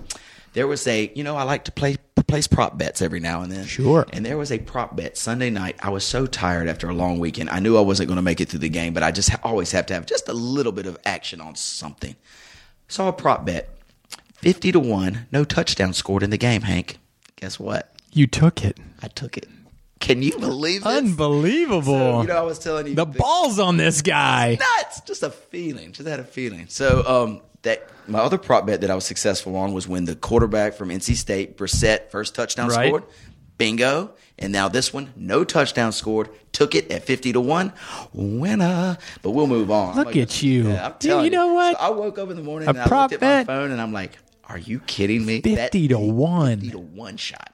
There 0.53 0.67
was 0.67 0.87
a, 0.87 1.11
you 1.15 1.23
know, 1.23 1.37
I 1.37 1.43
like 1.43 1.65
to 1.65 1.71
play 1.71 1.97
place 2.27 2.47
prop 2.47 2.77
bets 2.77 3.01
every 3.01 3.19
now 3.19 3.41
and 3.41 3.51
then. 3.51 3.65
Sure. 3.65 4.05
And 4.11 4.25
there 4.25 4.37
was 4.37 4.51
a 4.51 4.59
prop 4.59 4.95
bet 4.95 5.17
Sunday 5.17 5.49
night. 5.49 5.75
I 5.79 5.89
was 5.89 6.03
so 6.03 6.25
tired 6.25 6.67
after 6.67 6.89
a 6.89 6.93
long 6.93 7.19
weekend. 7.19 7.49
I 7.49 7.59
knew 7.59 7.77
I 7.77 7.81
wasn't 7.81 8.07
going 8.07 8.17
to 8.17 8.23
make 8.23 8.41
it 8.41 8.49
through 8.49 8.59
the 8.59 8.69
game, 8.69 8.93
but 8.93 9.03
I 9.03 9.11
just 9.11 9.31
always 9.43 9.71
have 9.71 9.85
to 9.87 9.93
have 9.93 10.05
just 10.05 10.27
a 10.27 10.33
little 10.33 10.71
bit 10.71 10.85
of 10.85 10.97
action 11.05 11.39
on 11.39 11.55
something. 11.55 12.15
Saw 12.87 13.09
a 13.09 13.13
prop 13.13 13.45
bet, 13.45 13.74
fifty 14.45 14.71
to 14.71 14.79
one, 14.79 15.25
no 15.31 15.43
touchdown 15.43 15.91
scored 15.93 16.21
in 16.23 16.29
the 16.29 16.37
game. 16.37 16.61
Hank, 16.61 16.99
guess 17.35 17.59
what? 17.59 17.93
You 18.13 18.27
took 18.27 18.63
it. 18.63 18.77
I 19.01 19.07
took 19.07 19.37
it. 19.37 19.47
Can 19.99 20.21
you 20.21 20.37
believe 20.37 20.83
this? 20.83 20.97
Unbelievable. 20.97 21.81
So, 21.83 22.21
you 22.21 22.27
know, 22.27 22.37
I 22.37 22.41
was 22.41 22.59
telling 22.59 22.85
you 22.87 22.93
the 22.95 23.05
balls 23.07 23.57
on 23.59 23.77
this 23.77 24.01
guy. 24.03 24.57
nuts. 24.59 25.01
Just 25.01 25.23
a 25.23 25.31
feeling. 25.31 25.93
Just 25.93 26.07
had 26.07 26.19
a 26.19 26.23
feeling. 26.23 26.67
So 26.69 27.03
um, 27.07 27.41
that 27.63 27.89
my 28.07 28.19
other 28.19 28.37
prop 28.37 28.67
bet 28.67 28.81
that 28.81 28.91
I 28.91 28.95
was 28.95 29.05
successful 29.05 29.55
on 29.55 29.73
was 29.73 29.87
when 29.87 30.05
the 30.05 30.15
quarterback 30.15 30.75
from 30.75 30.89
NC 30.89 31.15
State, 31.15 31.57
Brissett, 31.57 32.11
first 32.11 32.35
touchdown 32.35 32.69
Right. 32.69 32.87
scored. 32.89 33.03
Bingo. 33.57 34.11
And 34.37 34.51
now 34.51 34.67
this 34.67 34.93
one, 34.93 35.11
no 35.15 35.43
touchdown 35.45 35.91
scored. 35.93 36.29
Took 36.51 36.75
it 36.75 36.91
at 36.91 37.03
fifty 37.05 37.31
to 37.33 37.39
one. 37.41 37.71
Winner. 38.13 38.97
But 39.21 39.31
we'll 39.31 39.47
move 39.47 39.71
on. 39.71 39.95
Look 39.95 40.15
I'm 40.15 40.21
at 40.21 40.43
you. 40.43 40.69
Yeah, 40.69 40.93
Dude, 40.99 41.23
you 41.23 41.29
know 41.29 41.53
what? 41.53 41.77
So 41.77 41.83
I 41.83 41.89
woke 41.89 42.19
up 42.19 42.29
in 42.29 42.35
the 42.37 42.43
morning 42.43 42.67
A 42.67 42.71
and 42.71 42.79
I 42.79 42.83
looked 43.01 43.13
at 43.13 43.19
bet? 43.19 43.47
my 43.47 43.53
phone 43.53 43.71
and 43.71 43.81
I'm 43.81 43.93
like, 43.93 44.17
"Are 44.47 44.57
you 44.57 44.79
kidding 44.81 45.25
me? 45.25 45.41
50 45.41 45.87
to 45.89 45.99
1. 45.99 46.59
Fifty 46.59 46.71
to 46.71 46.79
one 46.79 47.17
shot." 47.17 47.53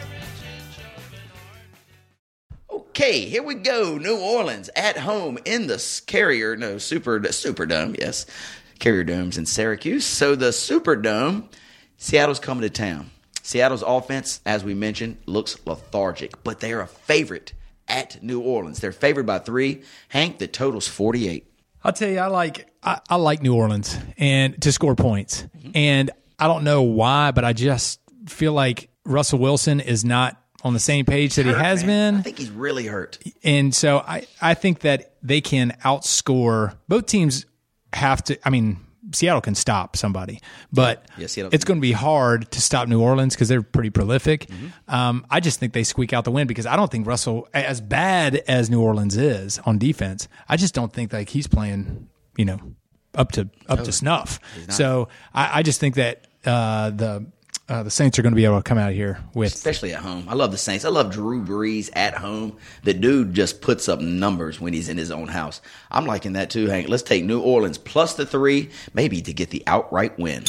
Okay, 2.91 3.21
here 3.21 3.41
we 3.41 3.55
go. 3.55 3.97
New 3.97 4.17
Orleans 4.17 4.69
at 4.75 4.97
home 4.97 5.39
in 5.45 5.67
the 5.67 6.01
Carrier, 6.07 6.57
no 6.57 6.77
Super 6.77 7.21
Superdome, 7.21 7.97
yes, 7.97 8.25
Carrier 8.79 9.05
Domes 9.05 9.37
in 9.37 9.45
Syracuse. 9.45 10.03
So 10.03 10.35
the 10.35 10.49
Superdome, 10.49 11.47
Seattle's 11.95 12.41
coming 12.41 12.63
to 12.63 12.69
town. 12.69 13.09
Seattle's 13.43 13.81
offense, 13.81 14.41
as 14.45 14.65
we 14.65 14.73
mentioned, 14.73 15.19
looks 15.25 15.57
lethargic, 15.65 16.43
but 16.43 16.59
they 16.59 16.73
are 16.73 16.81
a 16.81 16.87
favorite 16.87 17.53
at 17.87 18.21
New 18.21 18.41
Orleans. 18.41 18.81
They're 18.81 18.91
favored 18.91 19.25
by 19.25 19.39
three. 19.39 19.83
Hank, 20.09 20.39
the 20.39 20.47
total's 20.47 20.89
forty-eight. 20.89 21.49
I'll 21.85 21.93
tell 21.93 22.09
you, 22.09 22.19
I 22.19 22.27
like 22.27 22.73
I, 22.83 22.99
I 23.09 23.15
like 23.15 23.41
New 23.41 23.55
Orleans 23.55 23.97
and 24.17 24.61
to 24.63 24.73
score 24.73 24.97
points. 24.97 25.47
Mm-hmm. 25.57 25.71
And 25.75 26.11
I 26.37 26.47
don't 26.47 26.65
know 26.65 26.81
why, 26.81 27.31
but 27.31 27.45
I 27.45 27.53
just 27.53 28.01
feel 28.27 28.51
like 28.51 28.89
Russell 29.05 29.39
Wilson 29.39 29.79
is 29.79 30.03
not 30.03 30.40
on 30.63 30.73
the 30.73 30.79
same 30.79 31.05
page 31.05 31.35
that 31.35 31.45
he 31.45 31.51
Hurt, 31.51 31.61
has 31.61 31.83
man. 31.83 32.15
I 32.15 32.21
think 32.21 32.37
he's 32.37 32.51
really 32.51 32.85
hurt. 32.85 33.17
And 33.43 33.73
so 33.73 33.99
I, 33.99 34.27
I 34.41 34.53
think 34.53 34.81
that 34.81 35.13
they 35.23 35.41
can 35.41 35.75
outscore 35.83 36.75
both 36.87 37.05
teams 37.05 37.45
have 37.93 38.23
to 38.25 38.39
I 38.47 38.49
mean 38.49 38.79
Seattle 39.13 39.41
can 39.41 39.55
stop 39.55 39.97
somebody, 39.97 40.39
but 40.71 41.05
Yeah, 41.17 41.27
it's 41.51 41.65
going 41.65 41.79
to 41.79 41.81
be 41.81 41.91
hard 41.91 42.49
to 42.51 42.61
stop 42.61 42.87
New 42.87 43.01
Orleans 43.01 43.35
because 43.35 43.49
they're 43.49 43.63
pretty 43.63 43.89
prolific. 43.89 44.45
Mm-hmm. 44.45 44.95
Um, 44.95 45.25
I 45.29 45.39
just 45.39 45.59
think 45.59 45.73
they 45.73 45.83
squeak 45.83 46.13
out 46.13 46.23
the 46.23 46.31
win 46.31 46.47
because 46.47 46.65
I 46.65 46.75
don't 46.75 46.89
think 46.89 47.07
Russell, 47.07 47.47
as 47.53 47.81
bad 47.81 48.35
as 48.47 48.69
New 48.69 48.81
Orleans 48.81 49.17
is 49.17 49.59
on 49.65 49.79
defense, 49.79 50.27
I 50.47 50.55
just 50.55 50.73
don't 50.73 50.93
think 50.93 51.11
like 51.11 51.29
he's 51.29 51.47
playing, 51.47 52.07
you 52.37 52.45
know, 52.45 52.59
up 53.15 53.31
to 53.33 53.49
up 53.67 53.83
to 53.83 53.91
snuff. 53.91 54.39
So 54.69 55.09
I, 55.33 55.59
I 55.59 55.63
just 55.63 55.79
think 55.79 55.95
that 55.95 56.27
uh, 56.45 56.91
the 56.91 57.25
uh, 57.69 57.83
the 57.83 57.91
Saints 57.91 58.19
are 58.19 58.21
going 58.21 58.33
to 58.33 58.37
be 58.37 58.45
able 58.45 58.57
to 58.57 58.63
come 58.63 58.77
out 58.77 58.93
here 58.93 59.19
with 59.33 59.53
especially 59.53 59.93
at 59.93 60.01
home. 60.01 60.25
I 60.27 60.33
love 60.33 60.51
the 60.51 60.57
Saints. 60.57 60.83
I 60.83 60.89
love 60.89 61.11
Drew 61.11 61.43
Brees 61.43 61.89
at 61.93 62.15
home. 62.15 62.57
The 62.83 62.93
dude 62.93 63.33
just 63.33 63.61
puts 63.61 63.87
up 63.87 63.99
numbers 63.99 64.59
when 64.59 64.73
he's 64.73 64.89
in 64.89 64.97
his 64.97 65.11
own 65.11 65.27
house. 65.27 65.61
I'm 65.89 66.05
liking 66.05 66.33
that 66.33 66.49
too, 66.49 66.67
Hank. 66.67 66.89
Let's 66.89 67.03
take 67.03 67.23
New 67.23 67.39
Orleans 67.39 67.77
plus 67.77 68.15
the 68.15 68.25
three, 68.25 68.69
maybe 68.93 69.21
to 69.21 69.33
get 69.33 69.49
the 69.51 69.63
outright 69.67 70.17
win. 70.19 70.43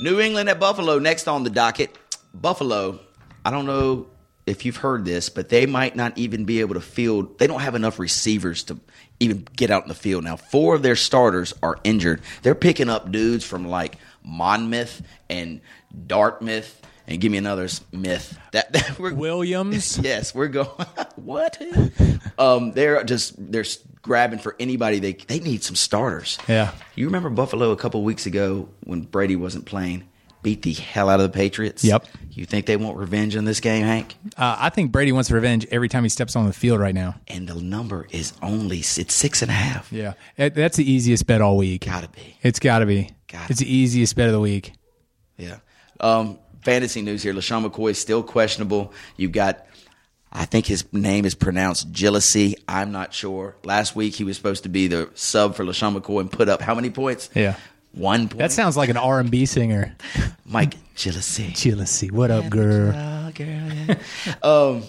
New 0.00 0.20
England 0.20 0.48
at 0.48 0.60
Buffalo 0.60 0.98
next 0.98 1.26
on 1.26 1.42
the 1.42 1.50
docket. 1.50 1.96
Buffalo, 2.32 3.00
I 3.44 3.50
don't 3.50 3.66
know 3.66 4.06
if 4.46 4.64
you've 4.64 4.76
heard 4.76 5.04
this, 5.04 5.28
but 5.28 5.48
they 5.48 5.66
might 5.66 5.96
not 5.96 6.16
even 6.16 6.44
be 6.44 6.60
able 6.60 6.74
to 6.74 6.80
field. 6.80 7.38
They 7.38 7.46
don't 7.46 7.60
have 7.60 7.74
enough 7.74 7.98
receivers 7.98 8.62
to 8.64 8.78
even 9.20 9.46
get 9.56 9.70
out 9.70 9.82
in 9.82 9.88
the 9.88 9.94
field 9.94 10.24
now. 10.24 10.36
Four 10.36 10.76
of 10.76 10.82
their 10.82 10.96
starters 10.96 11.52
are 11.62 11.78
injured. 11.84 12.22
They're 12.42 12.54
picking 12.54 12.88
up 12.88 13.10
dudes 13.10 13.44
from 13.44 13.66
like 13.66 13.96
Monmouth 14.24 15.02
and 15.28 15.60
Dartmouth, 16.06 16.80
and 17.06 17.20
give 17.20 17.32
me 17.32 17.38
another 17.38 17.68
myth. 17.92 18.38
That, 18.52 18.72
that 18.72 18.98
we're 18.98 19.14
Williams. 19.14 19.98
Yes, 20.02 20.34
we're 20.34 20.48
going. 20.48 20.68
what? 21.16 21.60
um, 22.38 22.72
they're 22.72 23.02
just 23.04 23.34
they're 23.52 23.64
grabbing 24.02 24.38
for 24.38 24.54
anybody. 24.60 25.00
They 25.00 25.12
they 25.14 25.40
need 25.40 25.62
some 25.62 25.76
starters. 25.76 26.38
Yeah. 26.48 26.72
You 26.94 27.06
remember 27.06 27.30
Buffalo 27.30 27.72
a 27.72 27.76
couple 27.76 28.02
weeks 28.04 28.26
ago 28.26 28.68
when 28.84 29.02
Brady 29.02 29.36
wasn't 29.36 29.66
playing, 29.66 30.08
beat 30.42 30.62
the 30.62 30.72
hell 30.72 31.08
out 31.08 31.20
of 31.20 31.30
the 31.30 31.36
Patriots. 31.36 31.84
Yep. 31.84 32.06
You 32.30 32.46
think 32.46 32.66
they 32.66 32.76
want 32.76 32.96
revenge 32.96 33.34
in 33.34 33.44
this 33.44 33.60
game, 33.60 33.84
Hank? 33.84 34.14
Uh, 34.36 34.56
I 34.58 34.70
think 34.70 34.92
Brady 34.92 35.12
wants 35.12 35.30
revenge 35.30 35.66
every 35.70 35.88
time 35.88 36.04
he 36.04 36.08
steps 36.08 36.36
on 36.36 36.46
the 36.46 36.52
field 36.52 36.80
right 36.80 36.94
now. 36.94 37.16
And 37.26 37.48
the 37.48 37.54
number 37.56 38.06
is 38.10 38.32
only 38.42 38.78
it's 38.78 39.12
six 39.12 39.42
and 39.42 39.50
a 39.50 39.54
half. 39.54 39.92
Yeah, 39.92 40.14
that's 40.36 40.76
the 40.76 40.90
easiest 40.90 41.26
bet 41.26 41.40
all 41.40 41.56
week. 41.56 41.86
Gotta 41.86 42.08
be. 42.08 42.38
It's 42.42 42.60
got 42.60 42.78
to 42.80 42.86
be. 42.86 43.10
Gotta 43.28 43.52
it's 43.52 43.60
the 43.60 43.72
easiest 43.72 44.16
bet 44.16 44.26
of 44.26 44.32
the 44.32 44.40
week. 44.40 44.72
Yeah. 45.36 45.58
Um, 46.00 46.38
fantasy 46.62 47.02
news 47.02 47.22
here. 47.22 47.34
LeSean 47.34 47.68
McCoy 47.68 47.90
is 47.90 47.98
still 47.98 48.22
questionable. 48.22 48.92
You've 49.16 49.32
got, 49.32 49.66
I 50.32 50.44
think 50.44 50.66
his 50.66 50.90
name 50.92 51.24
is 51.24 51.34
pronounced 51.34 51.92
Jealousy. 51.92 52.56
I'm 52.66 52.90
not 52.90 53.12
sure. 53.12 53.56
Last 53.64 53.94
week 53.94 54.14
he 54.14 54.24
was 54.24 54.36
supposed 54.36 54.62
to 54.64 54.68
be 54.68 54.88
the 54.88 55.10
sub 55.14 55.54
for 55.54 55.64
LeSean 55.64 55.98
McCoy 55.98 56.20
and 56.22 56.32
put 56.32 56.48
up 56.48 56.62
how 56.62 56.74
many 56.74 56.90
points? 56.90 57.30
Yeah. 57.34 57.56
One 57.92 58.28
point. 58.28 58.38
That 58.38 58.52
sounds 58.52 58.76
like 58.76 58.90
an 58.90 58.96
R 58.96 59.20
and 59.20 59.30
B 59.30 59.46
singer. 59.46 59.96
Mike 60.44 60.74
Jealousy. 60.94 61.52
Jealousy. 61.54 62.10
What 62.10 62.30
up, 62.30 62.48
girl? 62.48 62.92
Oh, 62.94 63.30
girl, 63.34 63.46
yeah. 63.46 63.94
um, 64.42 64.82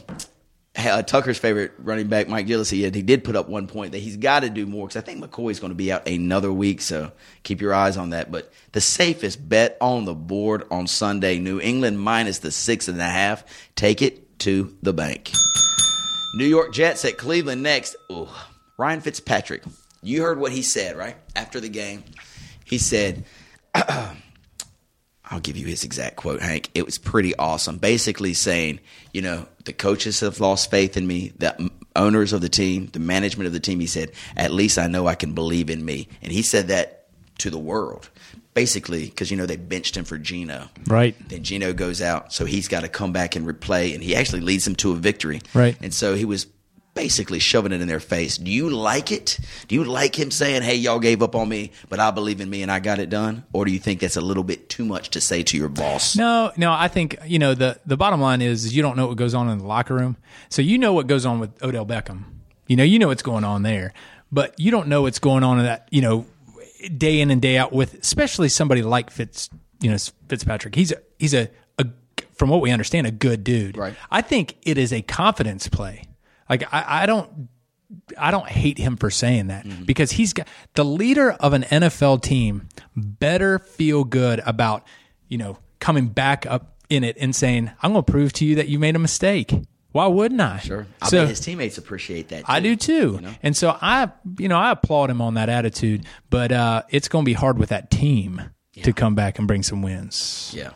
uh, 0.76 1.02
Tucker's 1.02 1.38
favorite 1.38 1.74
running 1.80 2.08
back, 2.08 2.28
Mike 2.28 2.48
Gillislee, 2.48 2.94
he 2.94 3.02
did 3.02 3.24
put 3.24 3.36
up 3.36 3.50
one 3.50 3.68
point 3.68 3.92
that 3.94 4.00
he's 4.00 4.18
got 4.18 4.42
to 4.42 4.50
do 4.50 4.66
more 4.66 4.88
because 4.88 5.02
I 5.02 5.06
think 5.06 5.24
McCoy's 5.24 5.60
going 5.60 5.72
to 5.72 5.76
be 5.76 5.92
out 5.92 6.08
another 6.08 6.52
week, 6.52 6.82
so 6.82 7.12
keep 7.44 7.62
your 7.62 7.74
eyes 7.74 7.98
on 7.98 8.12
that. 8.12 8.32
But 8.32 8.52
the 8.72 8.82
safest 8.82 9.48
bet 9.48 9.78
on 9.82 10.06
the 10.06 10.14
board 10.14 10.64
on 10.72 10.88
Sunday, 10.88 11.40
New 11.40 11.60
England 11.60 12.00
minus 12.00 12.40
the 12.40 12.52
six 12.52 12.88
and 12.88 13.00
a 13.00 13.04
half. 13.04 13.44
Take 13.76 14.02
it 14.02 14.40
to 14.40 14.76
the 14.82 14.94
bank. 14.94 15.32
New 16.36 16.46
York 16.46 16.74
Jets 16.74 17.04
at 17.06 17.18
Cleveland 17.18 17.64
next. 17.64 17.96
Ooh, 18.12 18.30
Ryan 18.78 19.02
Fitzpatrick. 19.02 19.64
You 20.02 20.22
heard 20.22 20.40
what 20.40 20.52
he 20.52 20.62
said, 20.62 20.96
right? 20.96 21.18
After 21.36 21.60
the 21.60 21.70
game, 21.70 22.04
he 22.64 22.78
said, 22.78 23.26
I'll 25.32 25.40
give 25.40 25.58
you 25.58 25.68
his 25.68 25.84
exact 25.84 26.16
quote, 26.16 26.42
Hank. 26.42 26.70
It 26.74 26.86
was 26.86 26.98
pretty 26.98 27.36
awesome. 27.36 27.78
Basically 27.78 28.34
saying, 28.34 28.80
you 29.14 29.22
know, 29.22 29.48
the 29.66 29.74
coaches 29.74 30.22
have 30.22 30.40
lost 30.40 30.72
faith 30.72 30.98
in 30.98 31.06
me, 31.06 31.34
the 31.38 31.70
owners 31.96 32.34
of 32.34 32.42
the 32.42 32.50
team, 32.50 32.88
the 32.94 33.00
management 33.00 33.46
of 33.46 33.54
the 33.54 33.60
team. 33.60 33.80
He 33.80 33.88
said, 33.88 34.12
at 34.36 34.52
least 34.52 34.80
I 34.80 34.88
know 34.88 35.08
I 35.08 35.16
can 35.16 35.34
believe 35.34 35.70
in 35.70 35.86
me. 35.86 36.08
And 36.22 36.32
he 36.32 36.42
said 36.42 36.70
that 36.70 37.08
to 37.40 37.50
the 37.50 37.60
world. 37.60 38.10
Basically, 38.56 39.06
because, 39.06 39.30
you 39.30 39.38
know, 39.38 39.46
they 39.46 39.56
benched 39.56 39.96
him 39.96 40.04
for 40.04 40.18
Gino. 40.18 40.68
Right. 40.88 41.16
Then 41.30 41.44
Gino 41.44 41.72
goes 41.72 42.02
out, 42.02 42.34
so 42.34 42.46
he's 42.46 42.68
got 42.68 42.82
to 42.82 42.90
come 42.90 43.14
back 43.14 43.36
and 43.36 43.48
replay, 43.48 43.94
and 43.94 44.04
he 44.04 44.16
actually 44.16 44.42
leads 44.42 44.66
them 44.66 44.76
to 44.78 44.92
a 44.92 44.96
victory. 44.96 45.40
Right. 45.54 45.78
And 45.82 45.94
so 45.94 46.16
he 46.16 46.26
was 46.26 46.48
basically 47.00 47.40
shoving 47.40 47.72
it 47.72 47.80
in 47.80 47.88
their 47.88 48.02
face. 48.02 48.38
Do 48.38 48.52
you 48.52 48.70
like 48.70 49.10
it? 49.10 49.40
Do 49.70 49.76
you 49.76 49.86
like 49.86 50.20
him 50.20 50.32
saying, 50.32 50.64
"Hey, 50.64 50.76
y'all 50.76 51.00
gave 51.00 51.24
up 51.24 51.34
on 51.34 51.48
me, 51.48 51.72
but 51.88 51.98
I 51.98 52.12
believe 52.12 52.42
in 52.42 52.50
me 52.50 52.62
and 52.62 52.70
I 52.70 52.82
got 52.82 53.00
it 53.00 53.10
done"? 53.10 53.46
Or 53.54 53.64
do 53.64 53.72
you 53.72 53.80
think 53.80 54.02
that's 54.02 54.18
a 54.18 54.22
little 54.22 54.44
bit 54.44 54.68
too 54.68 54.84
much 54.84 55.10
to 55.12 55.22
say 55.22 55.42
to 55.44 55.56
your 55.56 55.70
boss? 55.70 56.18
No, 56.18 56.52
no. 56.58 56.74
I 56.74 56.90
think 56.90 57.18
you 57.26 57.40
know 57.40 57.54
the 57.54 57.80
the 57.86 57.96
bottom 57.96 58.20
line 58.20 58.42
is 58.42 58.76
you 58.76 58.82
don't 58.82 58.98
know 58.98 59.08
what 59.08 59.16
goes 59.16 59.34
on 59.34 59.48
in 59.48 59.60
the 59.60 59.66
locker 59.66 59.96
room. 59.96 60.18
So 60.50 60.62
you 60.62 60.78
know 60.78 60.92
what 60.92 61.08
goes 61.08 61.26
on 61.26 61.40
with 61.40 61.64
Odell 61.64 61.86
Beckham. 61.86 62.26
You 62.68 62.76
know, 62.76 62.84
you 62.84 63.00
know 63.00 63.08
what's 63.08 63.24
going 63.24 63.46
on 63.46 63.64
there, 63.64 63.94
but 64.30 64.60
you 64.60 64.70
don't 64.70 64.90
know 64.90 65.04
what's 65.04 65.20
going 65.20 65.46
on 65.46 65.58
in 65.60 65.64
that 65.64 65.88
you 65.92 66.02
know 66.02 66.26
day 66.98 67.22
in 67.22 67.32
and 67.32 67.42
day 67.42 67.58
out 67.58 67.72
with 67.72 67.94
especially 67.94 68.50
somebody 68.50 68.82
like 68.82 69.10
Fitz. 69.10 69.50
You 69.80 69.92
know, 69.92 69.98
Fitzpatrick. 70.28 70.76
He's 70.76 70.92
a 70.92 70.98
he's 71.18 71.34
a, 71.34 71.50
a 71.78 71.88
from 72.34 72.50
what 72.50 72.60
we 72.60 72.72
understand 72.72 73.08
a 73.08 73.12
good 73.12 73.46
dude. 73.46 73.78
Right. 73.78 73.96
I 74.12 74.22
think 74.22 74.58
it 74.64 74.78
is 74.78 74.92
a 74.92 75.02
confidence 75.02 75.70
play. 75.70 76.09
Like 76.50 76.64
I, 76.74 77.04
I 77.04 77.06
don't 77.06 77.48
I 78.18 78.32
don't 78.32 78.48
hate 78.48 78.78
him 78.78 78.98
for 78.98 79.10
saying 79.10 79.48
that 79.48 79.66
Mm-hmm. 79.66 79.84
because 79.86 80.12
he's 80.12 80.34
got 80.34 80.48
the 80.76 80.86
leader 80.86 81.32
of 81.32 81.54
an 81.54 81.64
NFL 81.64 82.22
team 82.22 82.68
better 82.96 83.60
feel 83.60 84.04
good 84.04 84.42
about, 84.46 84.86
you 85.28 85.38
know, 85.38 85.58
coming 85.80 86.08
back 86.08 86.46
up 86.46 86.76
in 86.90 87.04
it 87.04 87.18
and 87.20 87.36
saying, 87.36 87.72
I'm 87.82 87.94
going 87.94 88.04
to 88.04 88.12
prove 88.12 88.34
to 88.34 88.46
you 88.46 88.56
that 88.56 88.68
you 88.68 88.78
made 88.80 88.96
a 88.96 89.00
mistake. 89.00 89.54
Why 89.92 90.06
wouldn't 90.06 90.40
I? 90.42 90.60
Sure. 90.60 90.86
I 91.02 91.10
So- 91.10 91.22
bet 91.22 91.30
his 91.30 91.40
teammates 91.40 91.78
appreciate 91.80 92.30
that. 92.30 92.44
I 92.48 92.60
do 92.60 92.76
too. 92.76 93.14
You 93.16 93.22
know? 93.22 93.34
And 93.42 93.58
so 93.58 93.76
I, 93.82 94.12
you 94.38 94.48
know, 94.48 94.58
I 94.58 94.72
applaud 94.72 95.10
him 95.10 95.20
on 95.22 95.34
that 95.36 95.50
attitude, 95.50 96.06
but 96.30 96.52
uh, 96.52 96.84
it's 96.90 97.08
going 97.08 97.26
to 97.26 97.30
be 97.30 97.34
hard 97.34 97.58
with 97.58 97.70
that 97.70 97.90
team 97.90 98.42
to 98.84 98.94
come 98.94 99.14
back 99.16 99.40
and 99.40 99.48
bring 99.48 99.62
some 99.64 99.82
wins. 99.82 100.54
Yeah. 100.56 100.70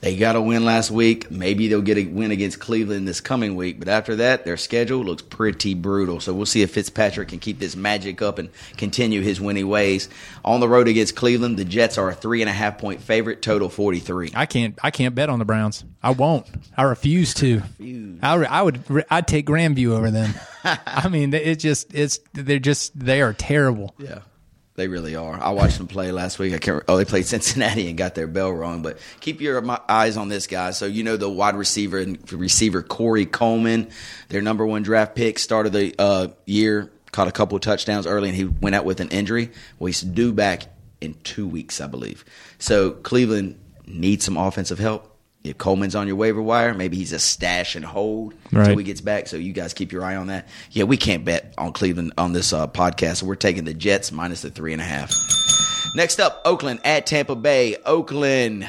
They 0.00 0.16
got 0.16 0.34
a 0.34 0.40
win 0.40 0.64
last 0.64 0.90
week. 0.90 1.30
Maybe 1.30 1.68
they'll 1.68 1.82
get 1.82 1.98
a 1.98 2.06
win 2.06 2.30
against 2.30 2.58
Cleveland 2.58 3.06
this 3.06 3.20
coming 3.20 3.54
week. 3.54 3.78
But 3.78 3.88
after 3.88 4.16
that, 4.16 4.46
their 4.46 4.56
schedule 4.56 5.04
looks 5.04 5.20
pretty 5.20 5.74
brutal. 5.74 6.20
So 6.20 6.32
we'll 6.32 6.46
see 6.46 6.62
if 6.62 6.72
Fitzpatrick 6.72 7.28
can 7.28 7.38
keep 7.38 7.58
this 7.58 7.76
magic 7.76 8.22
up 8.22 8.38
and 8.38 8.48
continue 8.78 9.20
his 9.20 9.42
winning 9.42 9.68
ways. 9.68 10.08
On 10.42 10.60
the 10.60 10.68
road 10.68 10.88
against 10.88 11.16
Cleveland, 11.16 11.58
the 11.58 11.66
Jets 11.66 11.98
are 11.98 12.08
a 12.08 12.14
three 12.14 12.40
and 12.40 12.48
a 12.48 12.52
half 12.52 12.78
point 12.78 13.02
favorite, 13.02 13.42
total 13.42 13.68
43. 13.68 14.32
I 14.34 14.46
can't. 14.46 14.78
I 14.82 14.90
can't 14.90 15.14
bet 15.14 15.28
on 15.28 15.38
the 15.38 15.44
Browns. 15.44 15.84
I 16.02 16.10
won't. 16.12 16.46
I 16.78 16.84
refuse 16.84 17.34
to. 17.34 17.62
I, 18.22 18.34
re- 18.36 18.46
I 18.46 18.62
would. 18.62 19.04
I'd 19.10 19.28
take 19.28 19.46
Grandview 19.46 19.90
over 19.90 20.10
them. 20.10 20.32
I 20.64 21.08
mean, 21.08 21.34
it 21.34 21.56
just. 21.56 21.94
It's. 21.94 22.20
They're 22.32 22.58
just. 22.58 22.98
They 22.98 23.20
are 23.20 23.34
terrible. 23.34 23.94
Yeah. 23.98 24.20
They 24.80 24.88
really 24.88 25.14
are. 25.14 25.38
I 25.38 25.50
watched 25.50 25.76
them 25.76 25.88
play 25.88 26.10
last 26.10 26.38
week. 26.38 26.54
I 26.54 26.58
can't. 26.58 26.82
Oh, 26.88 26.96
they 26.96 27.04
played 27.04 27.26
Cincinnati 27.26 27.86
and 27.90 27.98
got 27.98 28.14
their 28.14 28.26
bell 28.26 28.50
rung. 28.50 28.80
But 28.80 28.96
keep 29.20 29.42
your 29.42 29.62
eyes 29.90 30.16
on 30.16 30.30
this 30.30 30.46
guy. 30.46 30.70
So 30.70 30.86
you 30.86 31.02
know 31.02 31.18
the 31.18 31.28
wide 31.28 31.54
receiver 31.54 31.98
and 31.98 32.32
receiver 32.32 32.82
Corey 32.82 33.26
Coleman, 33.26 33.90
their 34.30 34.40
number 34.40 34.64
one 34.64 34.82
draft 34.82 35.14
pick, 35.14 35.38
started 35.38 35.74
the 35.74 35.94
uh, 35.98 36.28
year, 36.46 36.90
caught 37.12 37.28
a 37.28 37.32
couple 37.32 37.56
of 37.56 37.60
touchdowns 37.60 38.06
early, 38.06 38.30
and 38.30 38.36
he 38.36 38.44
went 38.44 38.74
out 38.74 38.86
with 38.86 39.00
an 39.00 39.10
injury. 39.10 39.50
Well, 39.78 39.88
he's 39.88 40.00
due 40.00 40.32
back 40.32 40.68
in 41.02 41.12
two 41.24 41.46
weeks, 41.46 41.78
I 41.82 41.86
believe. 41.86 42.24
So 42.58 42.92
Cleveland 42.92 43.60
needs 43.86 44.24
some 44.24 44.38
offensive 44.38 44.78
help. 44.78 45.09
If 45.42 45.56
Coleman's 45.56 45.94
on 45.94 46.06
your 46.06 46.16
waiver 46.16 46.42
wire, 46.42 46.74
maybe 46.74 46.98
he's 46.98 47.12
a 47.12 47.18
stash 47.18 47.74
and 47.74 47.82
hold 47.84 48.34
until 48.52 48.76
he 48.76 48.84
gets 48.84 49.00
back. 49.00 49.26
So 49.26 49.36
you 49.38 49.54
guys 49.54 49.72
keep 49.72 49.90
your 49.90 50.04
eye 50.04 50.16
on 50.16 50.26
that. 50.26 50.48
Yeah, 50.70 50.84
we 50.84 50.98
can't 50.98 51.24
bet 51.24 51.54
on 51.56 51.72
Cleveland 51.72 52.12
on 52.18 52.34
this 52.34 52.52
uh, 52.52 52.66
podcast. 52.66 53.16
So 53.18 53.26
we're 53.26 53.36
taking 53.36 53.64
the 53.64 53.72
Jets 53.72 54.12
minus 54.12 54.42
the 54.42 54.50
three 54.50 54.72
and 54.74 54.82
a 54.82 54.84
half. 54.84 55.10
Next 55.96 56.20
up, 56.20 56.42
Oakland 56.44 56.80
at 56.84 57.06
Tampa 57.06 57.34
Bay. 57.34 57.76
Oakland 57.86 58.68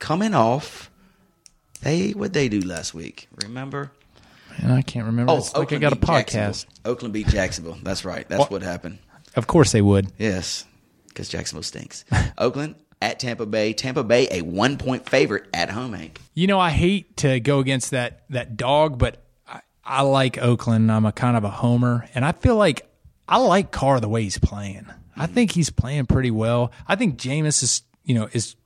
coming 0.00 0.34
off. 0.34 0.90
They 1.80 2.10
what 2.10 2.32
they 2.34 2.48
do 2.48 2.60
last 2.60 2.92
week? 2.92 3.28
Remember? 3.42 3.90
And 4.58 4.70
I 4.70 4.82
can't 4.82 5.06
remember. 5.06 5.32
Oh, 5.32 5.38
it's 5.38 5.54
like 5.54 5.60
I 5.72 5.76
Oakland 5.76 5.80
got 5.80 5.92
a 5.94 5.96
podcast. 5.96 6.66
Oakland 6.84 7.14
beat 7.14 7.26
Jacksonville. 7.28 7.78
That's 7.82 8.04
right. 8.04 8.28
That's 8.28 8.38
What? 8.40 8.50
what 8.50 8.62
happened. 8.62 8.98
Of 9.34 9.46
course 9.46 9.72
they 9.72 9.80
would. 9.80 10.12
Yes, 10.18 10.66
because 11.08 11.30
Jacksonville 11.30 11.62
stinks. 11.62 12.04
Oakland 12.38 12.74
at 13.02 13.18
Tampa 13.18 13.44
Bay. 13.44 13.72
Tampa 13.72 14.04
Bay 14.04 14.28
a 14.30 14.42
one 14.42 14.78
point 14.78 15.08
favorite 15.08 15.46
at 15.52 15.68
home. 15.68 15.92
Hank. 15.92 16.20
You 16.34 16.46
know, 16.46 16.58
I 16.60 16.70
hate 16.70 17.16
to 17.18 17.40
go 17.40 17.58
against 17.58 17.90
that 17.90 18.22
that 18.30 18.56
dog, 18.56 18.98
but 18.98 19.22
I, 19.46 19.60
I 19.84 20.02
like 20.02 20.38
Oakland. 20.38 20.90
I'm 20.90 21.04
a 21.04 21.12
kind 21.12 21.36
of 21.36 21.44
a 21.44 21.50
homer, 21.50 22.08
and 22.14 22.24
I 22.24 22.32
feel 22.32 22.56
like 22.56 22.88
I 23.28 23.38
like 23.38 23.72
Carr 23.72 24.00
the 24.00 24.08
way 24.08 24.22
he's 24.22 24.38
playing. 24.38 24.86
I 25.16 25.26
think 25.26 25.50
he's 25.50 25.68
playing 25.68 26.06
pretty 26.06 26.30
well. 26.30 26.72
I 26.88 26.96
think 26.96 27.18
Jameis 27.18 27.62
is, 27.62 27.82
you 28.04 28.14
know, 28.14 28.28
is 28.32 28.56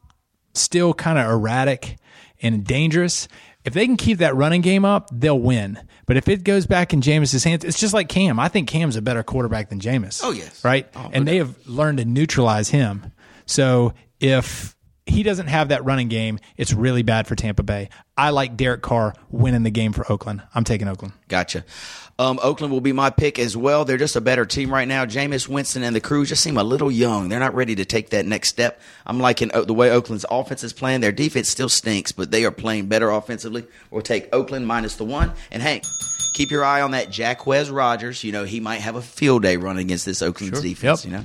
still 0.55 0.95
kind 0.95 1.19
of 1.19 1.29
erratic 1.29 1.97
and 2.41 2.65
dangerous. 2.65 3.27
If 3.65 3.75
they 3.75 3.85
can 3.85 3.97
keep 3.97 4.19
that 4.19 4.37
running 4.37 4.61
game 4.61 4.85
up, 4.85 5.09
they'll 5.13 5.41
win. 5.41 5.81
But 6.07 6.17
if 6.17 6.29
it 6.29 6.45
goes 6.45 6.67
back 6.67 6.93
in 6.93 7.01
Jameis's 7.01 7.43
hands, 7.43 7.65
it's 7.65 7.81
just 7.81 7.93
like 7.93 8.09
Cam. 8.09 8.39
I 8.39 8.47
think 8.47 8.69
Cam's 8.69 8.95
a 8.95 9.03
better 9.03 9.25
quarterback 9.25 9.71
than 9.71 9.81
Jameis. 9.81 10.21
Oh, 10.23 10.31
yes. 10.31 10.65
right. 10.65 10.87
Oh, 10.95 11.03
no 11.03 11.11
and 11.13 11.27
they 11.27 11.39
have 11.39 11.57
learned 11.67 11.99
to 11.99 12.05
neutralize 12.05 12.69
him. 12.69 13.11
So 13.47 13.93
if 14.21 14.75
he 15.07 15.23
doesn't 15.23 15.47
have 15.47 15.69
that 15.69 15.85
running 15.85 16.09
game, 16.09 16.39
it's 16.57 16.73
really 16.73 17.03
bad 17.03 17.27
for 17.27 17.37
Tampa 17.37 17.63
Bay. 17.63 17.89
I 18.17 18.31
like 18.31 18.57
Derek 18.57 18.83
Carr 18.83 19.15
winning 19.31 19.63
the 19.63 19.71
game 19.71 19.93
for 19.93 20.11
Oakland. 20.11 20.43
I'm 20.55 20.65
taking 20.65 20.89
Oakland. 20.89 21.13
Gotcha. 21.29 21.65
Um, 22.19 22.41
Oakland 22.43 22.73
will 22.73 22.81
be 22.81 22.93
my 22.93 23.11
pick 23.11 23.39
as 23.39 23.57
well. 23.57 23.85
They're 23.85 23.99
just 23.99 24.17
a 24.17 24.23
better 24.23 24.47
team 24.47 24.73
right 24.73 24.89
now. 24.89 25.05
Jameis 25.05 25.49
Winston 25.49 25.83
and 25.83 25.95
the 25.95 26.01
crew 26.01 26.25
just 26.25 26.43
seem 26.43 26.57
a 26.57 26.65
little 26.65 26.91
young. 26.91 27.29
They're 27.29 27.39
not 27.39 27.55
ready 27.55 27.75
to 27.77 27.85
take 27.85 28.11
that 28.11 28.25
next 28.25 28.49
step. 28.49 28.81
I'm 29.05 29.21
liking 29.21 29.49
the 29.49 29.75
way 29.75 29.91
Oakland's 29.91 30.25
offense 30.31 30.65
is 30.65 30.73
playing. 30.73 31.03
Their 31.03 31.13
defense 31.13 31.51
still 31.51 31.69
stinks, 31.69 32.13
but 32.13 32.31
they 32.31 32.45
are 32.47 32.51
playing 32.51 32.87
better 32.87 33.11
offensively. 33.11 33.67
We'll 33.91 34.01
take 34.03 34.35
Oakland 34.35 34.67
minus 34.67 34.97
the 34.97 35.05
one. 35.05 35.33
And 35.53 35.63
Hank, 35.63 35.85
keep 36.33 36.51
your 36.51 36.65
eye 36.65 36.81
on 36.81 36.93
that 36.93 37.09
Jacquizz 37.11 37.71
Rodgers. 37.71 38.25
You 38.25 38.33
know, 38.33 38.45
he 38.45 38.61
might 38.61 38.81
have 38.81 38.97
a 38.97 39.03
field 39.03 39.43
day 39.43 39.59
running 39.59 39.85
against 39.85 40.07
this 40.07 40.23
Oakland's 40.23 40.63
defense, 40.63 41.05
Yep. 41.05 41.13
you 41.13 41.19
know? 41.19 41.25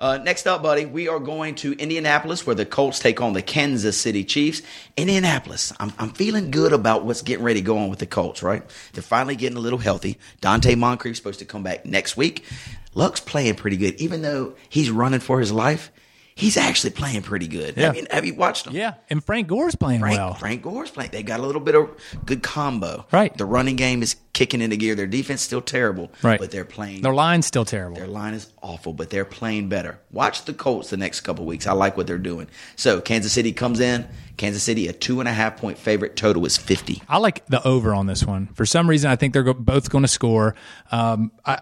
Uh, 0.00 0.16
next 0.16 0.46
up, 0.46 0.62
buddy, 0.62 0.86
we 0.86 1.08
are 1.08 1.18
going 1.18 1.54
to 1.54 1.72
Indianapolis 1.72 2.46
where 2.46 2.56
the 2.56 2.64
Colts 2.64 2.98
take 2.98 3.20
on 3.20 3.34
the 3.34 3.42
Kansas 3.42 4.00
City 4.00 4.24
Chiefs. 4.24 4.62
Indianapolis, 4.96 5.74
I'm, 5.78 5.92
I'm 5.98 6.08
feeling 6.08 6.50
good 6.50 6.72
about 6.72 7.04
what's 7.04 7.20
getting 7.20 7.44
ready 7.44 7.60
to 7.60 7.66
go 7.66 7.76
on 7.76 7.90
with 7.90 7.98
the 7.98 8.06
Colts, 8.06 8.42
right? 8.42 8.62
They're 8.94 9.02
finally 9.02 9.36
getting 9.36 9.58
a 9.58 9.60
little 9.60 9.78
healthy. 9.78 10.16
Donte 10.40 10.74
Moncrief's 10.74 11.18
supposed 11.18 11.40
to 11.40 11.44
come 11.44 11.62
back 11.62 11.84
next 11.84 12.16
week. 12.16 12.46
Luck's 12.94 13.20
playing 13.20 13.56
pretty 13.56 13.76
good. 13.76 14.00
Even 14.00 14.22
though 14.22 14.54
he's 14.70 14.90
running 14.90 15.20
for 15.20 15.38
his 15.38 15.52
life, 15.52 15.92
he's 16.40 16.56
actually 16.56 16.90
playing 16.90 17.22
pretty 17.22 17.46
good. 17.46 17.76
Yeah. 17.76 17.86
Have, 17.86 17.96
you, 17.96 18.06
have 18.10 18.24
you 18.24 18.34
watched 18.34 18.66
him? 18.66 18.74
Yeah, 18.74 18.94
and 19.08 19.22
Frank 19.22 19.48
Gore's 19.48 19.74
playing 19.74 20.00
Frank, 20.00 20.16
well. 20.16 20.34
Frank 20.34 20.62
Gore's 20.62 20.90
playing. 20.90 21.10
They 21.10 21.22
got 21.22 21.40
a 21.40 21.42
little 21.42 21.60
bit 21.60 21.74
of 21.74 21.90
good 22.24 22.42
combo. 22.42 23.06
Right. 23.12 23.36
The 23.36 23.44
running 23.44 23.76
game 23.76 24.02
is 24.02 24.16
kicking 24.32 24.62
into 24.62 24.76
gear. 24.76 24.94
Their 24.94 25.06
defense 25.06 25.42
still 25.42 25.60
terrible. 25.60 26.10
Right. 26.22 26.40
But 26.40 26.50
they're 26.50 26.64
playing. 26.64 27.02
Their 27.02 27.14
line's 27.14 27.46
still 27.46 27.64
terrible. 27.64 27.96
Their 27.96 28.06
line 28.06 28.34
is 28.34 28.50
awful, 28.62 28.92
but 28.92 29.10
they're 29.10 29.24
playing 29.24 29.68
better. 29.68 30.00
Watch 30.10 30.44
the 30.46 30.54
Colts 30.54 30.90
the 30.90 30.96
next 30.96 31.20
couple 31.20 31.44
weeks. 31.44 31.66
I 31.66 31.72
like 31.72 31.96
what 31.96 32.06
they're 32.06 32.18
doing. 32.18 32.48
So 32.76 33.00
Kansas 33.00 33.32
City 33.32 33.52
comes 33.52 33.80
in. 33.80 34.08
Kansas 34.38 34.62
City, 34.62 34.88
a 34.88 34.94
two 34.94 35.20
and 35.20 35.28
a 35.28 35.32
half 35.32 35.58
point 35.58 35.76
favorite. 35.76 36.16
Total 36.16 36.44
is 36.46 36.56
50. 36.56 37.02
I 37.10 37.18
like 37.18 37.44
the 37.46 37.62
over 37.66 37.94
on 37.94 38.06
this 38.06 38.24
one. 38.24 38.46
For 38.54 38.64
some 38.64 38.88
reason, 38.88 39.10
I 39.10 39.16
think 39.16 39.34
they're 39.34 39.52
both 39.52 39.90
going 39.90 40.02
to 40.02 40.08
score. 40.08 40.54
Um, 40.90 41.30
I, 41.44 41.58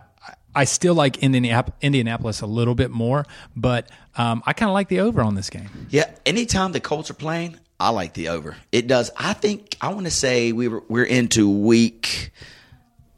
I- 0.55 0.64
still 0.64 0.94
like 0.94 1.18
Indianapolis 1.22 2.40
a 2.40 2.46
little 2.46 2.74
bit 2.74 2.90
more, 2.90 3.24
but 3.57 3.90
um, 4.16 4.42
I 4.46 4.53
kind 4.53 4.68
of 4.68 4.74
like 4.74 4.88
the 4.88 5.01
over 5.01 5.22
on 5.22 5.34
this 5.34 5.51
game. 5.51 5.68
Yeah, 5.90 6.11
anytime 6.26 6.72
the 6.72 6.80
Colts 6.80 7.11
are 7.11 7.14
playing, 7.14 7.59
I 7.80 7.90
like 7.90 8.14
the 8.14 8.28
over. 8.30 8.57
It 8.72 8.86
does. 8.88 9.11
I 9.16 9.32
think 9.34 9.76
I 9.80 9.92
want 9.94 10.07
to 10.07 10.11
say 10.11 10.51
we 10.53 10.66
were 10.68 10.82
we're 10.88 11.05
into 11.05 11.49
week. 11.49 12.32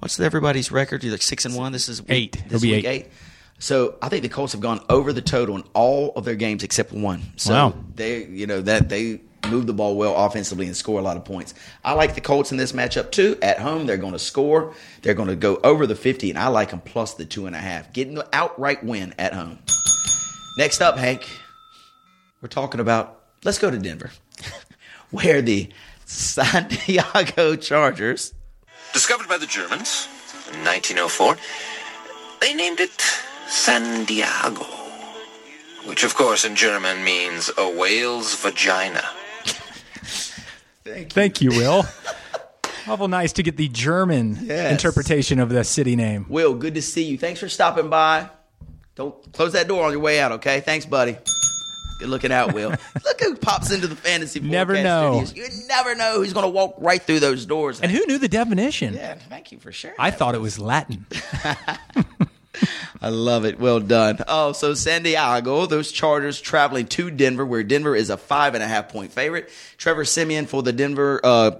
What's 0.00 0.18
everybody's 0.20 0.70
record? 0.72 1.02
You're 1.02 1.12
like 1.12 1.22
six 1.22 1.44
and 1.44 1.54
one. 1.54 1.72
This 1.72 1.88
is 1.88 2.00
week, 2.02 2.10
Eight. 2.10 2.32
This 2.32 2.42
It'll 2.46 2.56
is 2.56 2.62
be 2.62 2.72
week 2.72 2.84
eight. 2.84 3.04
eight. 3.06 3.12
So 3.58 3.96
I 4.00 4.08
think 4.08 4.22
the 4.22 4.28
Colts 4.30 4.52
have 4.52 4.62
gone 4.62 4.80
over 4.88 5.12
the 5.12 5.20
total 5.20 5.56
in 5.56 5.62
all 5.74 6.12
of 6.16 6.24
their 6.24 6.34
games 6.34 6.62
except 6.62 6.92
one. 6.92 7.22
So 7.36 7.52
Wow. 7.52 7.74
they, 7.94 8.24
you 8.24 8.46
know, 8.46 8.62
that 8.62 8.88
they 8.88 9.20
move 9.48 9.66
the 9.66 9.72
ball 9.72 9.96
well 9.96 10.14
offensively 10.16 10.66
and 10.66 10.76
score 10.76 10.98
a 10.98 11.02
lot 11.02 11.16
of 11.16 11.24
points. 11.24 11.54
I 11.84 11.92
like 11.94 12.14
the 12.14 12.20
Colts 12.20 12.52
in 12.52 12.58
this 12.58 12.72
matchup 12.72 13.10
too. 13.10 13.38
At 13.42 13.58
home, 13.58 13.86
they're 13.86 13.96
going 13.96 14.12
to 14.12 14.18
score. 14.18 14.74
They're 15.02 15.14
going 15.14 15.28
to 15.28 15.36
go 15.36 15.56
over 15.64 15.86
the 15.86 15.94
fifty, 15.94 16.30
and 16.30 16.38
I 16.38 16.48
like 16.48 16.70
them 16.70 16.80
plus 16.80 17.14
the 17.14 17.24
two 17.24 17.46
and 17.46 17.56
a 17.56 17.60
half, 17.60 17.92
getting 17.92 18.14
the 18.14 18.28
outright 18.32 18.84
win 18.84 19.14
at 19.18 19.32
home. 19.32 19.58
Next 20.58 20.80
up, 20.80 20.98
Hank, 20.98 21.28
we're 22.42 22.48
talking 22.48 22.80
about. 22.80 23.18
Let's 23.44 23.58
go 23.58 23.70
to 23.70 23.78
Denver, 23.78 24.10
where 25.10 25.40
the 25.40 25.70
San 26.04 26.68
Diego 26.68 27.56
Chargers. 27.56 28.34
Discovered 28.92 29.28
by 29.28 29.38
the 29.38 29.46
Germans 29.46 30.08
in 30.52 30.64
1904, 30.64 31.36
they 32.40 32.52
named 32.54 32.80
it 32.80 33.00
San 33.48 34.04
Diego, 34.04 34.64
which 35.86 36.04
of 36.04 36.14
course 36.14 36.44
in 36.44 36.56
German 36.56 37.04
means 37.04 37.50
a 37.56 37.70
whale's 37.70 38.34
vagina. 38.34 39.04
Thank 40.84 41.40
you, 41.40 41.50
Will. 41.50 41.84
Awful 42.88 43.08
nice 43.08 43.32
to 43.34 43.42
get 43.42 43.56
the 43.56 43.68
German 43.68 44.38
Yes. 44.40 44.72
interpretation 44.72 45.38
of 45.38 45.50
the 45.50 45.62
city 45.64 45.96
name. 45.96 46.26
Will, 46.28 46.54
good 46.54 46.74
to 46.74 46.82
see 46.82 47.04
you. 47.04 47.18
Thanks 47.18 47.38
for 47.38 47.48
stopping 47.48 47.90
by. 47.90 48.28
Don't 48.94 49.32
close 49.32 49.52
that 49.52 49.68
door 49.68 49.84
on 49.84 49.92
your 49.92 50.00
way 50.00 50.18
out, 50.18 50.32
okay? 50.32 50.60
Thanks, 50.60 50.86
buddy. 50.86 51.16
Good 52.00 52.08
looking 52.08 52.32
out, 52.32 52.54
Will. 52.54 52.70
Look 53.04 53.20
who 53.20 53.36
pops 53.36 53.70
into 53.70 53.86
the 53.86 53.94
fantasy. 53.96 54.40
Never 54.40 54.82
know. 54.82 55.22
Studios. 55.24 55.60
You 55.62 55.66
never 55.68 55.94
know 55.94 56.14
who's 56.16 56.32
going 56.32 56.44
to 56.44 56.50
walk 56.50 56.74
right 56.78 57.00
through 57.00 57.20
those 57.20 57.44
doors. 57.44 57.80
And 57.82 57.90
who 57.92 58.04
knew 58.06 58.16
the 58.18 58.28
definition? 58.28 58.94
Yeah, 58.94 59.16
thank 59.16 59.52
you 59.52 59.58
for 59.58 59.70
sharing. 59.70 59.96
I 59.98 60.10
thought 60.10 60.34
it 60.34 60.40
was 60.40 60.58
Latin. 60.58 61.04
I 63.02 63.08
love 63.08 63.46
it. 63.46 63.58
Well 63.58 63.80
done. 63.80 64.18
Oh, 64.28 64.52
so 64.52 64.74
San 64.74 65.02
Diego, 65.02 65.66
those 65.66 65.90
Chargers 65.90 66.40
traveling 66.40 66.86
to 66.88 67.10
Denver, 67.10 67.46
where 67.46 67.62
Denver 67.62 67.96
is 67.96 68.10
a 68.10 68.16
five 68.16 68.54
and 68.54 68.62
a 68.62 68.68
half 68.68 68.90
point 68.90 69.12
favorite. 69.12 69.50
Trevor 69.78 70.04
Siemian 70.04 70.46
for 70.46 70.62
the 70.62 70.72
Denver 70.72 71.20
uh, 71.24 71.52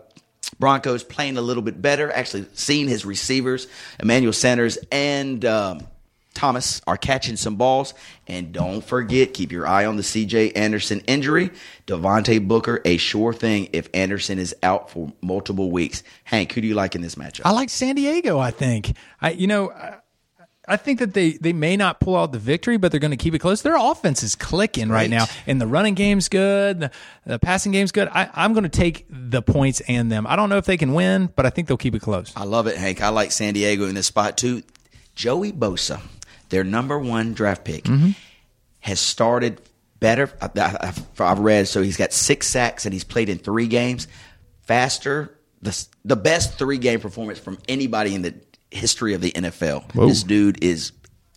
Broncos 0.59 1.03
playing 1.03 1.39
a 1.39 1.41
little 1.41 1.63
bit 1.63 1.81
better. 1.81 2.13
Actually, 2.13 2.47
seeing 2.53 2.89
his 2.89 3.07
receivers, 3.07 3.69
Emmanuel 3.99 4.35
Sanders 4.35 4.79
and 4.93 5.43
um, 5.47 5.87
Thomas, 6.35 6.83
are 6.87 6.99
catching 6.99 7.37
some 7.37 7.57
balls. 7.57 7.95
And 8.27 8.53
don't 8.53 8.85
forget, 8.85 9.33
keep 9.33 9.51
your 9.51 9.67
eye 9.67 9.87
on 9.87 9.97
the 9.97 10.03
CJ 10.03 10.53
Anderson 10.57 11.01
injury. 11.07 11.53
Devontae 11.87 12.47
Booker, 12.47 12.83
a 12.85 12.99
sure 12.99 13.33
thing 13.33 13.71
if 13.73 13.89
Anderson 13.95 14.39
is 14.39 14.55
out 14.63 14.91
for 14.91 15.11
multiple 15.23 15.71
weeks. 15.71 16.03
Hank, 16.25 16.53
who 16.53 16.61
do 16.61 16.67
you 16.67 16.75
like 16.75 16.95
in 16.95 17.01
this 17.01 17.15
matchup? 17.15 17.43
I 17.47 17.53
like 17.53 17.71
San 17.71 17.95
Diego. 17.95 18.39
I 18.39 18.51
think. 18.51 18.95
I 19.23 19.31
you 19.31 19.47
know. 19.47 19.71
I, 19.71 20.00
I 20.71 20.77
think 20.77 21.01
that 21.01 21.13
they, 21.15 21.33
they 21.33 21.53
may 21.53 21.77
not 21.77 22.01
pull 22.01 22.17
out 22.17 22.33
the 22.33 22.39
victory, 22.39 22.77
but 22.77 22.91
they're 22.91 23.01
going 23.01 23.11
to 23.11 23.17
keep 23.17 23.35
it 23.35 23.41
close. 23.41 23.63
Their 23.63 23.77
offense 23.77 24.23
is 24.23 24.35
clicking 24.37 24.89
right, 24.89 25.01
Right. 25.03 25.11
now, 25.11 25.27
and 25.47 25.61
the 25.61 25.67
running 25.67 25.95
game's 25.95 26.29
good. 26.29 26.81
The, 26.81 26.91
the 27.27 27.39
passing 27.39 27.73
game's 27.73 27.93
good. 27.93 28.09
I, 28.09 28.31
I'm 28.35 28.53
going 28.53 28.63
to 28.65 28.69
take 28.69 29.07
the 29.11 29.43
points 29.43 29.81
and 29.89 30.11
them. 30.11 30.27
I 30.27 30.37
don't 30.37 30.49
know 30.49 30.57
if 30.59 30.65
they 30.67 30.77
can 30.77 30.95
win, 30.95 31.31
but 31.35 31.45
I 31.47 31.51
think 31.51 31.69
they'll 31.69 31.77
keep 31.77 31.95
it 31.95 32.03
close. 32.03 32.33
I 32.37 32.45
love 32.45 32.67
it, 32.67 32.77
Hank. 32.77 33.03
I 33.03 33.09
like 33.11 33.33
San 33.33 33.55
Diego 33.55 33.87
in 33.87 33.95
this 33.95 34.07
spot 34.07 34.39
too. 34.39 34.63
Joey 35.15 35.53
Bosa, 35.53 36.01
their 36.49 36.65
number 36.65 36.99
one 36.99 37.35
draft 37.35 37.65
pick, 37.65 37.85
mm-hmm. 37.85 38.11
has 38.81 39.01
started 39.01 39.61
better. 39.99 40.31
I, 40.41 40.95
I've 41.19 41.39
read 41.41 41.69
so 41.69 41.83
he's 41.83 41.97
got 41.97 42.13
six 42.13 42.47
sacks 42.47 42.87
and 42.87 42.93
he's 42.93 43.05
played 43.05 43.29
in 43.29 43.39
three 43.39 43.67
games 43.67 44.09
faster. 44.63 45.37
The 45.63 45.87
the 46.05 46.17
best 46.17 46.59
three 46.59 46.79
game 46.79 47.01
performance 47.01 47.39
from 47.39 47.59
anybody 47.69 48.15
in 48.15 48.23
the 48.23 48.35
history 48.71 49.15
of 49.15 49.21
the 49.21 49.33
NFL. 49.33 49.93
This 49.93 50.23
dude 50.23 50.63
is 50.63 50.93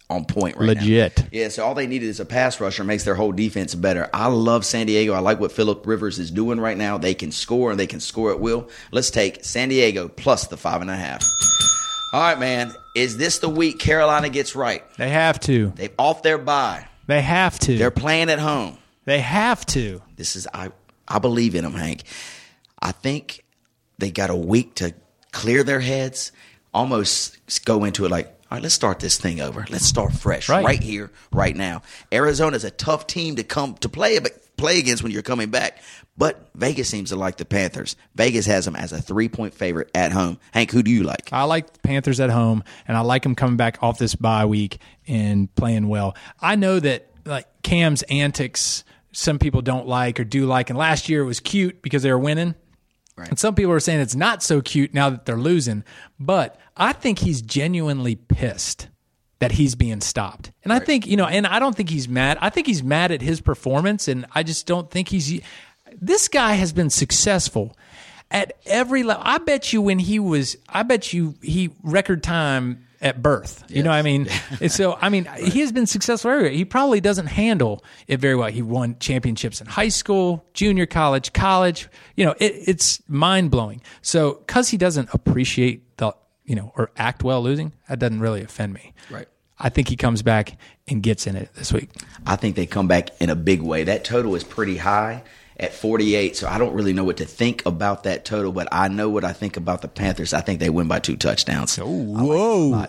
on 0.09 0.25
point 0.25 0.57
right 0.57 0.75
now. 0.77 0.81
Legit. 0.81 1.25
Yeah, 1.31 1.47
so 1.49 1.65
all 1.65 1.73
they 1.73 1.88
needed 1.88 2.07
is 2.07 2.19
a 2.19 2.25
pass 2.25 2.59
rusher 2.59 2.84
makes 2.84 3.03
their 3.03 3.15
whole 3.15 3.31
defense 3.31 3.73
better. 3.73 4.09
I 4.13 4.27
love 4.27 4.65
San 4.65 4.86
Diego. 4.86 5.13
I 5.13 5.19
like 5.19 5.39
what 5.39 5.51
Philip 5.51 5.86
Rivers 5.88 6.19
is 6.19 6.29
doing 6.29 6.59
right 6.59 6.77
now. 6.77 6.97
They 6.97 7.13
can 7.13 7.31
score 7.31 7.71
and 7.71 7.79
they 7.79 7.88
can 7.88 7.99
score 7.99 8.31
at 8.31 8.39
will. 8.39 8.69
Let's 8.91 9.09
take 9.09 9.43
San 9.43 9.69
Diego 9.69 10.07
plus 10.09 10.47
the 10.47 10.57
five 10.57 10.81
and 10.81 10.91
a 10.91 10.95
half. 10.95 11.23
All 12.13 12.21
right, 12.21 12.38
man. 12.39 12.71
Is 12.95 13.17
this 13.17 13.39
the 13.39 13.49
week 13.49 13.79
Carolina 13.79 14.29
gets 14.29 14.55
right? 14.55 14.84
They 14.97 15.09
have 15.09 15.39
to. 15.41 15.73
They've 15.75 15.93
off 15.97 16.21
their 16.21 16.38
bye. 16.38 16.88
They 17.07 17.21
have 17.21 17.57
to. 17.59 17.75
They're 17.77 17.89
playing 17.91 18.29
at 18.29 18.39
home. 18.39 18.77
they 19.05 19.19
have 19.19 19.65
to. 19.67 20.01
This 20.15 20.36
is 20.36 20.47
I 20.53 20.71
I 21.07 21.17
believe 21.19 21.55
in 21.55 21.63
them, 21.63 21.73
Hank. 21.73 22.03
I 22.79 22.91
think 22.91 23.43
they 23.97 24.11
got 24.11 24.29
a 24.29 24.36
week 24.36 24.75
to 24.75 24.93
clear 25.31 25.63
their 25.63 25.79
heads, 25.79 26.31
almost 26.74 27.38
go 27.65 27.84
into 27.84 28.05
it 28.05 28.11
like, 28.11 28.28
all 28.28 28.57
right, 28.57 28.61
let's 28.63 28.76
start 28.76 28.99
this 28.99 29.17
thing 29.17 29.41
over. 29.41 29.65
Let's 29.69 29.86
start 29.86 30.13
fresh, 30.13 30.47
Right. 30.49 30.63
right, 30.63 30.82
here, 30.84 31.11
right 31.32 31.55
now. 31.55 31.82
Arizona's 32.11 32.63
a 32.63 32.71
tough 32.71 33.07
team 33.07 33.36
to 33.38 33.43
come 33.43 33.76
to 33.76 33.89
play 33.89 34.19
but 34.19 34.32
play 34.57 34.78
against 34.80 35.01
when 35.01 35.11
you're 35.11 35.24
coming 35.24 35.49
back. 35.49 35.82
But 36.15 36.47
Vegas 36.53 36.88
seems 36.89 37.09
to 37.09 37.15
like 37.15 37.38
the 37.38 37.45
Panthers. 37.45 37.95
Vegas 38.13 38.45
has 38.45 38.65
them 38.65 38.76
as 38.76 38.93
a 38.93 39.01
three 39.01 39.28
point 39.28 39.55
favorite 39.55 39.89
at 39.95 40.11
home. 40.11 40.38
Hank, 40.51 40.69
who 40.71 40.84
do 40.84 40.91
you 40.91 41.01
like? 41.03 41.30
I 41.34 41.43
like 41.45 41.74
the 41.74 41.80
Panthers 41.80 42.19
at 42.19 42.30
home, 42.30 42.63
and 42.88 42.95
I 42.95 42.99
like 43.01 43.24
them 43.24 43.34
coming 43.34 43.57
back 43.57 43.82
off 43.82 43.97
this 43.97 44.13
bye 44.13 44.45
week 44.45 44.78
and 45.07 45.53
playing 45.55 45.88
well. 45.88 46.15
I 46.39 46.55
know 46.55 46.80
that 46.80 47.09
like 47.26 47.47
Cam's 47.63 48.03
antics, 48.03 48.84
some 49.11 49.39
people 49.39 49.63
don't 49.63 49.88
like 49.88 50.19
or 50.19 50.24
do 50.24 50.45
like, 50.45 50.69
and 50.69 50.78
last 50.78 51.09
year 51.09 51.21
it 51.21 51.26
was 51.26 51.39
cute 51.39 51.82
because 51.82 52.03
they 52.03 52.11
were 52.11 52.19
winning. 52.19 52.53
And 53.18 53.38
some 53.38 53.55
people 53.55 53.72
are 53.72 53.80
saying 53.80 53.99
it's 53.99 54.16
not 54.16 54.41
so 54.41 54.61
cute 54.61 54.93
now 54.93 55.09
that 55.09 55.26
they're 55.26 55.38
losing. 55.38 55.84
But 56.20 56.59
I 56.76 56.93
think 56.93 57.20
he's 57.20 57.41
genuinely 57.41 58.16
pissed 58.16 58.89
that 59.39 59.53
he's 59.53 59.76
being 59.76 60.01
stopped. 60.01 60.51
And 60.64 60.72
I 60.72 60.80
think, 60.80 61.05
you 61.05 61.18
know, 61.18 61.26
and 61.26 61.45
I 61.45 61.59
don't 61.59 61.76
think 61.76 61.89
he's 61.89 62.07
mad. 62.07 62.38
I 62.41 62.49
think 62.49 62.66
he's 62.66 62.82
mad 62.82 63.11
at 63.11 63.22
his 63.22 63.41
performance. 63.41 64.07
And 64.07 64.26
I 64.34 64.43
just 64.43 64.66
don't 64.66 64.89
think 64.89 65.09
he's. 65.09 65.41
This 66.01 66.28
guy 66.28 66.53
has 66.53 66.74
been 66.74 66.89
successful 66.89 67.76
at 68.32 68.53
every 68.66 69.03
level. 69.03 69.22
I 69.26 69.38
bet 69.38 69.74
you 69.74 69.82
when 69.82 69.99
he 69.99 70.18
was, 70.18 70.57
I 70.68 70.84
bet 70.84 71.14
you 71.14 71.36
he 71.41 71.70
record 71.84 72.24
time 72.24 72.88
at 73.04 73.22
birth. 73.22 73.64
You 73.68 73.84
know 73.84 73.89
what 73.89 73.97
I 73.97 74.01
mean? 74.01 74.28
And 74.62 74.72
so, 74.72 74.97
I 75.01 75.10
mean, 75.10 75.28
he 75.38 75.60
has 75.60 75.72
been 75.72 75.86
successful 75.86 76.32
everywhere. 76.32 76.51
He 76.51 76.64
probably 76.64 77.01
doesn't 77.01 77.28
handle 77.28 77.84
it 78.08 78.20
very 78.20 78.36
well. 78.36 78.49
He 78.49 78.62
won 78.62 78.97
championships 78.99 79.60
in 79.60 79.68
high 79.68 79.89
school, 79.89 80.45
junior 80.54 80.86
college, 80.86 81.34
college. 81.34 81.89
You 82.16 82.26
know, 82.26 82.36
it, 82.39 82.54
it's 82.68 83.01
mind 83.10 83.51
blowing. 83.51 83.82
So, 84.01 84.36
because 84.36 84.70
he 84.70 84.78
doesn't 84.78 85.14
appreciate 85.14 85.97
the, 85.97 86.16
you 86.45 86.56
know, 86.56 86.72
or 86.78 86.91
act 86.95 87.24
well 87.24 87.41
losing, 87.41 87.74
that 87.89 87.99
doesn't 87.99 88.22
really 88.22 88.41
offend 88.41 88.74
me. 88.74 88.93
Right. 89.10 89.28
I 89.60 89.70
think 89.70 89.89
he 89.89 89.95
comes 89.95 90.22
back 90.22 90.58
and 90.88 91.04
gets 91.04 91.28
in 91.28 91.36
it 91.36 91.54
this 91.56 91.74
week. 91.74 91.89
I 92.26 92.36
think 92.36 92.56
they 92.56 92.66
come 92.66 92.88
back 92.88 93.10
in 93.20 93.30
a 93.30 93.36
big 93.36 93.62
way. 93.62 93.84
That 93.84 94.04
total 94.04 94.36
is 94.36 94.43
pretty 94.43 94.78
high 94.78 95.24
at 95.58 95.74
48, 95.74 96.36
so 96.36 96.47
I 96.47 96.58
don't 96.58 96.74
really 96.74 96.93
know 96.93 97.04
what 97.04 97.18
to 97.18 97.26
think 97.26 97.66
about 97.66 98.04
that 98.04 98.26
total, 98.26 98.51
but 98.51 98.68
I 98.72 98.88
know 98.88 99.10
what 99.10 99.24
I 99.24 99.34
think 99.34 99.58
about 99.58 99.82
the 99.82 99.88
Panthers. 99.88 100.34
I 100.34 100.41
think 100.41 100.60
they 100.60 100.70
win 100.70 100.88
by 100.88 100.99
two 100.99 101.16
touchdowns. 101.16 101.78
Oh, 101.80 101.86
whoa. 101.88 102.86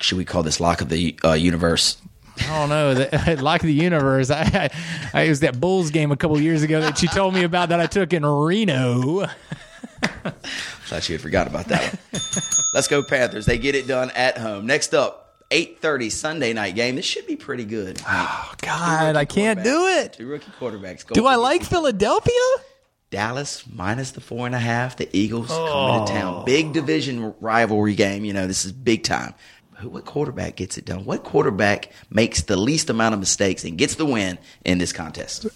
Should 0.00 0.18
we 0.18 0.24
call 0.24 0.42
this 0.42 0.60
lock 0.60 0.80
of 0.80 0.88
the 0.88 1.18
uh, 1.24 1.32
universe? 1.32 1.98
I 2.40 2.58
don't 2.58 2.68
know. 2.68 2.94
The, 2.94 3.36
like 3.42 3.62
the 3.62 3.72
universe. 3.72 4.30
I, 4.30 4.42
I, 4.42 4.70
I, 5.12 5.22
it 5.22 5.28
was 5.28 5.40
that 5.40 5.60
Bulls 5.60 5.90
game 5.90 6.12
a 6.12 6.16
couple 6.16 6.40
years 6.40 6.62
ago 6.62 6.80
that 6.80 7.02
you 7.02 7.08
told 7.08 7.34
me 7.34 7.42
about 7.42 7.70
that 7.70 7.80
I 7.80 7.86
took 7.86 8.12
in 8.12 8.24
Reno. 8.24 9.26
Thought 10.86 11.08
you 11.08 11.14
had 11.14 11.20
forgot 11.20 11.46
about 11.46 11.66
that 11.66 11.82
one. 11.92 12.22
Let's 12.74 12.88
go 12.88 13.02
Panthers. 13.02 13.46
They 13.46 13.58
get 13.58 13.74
it 13.74 13.86
done 13.86 14.10
at 14.12 14.38
home. 14.38 14.66
Next 14.66 14.94
up, 14.94 15.27
8:30 15.50 16.10
Sunday 16.12 16.52
night 16.52 16.74
game. 16.74 16.96
This 16.96 17.04
should 17.04 17.26
be 17.26 17.36
pretty 17.36 17.64
good. 17.64 18.00
Oh, 18.06 18.52
God, 18.60 19.16
I 19.16 19.24
can't 19.24 19.62
do 19.62 19.86
it. 19.86 20.14
Two 20.14 20.26
rookie 20.26 20.50
quarterbacks. 20.60 21.06
Go 21.06 21.14
Do 21.14 21.26
I 21.26 21.36
like 21.36 21.62
Philadelphia? 21.62 22.34
Dallas 23.10 23.64
minus 23.72 24.10
the 24.10 24.20
four 24.20 24.44
and 24.44 24.54
a 24.54 24.58
half. 24.58 24.96
The 24.96 25.08
Eagles 25.16 25.48
coming 25.48 26.06
to 26.06 26.12
town. 26.12 26.34
Oh. 26.42 26.44
Big 26.44 26.74
division 26.74 27.34
rivalry 27.40 27.94
game. 27.94 28.24
You 28.24 28.34
know, 28.34 28.46
this 28.46 28.66
is 28.66 28.72
big 28.72 29.02
time. 29.02 29.34
who, 29.76 29.88
what 29.88 30.04
quarterback 30.04 30.56
gets 30.56 30.76
it 30.76 30.84
done? 30.84 31.06
What 31.06 31.24
quarterback 31.24 31.92
makes 32.10 32.42
the 32.42 32.58
least 32.58 32.90
amount 32.90 33.14
of 33.14 33.20
mistakes 33.20 33.64
and 33.64 33.78
gets 33.78 33.94
the 33.94 34.04
win 34.04 34.38
in 34.66 34.76
this 34.76 34.92
contest? 34.92 35.46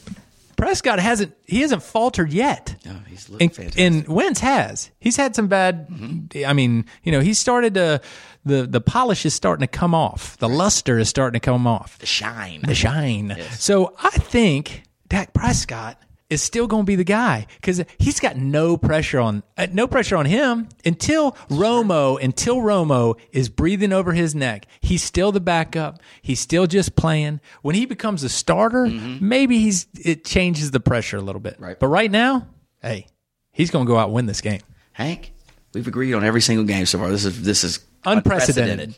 Prescott 0.57 1.01
hasn't 1.01 1.34
he 1.45 1.61
hasn't 1.61 1.82
faltered 1.82 2.32
yet. 2.32 2.76
Oh, 2.88 2.97
he's 3.09 3.28
looking 3.28 3.49
and, 3.49 3.55
fantastic. 3.57 3.80
and 3.80 4.09
Wentz 4.09 4.40
has. 4.40 4.90
He's 5.01 5.16
had 5.16 5.34
some 5.34 5.49
bad. 5.49 5.88
Mm-hmm. 5.88 6.49
I 6.49 6.53
mean, 6.53 6.86
you 7.03 7.11
know, 7.11 7.20
he 7.20 7.34
started 7.34 7.74
to 7.74 8.01
the 8.45 8.66
the 8.66 8.80
polish 8.80 9.24
is 9.24 9.34
starting 9.34 9.66
to 9.66 9.70
come 9.70 9.95
off. 9.95 10.36
The 10.38 10.49
luster 10.49 10.99
is 10.99 11.09
starting 11.09 11.40
to 11.40 11.45
come 11.45 11.66
off. 11.66 11.99
The 11.99 12.07
shine. 12.07 12.62
The 12.62 12.74
shine. 12.74 13.36
So 13.53 13.95
I 14.03 14.11
think 14.11 14.84
Dak 15.09 15.32
Prescott 15.32 15.99
is 16.32 16.43
still 16.43 16.66
going 16.66 16.84
to 16.84 16.86
be 16.86 16.97
the 16.97 17.05
guy 17.05 17.47
because 17.61 17.84
he's 17.99 18.18
got 18.18 18.36
no 18.38 18.78
pressure 18.78 19.20
on 19.20 19.43
uh, 19.59 19.66
no 19.70 19.86
pressure 19.86 20.16
on 20.16 20.24
him 20.24 20.66
until 20.84 21.32
Romo 21.51 22.20
until 22.22 22.57
Romo 22.57 23.18
is 23.32 23.51
breathing 23.51 23.93
over 23.93 24.12
his 24.12 24.34
neck. 24.34 24.66
He's 24.80 25.03
still 25.03 25.30
the 25.30 25.40
backup. 25.40 26.01
He's 26.22 26.40
still 26.40 26.66
just 26.66 26.97
playing. 26.97 27.40
When 27.61 27.74
he 27.74 27.84
becomes 27.84 28.22
a 28.22 28.30
starter, 28.30 28.86
maybe 28.86 29.59
he's 29.59 29.86
it 30.03 30.24
changes 30.24 30.70
the 30.70 30.80
pressure 30.80 31.18
a 31.18 31.22
little 31.22 31.40
bit. 31.40 31.57
Right. 31.61 31.78
But 31.78 31.88
right 31.88 32.11
now, 32.11 32.49
hey, 32.80 33.09
he's 33.51 33.70
going 33.70 33.84
to 33.84 33.88
go 33.88 33.99
out 33.99 34.07
and 34.07 34.14
win 34.14 34.24
this 34.26 34.40
game. 34.40 34.62
Hank, 34.93 35.34
we've 35.74 35.86
agreed 35.86 36.14
on 36.14 36.24
every 36.24 36.40
single 36.40 36.64
game 36.64 36.86
so 36.86 36.99
far. 36.99 37.11
This 37.11 37.26
is 37.26 37.43
this 37.43 37.62
is 37.62 37.80
Unprecedented. 38.05 38.94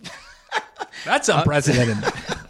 That's 1.05 1.28
unprecedented. 1.28 2.12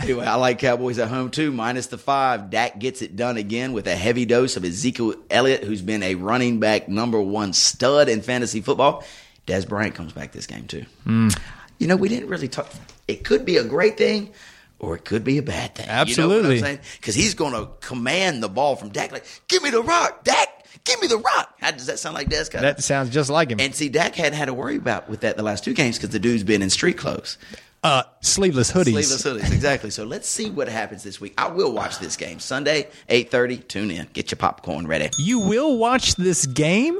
Anyway, 0.00 0.26
I 0.26 0.34
like 0.34 0.58
Cowboys 0.58 0.98
at 0.98 1.08
home 1.08 1.30
too, 1.30 1.50
minus 1.50 1.86
the 1.86 1.96
five. 1.96 2.50
Dak 2.50 2.78
gets 2.78 3.00
it 3.00 3.16
done 3.16 3.38
again 3.38 3.72
with 3.72 3.86
a 3.86 3.96
heavy 3.96 4.26
dose 4.26 4.56
of 4.56 4.64
Ezekiel 4.64 5.14
Elliott, 5.30 5.64
who's 5.64 5.80
been 5.80 6.02
a 6.02 6.14
running 6.16 6.60
back 6.60 6.90
number 6.90 7.18
one 7.20 7.54
stud 7.54 8.10
in 8.10 8.20
fantasy 8.20 8.60
football. 8.60 9.02
Dez 9.46 9.66
Bryant 9.66 9.94
comes 9.94 10.12
back 10.12 10.32
this 10.32 10.46
game 10.46 10.66
too. 10.66 10.84
Mm. 11.06 11.38
You 11.78 11.86
know, 11.86 11.96
we 11.96 12.10
didn't 12.10 12.28
really 12.28 12.48
talk. 12.48 12.68
It 13.08 13.24
could 13.24 13.46
be 13.46 13.56
a 13.56 13.64
great 13.64 13.96
thing, 13.96 14.30
or 14.78 14.94
it 14.94 15.06
could 15.06 15.24
be 15.24 15.38
a 15.38 15.42
bad 15.42 15.74
thing. 15.74 15.86
Absolutely. 15.88 16.78
Because 17.00 17.14
he's 17.14 17.34
going 17.34 17.52
to 17.52 17.70
command 17.80 18.42
the 18.42 18.48
ball 18.48 18.76
from 18.76 18.90
Dak. 18.90 19.10
Like, 19.10 19.24
give 19.48 19.62
me 19.62 19.70
the 19.70 19.82
rock, 19.82 20.22
Dak. 20.24 20.48
Give 20.84 21.00
me 21.00 21.06
the 21.06 21.18
rock. 21.18 21.54
How 21.60 21.70
does 21.70 21.86
that 21.86 21.98
sound 21.98 22.14
like 22.14 22.28
Dez? 22.28 22.50
That 22.50 22.82
sounds 22.82 23.10
just 23.10 23.30
like 23.30 23.50
him. 23.50 23.60
and 23.60 23.74
see, 23.74 23.88
Dak 23.88 24.14
hadn't 24.14 24.34
had 24.38 24.46
to 24.46 24.54
worry 24.54 24.76
about 24.76 25.08
with 25.08 25.20
that 25.20 25.36
the 25.36 25.42
last 25.42 25.64
two 25.64 25.74
games 25.74 25.96
because 25.96 26.10
the 26.10 26.18
dude's 26.18 26.42
been 26.42 26.62
in 26.62 26.70
street 26.70 26.98
clothes. 26.98 27.38
uh, 27.84 28.02
sleeveless 28.22 28.72
hoodies. 28.72 29.04
Sleeveless 29.04 29.22
hoodies, 29.22 29.52
exactly. 29.52 29.90
So 29.90 30.04
let's 30.04 30.28
see 30.28 30.50
what 30.50 30.68
happens 30.68 31.02
this 31.02 31.20
week. 31.20 31.34
I 31.38 31.48
will 31.48 31.72
watch 31.72 31.98
this 31.98 32.16
game 32.16 32.40
Sunday, 32.40 32.88
eight 33.08 33.30
thirty. 33.30 33.58
Tune 33.58 33.90
in. 33.90 34.08
Get 34.12 34.30
your 34.30 34.36
popcorn 34.38 34.86
ready. 34.86 35.10
You 35.18 35.40
will 35.40 35.76
watch 35.78 36.16
this 36.16 36.46
game? 36.46 36.98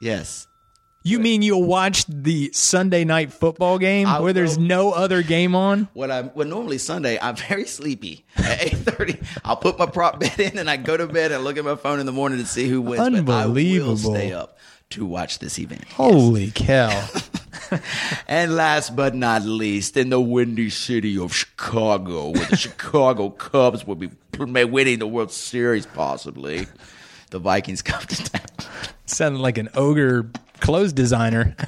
Yes, 0.00 0.46
You 1.02 1.18
mean 1.18 1.40
you'll 1.40 1.64
watch 1.64 2.04
the 2.06 2.50
Sunday 2.52 3.04
night 3.04 3.32
football 3.32 3.78
game 3.78 4.06
I 4.06 4.20
where 4.20 4.34
there's 4.34 4.58
will. 4.58 4.66
no 4.66 4.92
other 4.92 5.22
game 5.22 5.54
on? 5.54 5.88
What 5.94 6.10
I 6.10 6.22
well 6.22 6.46
normally 6.46 6.76
Sunday 6.76 7.18
I'm 7.20 7.36
very 7.36 7.64
sleepy 7.64 8.26
at 8.36 8.62
eight 8.66 8.76
thirty. 8.76 9.18
I'll 9.42 9.56
put 9.56 9.78
my 9.78 9.86
prop 9.86 10.20
bet 10.20 10.38
in 10.38 10.58
and 10.58 10.68
I 10.68 10.76
go 10.76 10.96
to 10.98 11.06
bed 11.06 11.32
and 11.32 11.42
look 11.42 11.56
at 11.56 11.64
my 11.64 11.76
phone 11.76 12.00
in 12.00 12.06
the 12.06 12.12
morning 12.12 12.38
to 12.38 12.44
see 12.46 12.68
who 12.68 12.82
wins. 12.82 12.98
But 13.22 13.32
I 13.32 13.44
Unbelievable. 13.44 13.88
will 13.92 13.96
stay 13.96 14.32
up 14.34 14.58
to 14.90 15.06
watch 15.06 15.38
this 15.38 15.58
event. 15.58 15.84
Holy 15.92 16.50
cow. 16.54 17.08
And 18.26 18.56
last 18.56 18.96
but 18.96 19.14
not 19.14 19.42
least, 19.44 19.96
in 19.96 20.10
the 20.10 20.20
windy 20.20 20.70
city 20.70 21.16
of 21.16 21.32
Chicago, 21.32 22.30
where 22.30 22.46
the 22.46 22.56
Chicago 22.66 23.30
Cubs 23.30 23.86
will 23.86 23.94
be 23.94 24.10
winning 24.36 24.98
the 24.98 25.06
World 25.06 25.30
Series, 25.30 25.86
possibly, 25.86 26.66
the 27.30 27.38
Vikings 27.38 27.80
come 27.82 28.02
to 28.02 28.24
town. 28.24 28.42
Sounded 29.06 29.38
like 29.38 29.56
an 29.56 29.68
ogre 29.74 30.30
clothes 30.60 30.92
designer. 30.92 31.56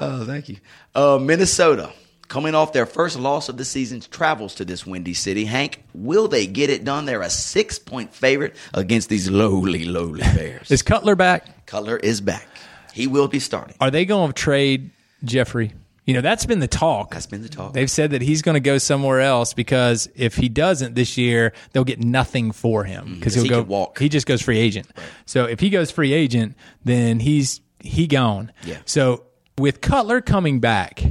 Oh, 0.00 0.24
thank 0.24 0.48
you. 0.48 0.56
Uh, 0.94 1.18
Minnesota, 1.20 1.92
coming 2.28 2.54
off 2.54 2.72
their 2.72 2.84
first 2.84 3.18
loss 3.18 3.48
of 3.48 3.56
the 3.56 3.64
season, 3.64 4.00
travels 4.00 4.56
to 4.56 4.64
this 4.64 4.84
windy 4.84 5.14
city. 5.14 5.44
Hank, 5.44 5.84
will 5.94 6.26
they 6.26 6.46
get 6.46 6.68
it 6.68 6.84
done? 6.84 7.04
They're 7.06 7.22
a 7.22 7.30
six 7.30 7.78
point 7.78 8.12
favorite 8.12 8.56
against 8.74 9.08
these 9.08 9.30
lowly, 9.30 9.84
lowly 9.84 10.20
Bears. 10.20 10.70
Is 10.70 10.82
Cutler 10.82 11.14
back? 11.14 11.66
Cutler 11.66 11.96
is 11.96 12.20
back. 12.20 12.46
He 12.92 13.06
will 13.06 13.28
be 13.28 13.38
starting. 13.38 13.76
Are 13.80 13.90
they 13.90 14.04
going 14.04 14.28
to 14.30 14.34
trade 14.34 14.90
Jeffery? 15.22 15.72
You 16.04 16.12
know, 16.12 16.20
that's 16.20 16.44
been 16.44 16.58
the 16.58 16.68
talk. 16.68 17.12
That's 17.12 17.26
been 17.26 17.42
the 17.42 17.48
talk. 17.48 17.72
They've 17.72 17.90
said 17.90 18.10
that 18.10 18.20
he's 18.20 18.42
going 18.42 18.54
to 18.54 18.60
go 18.60 18.76
somewhere 18.76 19.20
else 19.20 19.54
because 19.54 20.08
if 20.14 20.36
he 20.36 20.50
doesn't 20.50 20.94
this 20.94 21.16
year, 21.16 21.54
they'll 21.72 21.84
get 21.84 22.04
nothing 22.04 22.52
for 22.52 22.84
him 22.84 23.04
mm-hmm. 23.04 23.14
because 23.14 23.34
he'll 23.34 23.44
he 23.44 23.48
go 23.48 23.62
walk. 23.62 23.98
He 23.98 24.10
just 24.10 24.26
goes 24.26 24.42
free 24.42 24.58
agent. 24.58 24.86
So 25.24 25.46
if 25.46 25.60
he 25.60 25.70
goes 25.70 25.90
free 25.90 26.12
agent, 26.12 26.56
then 26.84 27.20
he's 27.20 27.62
he 27.80 28.06
gone. 28.06 28.52
Yeah. 28.64 28.78
So 28.84 29.24
with 29.56 29.80
Cutler 29.80 30.20
coming 30.20 30.60
back, 30.60 31.02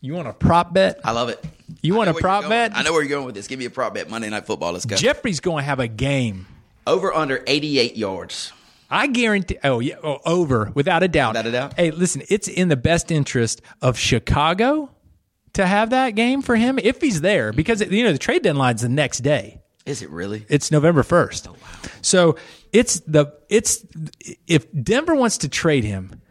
you 0.00 0.12
want 0.12 0.28
a 0.28 0.34
prop 0.34 0.74
bet? 0.74 1.00
I 1.02 1.12
love 1.12 1.30
it. 1.30 1.42
You 1.80 1.94
want 1.94 2.10
a 2.10 2.14
prop 2.14 2.46
bet? 2.48 2.76
I 2.76 2.82
know 2.82 2.92
where 2.92 3.00
you're 3.00 3.08
going 3.08 3.24
with 3.24 3.34
this. 3.34 3.46
Give 3.46 3.58
me 3.58 3.64
a 3.64 3.70
prop 3.70 3.94
bet. 3.94 4.10
Monday 4.10 4.28
Night 4.28 4.44
Football. 4.44 4.72
Let's 4.72 4.84
go. 4.84 4.96
Jeffery's 4.96 5.40
going 5.40 5.62
to 5.62 5.66
have 5.66 5.80
a 5.80 5.88
game. 5.88 6.46
Over 6.86 7.14
under 7.14 7.42
88 7.46 7.96
yards. 7.96 8.52
I 8.94 9.08
guarantee. 9.08 9.58
Oh 9.64 9.80
yeah, 9.80 9.96
oh, 10.02 10.20
over 10.24 10.70
without 10.74 11.02
a 11.02 11.08
doubt. 11.08 11.34
Without 11.34 11.46
a 11.46 11.50
doubt? 11.52 11.74
Hey, 11.74 11.90
listen, 11.90 12.22
it's 12.28 12.46
in 12.46 12.68
the 12.68 12.76
best 12.76 13.10
interest 13.10 13.60
of 13.82 13.98
Chicago 13.98 14.88
to 15.54 15.66
have 15.66 15.90
that 15.90 16.10
game 16.10 16.42
for 16.42 16.54
him 16.54 16.78
if 16.78 17.00
he's 17.00 17.20
there 17.20 17.52
because 17.52 17.80
you 17.80 18.04
know 18.04 18.12
the 18.12 18.18
trade 18.18 18.42
deadline's 18.42 18.82
the 18.82 18.88
next 18.88 19.20
day. 19.20 19.60
Is 19.84 20.00
it 20.00 20.10
really? 20.10 20.46
It's 20.48 20.70
November 20.70 21.02
first. 21.02 21.48
Oh, 21.48 21.52
wow. 21.52 21.58
So 22.02 22.36
it's 22.72 23.00
the 23.00 23.34
it's 23.48 23.84
if 24.46 24.66
Denver 24.72 25.16
wants 25.16 25.38
to 25.38 25.48
trade 25.48 25.82
him, 25.82 26.22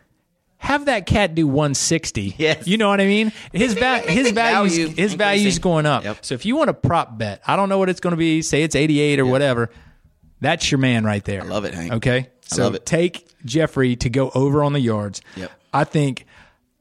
have 0.56 0.86
that 0.86 1.06
cat 1.06 1.36
do 1.36 1.46
160. 1.46 2.36
Yes. 2.38 2.66
You 2.66 2.78
know 2.78 2.88
what 2.88 3.02
I 3.02 3.08
mean? 3.08 3.34
His 3.52 3.74
va- 3.74 4.00
his 4.00 4.32
values 4.32 4.78
Value 4.78 4.96
his 4.96 5.14
value's 5.16 5.60
going 5.60 5.86
up. 5.86 6.06
Yep. 6.06 6.24
So 6.24 6.34
if 6.34 6.46
you 6.46 6.56
want 6.56 6.70
a 6.70 6.74
prop 6.74 7.18
bet, 7.18 7.42
I 7.46 7.58
don't 7.58 7.68
know 7.68 7.78
what 7.78 7.90
it's 7.90 8.00
going 8.00 8.12
to 8.12 8.18
be. 8.18 8.42
Say 8.42 8.64
it's 8.64 8.76
88 8.76 9.20
or 9.20 9.26
whatever. 9.26 9.70
That's 10.40 10.72
your 10.72 10.80
man 10.80 11.04
right 11.06 11.24
there. 11.24 11.42
I 11.42 11.46
love 11.46 11.66
it, 11.66 11.74
Hank. 11.74 11.94
Okay. 11.94 12.30
I 12.54 12.56
So 12.56 12.64
love 12.64 12.76
it. 12.76 12.86
take 12.86 13.28
Jeffery 13.46 13.96
to 13.98 14.10
go 14.10 14.32
over 14.34 14.64
on 14.64 14.74
the 14.74 14.80
yards. 14.80 15.22
Yep. 15.36 15.52
I 15.74 15.84
think 15.84 16.26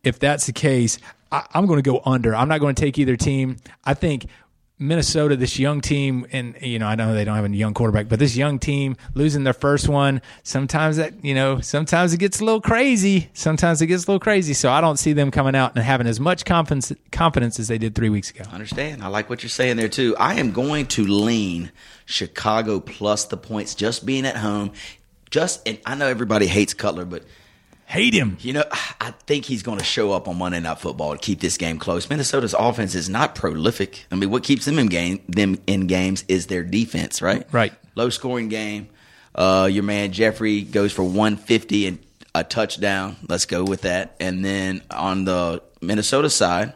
if 0.05 0.19
that's 0.19 0.47
the 0.47 0.53
case, 0.53 0.99
I, 1.31 1.47
I'm 1.55 1.67
going 1.67 1.83
to 1.83 1.89
go 1.91 2.03
under. 2.05 2.35
I'm 2.35 2.49
not 2.49 2.61
going 2.61 2.75
to 2.75 2.81
take 2.81 2.99
either 2.99 3.17
team. 3.17 3.57
I 3.85 3.95
think 3.95 4.27
Minnesota, 4.79 5.37
this 5.37 5.61
young 5.61 5.81
team, 5.81 6.27
and 6.33 6.57
you 6.61 6.81
know, 6.81 6.87
I 6.89 6.97
know 6.97 7.15
they 7.15 7.25
don't 7.25 7.37
have 7.37 7.45
a 7.45 7.51
young 7.51 7.73
quarterback, 7.73 8.09
but 8.09 8.19
this 8.19 8.37
young 8.37 8.59
team 8.59 8.97
losing 9.15 9.45
their 9.45 9.53
first 9.53 9.89
one, 9.89 10.21
sometimes 10.43 10.97
that 10.97 11.25
you 11.25 11.35
know, 11.37 11.61
sometimes 11.61 12.13
it 12.13 12.17
gets 12.19 12.41
a 12.41 12.45
little 12.45 12.61
crazy. 12.61 13.31
Sometimes 13.33 13.81
it 13.81 13.87
gets 13.87 14.05
a 14.05 14.11
little 14.11 14.19
crazy. 14.19 14.55
So 14.55 14.73
I 14.73 14.81
don't 14.81 14.97
see 14.99 15.13
them 15.13 15.31
coming 15.31 15.55
out 15.55 15.77
and 15.77 15.85
having 15.85 16.09
as 16.09 16.19
much 16.19 16.45
confidence 16.45 16.93
confidence 17.13 17.61
as 17.61 17.69
they 17.69 17.79
did 17.79 17.95
three 17.95 18.09
weeks 18.09 18.31
ago. 18.31 18.43
Understand. 18.53 19.05
I 19.05 19.07
like 19.07 19.31
what 19.31 19.45
you're 19.45 19.51
saying 19.51 19.77
there 19.77 19.89
too. 19.89 20.17
I 20.17 20.35
am 20.35 20.51
going 20.51 20.87
to 20.87 21.05
lean 21.07 21.71
Chicago 22.05 22.81
plus 22.81 23.25
the 23.27 23.37
points, 23.37 23.77
just 23.77 24.05
being 24.05 24.27
at 24.27 24.37
home. 24.37 24.73
Just, 25.33 25.67
and 25.67 25.81
I 25.85 25.97
know 25.97 26.07
everybody 26.07 26.47
hates 26.47 26.75
Cutler, 26.75 27.05
but 27.05 27.25
Hate 27.87 28.15
him. 28.15 28.39
you 28.41 28.53
know, 28.53 28.65
I 29.01 29.13
think 29.27 29.45
he's 29.45 29.63
going 29.63 29.79
to 29.79 29.85
show 29.85 30.13
up 30.13 30.27
on 30.29 30.39
Monday 30.39 30.61
Night 30.61 30.79
Football 30.79 31.13
to 31.13 31.19
keep 31.19 31.41
this 31.41 31.57
game 31.59 31.79
close. 31.79 32.09
Minnesota's 32.09 32.55
offense 32.59 32.95
is 32.95 33.09
not 33.11 33.35
prolific. 33.35 34.07
I 34.11 34.15
mean, 34.15 34.31
what 34.31 34.45
keeps 34.45 34.65
them 34.65 34.79
in 34.79 34.87
game 34.87 35.23
them 35.29 35.59
in 35.67 35.89
games 35.89 36.25
is 36.29 36.47
their 36.47 36.63
defense, 36.63 37.21
right? 37.21 37.47
Right. 37.53 37.73
Low 37.95 38.09
scoring 38.09 38.49
game. 38.49 38.89
Uh, 39.35 39.69
your 39.71 39.83
man 39.83 40.13
Jeffery 40.13 40.63
goes 40.63 40.93
for 40.93 41.03
150 41.03 41.87
and 41.87 41.99
a 42.35 42.45
touchdown. 42.45 43.17
Let's 43.29 43.45
go 43.47 43.65
with 43.65 43.83
that. 43.83 44.17
And 44.21 44.45
then 44.45 44.83
on 44.91 45.25
the 45.25 45.63
Minnesota 45.81 46.31
side, 46.31 46.73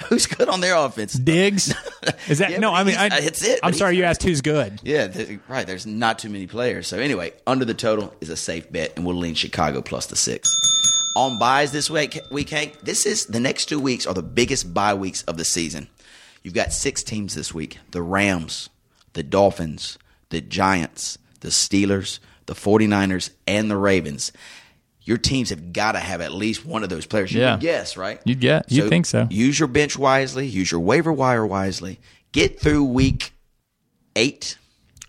who's 0.08 0.26
good 0.26 0.48
on 0.48 0.60
their 0.60 0.76
offense? 0.76 1.12
Diggs. 1.14 1.74
Is 2.28 2.38
that 2.38 2.50
Yeah, 2.50 2.58
no? 2.58 2.72
I 2.72 2.84
mean, 2.84 2.96
I, 2.96 3.08
uh, 3.08 3.18
it's 3.20 3.44
it, 3.44 3.60
I'm 3.62 3.72
sorry 3.72 3.96
you 3.96 4.04
asked 4.04 4.22
who's 4.22 4.40
good. 4.40 4.80
Yeah, 4.82 5.08
th- 5.08 5.40
right. 5.48 5.66
There's 5.66 5.86
not 5.86 6.18
too 6.18 6.28
many 6.28 6.46
players. 6.46 6.86
So 6.86 6.98
anyway, 6.98 7.32
under 7.46 7.64
the 7.64 7.74
total 7.74 8.14
is 8.20 8.28
a 8.28 8.36
safe 8.36 8.70
bet, 8.70 8.92
and 8.96 9.04
we'll 9.06 9.16
lean 9.16 9.34
Chicago 9.34 9.82
plus 9.82 10.06
the 10.06 10.16
six. 10.16 10.54
On 11.16 11.38
buys 11.38 11.72
this 11.72 11.88
week, 11.90 12.20
week 12.30 12.50
Hank, 12.50 12.80
this 12.82 13.06
is 13.06 13.26
the 13.26 13.40
next 13.40 13.66
two 13.66 13.80
weeks 13.80 14.06
are 14.06 14.14
the 14.14 14.22
biggest 14.22 14.74
buy 14.74 14.92
weeks 14.94 15.22
of 15.22 15.38
the 15.38 15.44
season. 15.44 15.88
You've 16.42 16.54
got 16.54 16.72
six 16.72 17.02
teams 17.02 17.34
this 17.34 17.54
week: 17.54 17.78
the 17.90 18.02
Rams, 18.02 18.68
the 19.14 19.22
Dolphins, 19.22 19.98
the 20.28 20.40
Giants, 20.40 21.16
the 21.40 21.48
Steelers, 21.48 22.18
the 22.46 22.54
49ers, 22.54 23.30
and 23.46 23.70
the 23.70 23.76
Ravens. 23.76 24.32
Your 25.06 25.16
teams 25.16 25.48
have 25.50 25.72
got 25.72 25.92
to 25.92 25.98
have 26.00 26.20
at 26.20 26.32
least 26.32 26.66
one 26.66 26.82
of 26.82 26.90
those 26.90 27.06
players. 27.06 27.32
You 27.32 27.40
Yeah. 27.40 27.56
guess, 27.56 27.96
right? 27.96 28.20
You'd 28.24 28.40
get- 28.40 28.70
you'd 28.70 28.88
think 28.90 29.06
so. 29.06 29.26
Use 29.30 29.58
your 29.58 29.68
bench 29.68 29.96
wisely. 29.96 30.46
Use 30.46 30.70
your 30.70 30.80
waiver 30.80 31.12
wire 31.12 31.46
wisely. 31.46 31.98
Get 32.32 32.60
through 32.60 32.84
week 32.84 33.32
eight 34.16 34.58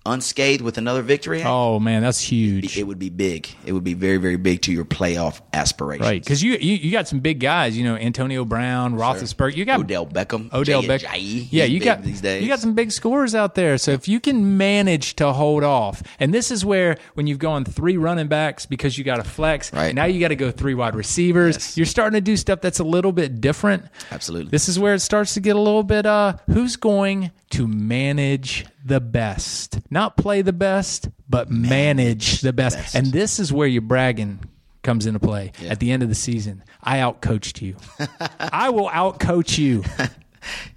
unscathed 0.08 0.62
with 0.62 0.78
another 0.78 1.02
victory, 1.02 1.44
Oh 1.44 1.80
man, 1.80 2.02
that's 2.02 2.20
huge. 2.22 2.78
it 2.78 2.84
would 2.84 3.00
be 3.00 3.10
big. 3.10 3.48
It 3.66 3.74
would 3.74 3.84
be 3.84 3.94
very, 3.94 4.18
very 4.18 4.38
big 4.38 4.62
to 4.64 4.72
your 4.72 4.86
playoff 4.86 5.42
aspirations. 5.54 6.08
Right, 6.08 6.24
because 6.24 6.42
you, 6.42 6.54
you 6.54 6.76
you 6.76 6.92
got 6.92 7.08
some 7.08 7.20
big 7.20 7.40
guys, 7.40 7.78
you 7.78 7.84
know, 7.84 7.96
Antonio 7.96 8.46
Brown, 8.46 8.96
Roethlisberger. 8.96 9.56
You 9.56 9.66
got 9.66 9.80
Odell 9.80 10.06
Beckham, 10.06 10.52
Odell 10.54 10.82
Beckham. 10.84 11.48
Yeah, 11.52 11.66
you 11.66 11.80
got 11.80 12.02
these 12.04 12.22
days. 12.22 12.42
you 12.42 12.48
got 12.48 12.60
some 12.60 12.74
big 12.74 12.92
scores 12.92 13.36
out 13.36 13.56
there. 13.56 13.78
So 13.78 13.92
if 13.92 14.08
you 14.08 14.20
can 14.20 14.58
manage 14.58 15.16
to 15.18 15.34
hold 15.34 15.64
off, 15.64 16.02
and 16.20 16.34
this 16.34 16.52
is 16.52 16.64
where 16.66 16.98
when 17.16 17.28
you've 17.28 17.40
gone 17.40 17.66
three 17.66 17.98
running 17.98 18.28
backs 18.28 18.66
because 18.66 18.98
you 18.98 19.04
got 19.04 19.20
a 19.20 19.24
flex, 19.24 19.72
Right. 19.74 19.94
now 19.94 20.06
you 20.06 20.20
got 20.20 20.30
to 20.30 20.36
go 20.36 20.52
three 20.52 20.74
wide 20.74 20.96
receivers. 20.96 21.56
Yes. 21.56 21.78
You're 21.78 21.86
starting 21.86 22.18
to 22.18 22.22
do 22.22 22.38
stuff 22.38 22.62
that's 22.62 22.80
a 22.80 22.84
little 22.84 23.12
bit 23.12 23.42
different. 23.42 23.86
Absolutely. 24.12 24.50
This 24.52 24.70
is 24.70 24.80
where 24.80 24.94
it 24.94 25.00
starts 25.02 25.34
to 25.36 25.40
get 25.40 25.56
a 25.56 25.60
little 25.60 25.84
bit. 25.84 26.06
Uh, 26.06 26.38
who's 26.48 26.76
going 26.76 27.32
to 27.52 27.68
manage 27.68 28.66
the 28.84 29.00
best? 29.00 29.80
Not 29.90 30.18
play 30.18 30.42
the 30.42 30.54
best, 30.54 31.10
but 31.30 31.50
manage, 31.50 32.42
the 32.42 32.54
best. 32.54 32.78
best. 32.78 32.96
And 32.96 33.08
this 33.08 33.40
is 33.40 33.52
where 33.54 33.68
your 33.68 33.82
bragging 33.82 34.40
comes 34.84 35.06
into 35.06 35.20
play 35.20 35.52
at 35.68 35.80
the 35.80 35.92
end 35.92 36.04
of 36.04 36.10
the 36.10 36.16
season. 36.16 36.64
I 36.82 36.98
outcoached 37.00 37.62
you. 37.62 37.76
I 38.40 38.70
will 38.70 38.90
outcoach 38.90 39.58
you. 39.58 39.84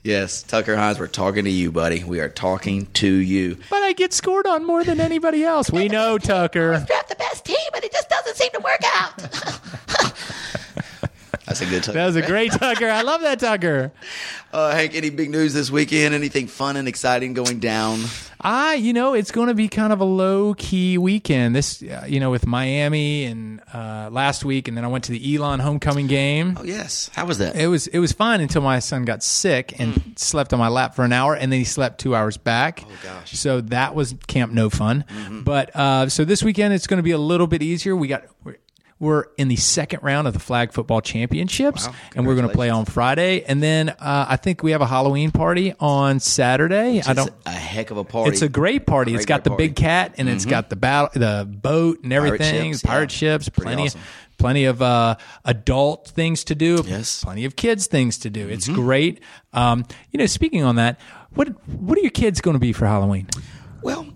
Yes, 0.02 0.42
Tucker 0.42 0.74
Hines, 0.74 0.98
we're 0.98 1.06
talking 1.06 1.44
to 1.44 1.50
you, 1.50 1.70
buddy. 1.70 2.02
We 2.02 2.18
are 2.18 2.28
talking 2.28 2.86
to 2.94 3.06
you. 3.06 3.56
But 3.68 3.82
I 3.82 3.92
get 3.92 4.12
scored 4.12 4.46
on 4.46 4.66
more 4.66 4.82
than 4.82 5.00
anybody 5.00 5.44
else. 5.44 5.70
We 5.70 5.88
know, 5.96 6.18
Tucker. 6.18 6.72
We 6.72 6.86
Draft 6.86 7.08
the 7.08 7.14
best 7.16 7.44
team, 7.44 7.56
but 7.72 7.84
it 7.84 7.92
just 7.92 8.08
doesn't 8.08 8.36
seem 8.36 8.50
to 8.52 8.60
work 8.60 8.80
out. 8.96 9.16
That's 11.46 11.60
a 11.60 11.66
good 11.66 11.82
Tucker. 11.82 11.98
That 11.98 12.06
was 12.06 12.16
a 12.16 12.22
great 12.22 12.52
Tucker. 12.52 12.88
I 12.88 13.02
love 13.02 13.20
that 13.22 13.40
Tucker. 13.40 13.92
Uh, 14.52 14.72
Hank, 14.72 14.96
any 14.96 15.10
big 15.10 15.30
news 15.30 15.54
this 15.54 15.70
weekend? 15.70 16.12
Anything 16.12 16.48
fun 16.48 16.76
and 16.76 16.88
exciting 16.88 17.34
going 17.34 17.60
down? 17.60 18.00
I, 18.40 18.74
you 18.74 18.92
know, 18.92 19.14
it's 19.14 19.30
going 19.30 19.46
to 19.46 19.54
be 19.54 19.68
kind 19.68 19.92
of 19.92 20.00
a 20.00 20.04
low 20.04 20.54
key 20.54 20.98
weekend. 20.98 21.54
This, 21.54 21.80
uh, 21.82 22.04
you 22.08 22.18
know, 22.18 22.30
with 22.30 22.48
Miami 22.48 23.26
and 23.26 23.60
uh, 23.72 24.08
last 24.10 24.44
week, 24.44 24.66
and 24.66 24.76
then 24.76 24.84
I 24.84 24.88
went 24.88 25.04
to 25.04 25.12
the 25.12 25.36
Elon 25.36 25.60
homecoming 25.60 26.08
game. 26.08 26.56
Oh 26.58 26.64
yes, 26.64 27.10
how 27.14 27.26
was 27.26 27.38
that? 27.38 27.54
It 27.54 27.68
was 27.68 27.86
it 27.86 28.00
was 28.00 28.10
fine 28.10 28.40
until 28.40 28.62
my 28.62 28.80
son 28.80 29.04
got 29.04 29.22
sick 29.22 29.78
and 29.78 30.14
slept 30.16 30.52
on 30.52 30.58
my 30.58 30.68
lap 30.68 30.96
for 30.96 31.04
an 31.04 31.12
hour, 31.12 31.36
and 31.36 31.52
then 31.52 31.60
he 31.60 31.64
slept 31.64 32.00
two 32.00 32.16
hours 32.16 32.36
back. 32.36 32.82
Oh 32.84 32.90
gosh. 33.04 33.38
So 33.38 33.60
that 33.60 33.94
was 33.94 34.16
camp 34.26 34.52
no 34.52 34.68
fun. 34.68 35.04
But 35.44 35.76
uh, 35.76 36.08
so 36.08 36.24
this 36.24 36.42
weekend 36.42 36.74
it's 36.74 36.88
going 36.88 36.98
to 36.98 37.04
be 37.04 37.12
a 37.12 37.18
little 37.18 37.46
bit 37.46 37.62
easier. 37.62 37.94
We 37.94 38.08
got. 38.08 38.24
We're, 39.00 39.24
in 39.38 39.48
the 39.48 39.56
second 39.56 40.02
round 40.02 40.28
of 40.28 40.34
the 40.34 40.38
flag 40.38 40.72
football 40.72 41.00
championships, 41.00 41.86
Wow. 41.88 41.94
and 42.14 42.26
we're 42.26 42.34
going 42.34 42.46
to 42.48 42.54
play 42.54 42.68
on 42.68 42.84
Friday. 42.84 43.42
And 43.44 43.62
then 43.62 43.88
uh, 43.88 44.26
I 44.28 44.36
think 44.36 44.62
we 44.62 44.72
have 44.72 44.82
a 44.82 44.86
Halloween 44.86 45.30
party 45.30 45.74
on 45.80 46.20
Saturday. 46.20 47.00
I 47.02 47.14
don't. 47.14 47.30
a 47.46 47.50
heck 47.50 47.90
of 47.90 47.96
a 47.96 48.04
party. 48.04 48.30
It's 48.30 48.42
a 48.42 48.48
great 48.48 48.86
party. 48.86 49.12
Great, 49.12 49.16
it's 49.20 49.26
got 49.26 49.42
the 49.44 49.50
big 49.50 49.74
cat 49.74 50.14
and 50.18 50.28
it's 50.28 50.44
got 50.44 50.68
the 50.68 50.76
battle, 50.76 51.08
the 51.14 51.48
boat 51.50 52.00
and 52.04 52.12
everything. 52.12 52.72
ships, 52.72 52.82
pirate 52.82 53.10
yeah. 53.12 53.16
ships, 53.36 53.48
plenty, 53.48 53.84
awesome. 53.84 54.00
plenty 54.36 54.66
of 54.66 54.82
uh, 54.82 55.16
adult 55.46 56.08
things 56.08 56.44
to 56.44 56.54
do. 56.54 56.82
Yes. 56.86 57.24
plenty 57.24 57.46
of 57.46 57.56
kids 57.56 57.86
things 57.86 58.18
to 58.18 58.28
do. 58.30 58.44
Mm-hmm. 58.44 58.52
It's 58.52 58.68
great. 58.68 59.20
Um, 59.54 59.86
you 60.10 60.18
know, 60.18 60.26
speaking 60.26 60.62
on 60.62 60.76
that, 60.76 61.00
what 61.30 61.48
what 61.70 61.96
are 61.96 62.02
your 62.02 62.10
kids 62.10 62.42
going 62.42 62.54
to 62.54 62.60
be 62.60 62.74
for 62.74 62.86
Halloween? 62.86 63.28
Well, 63.82 64.06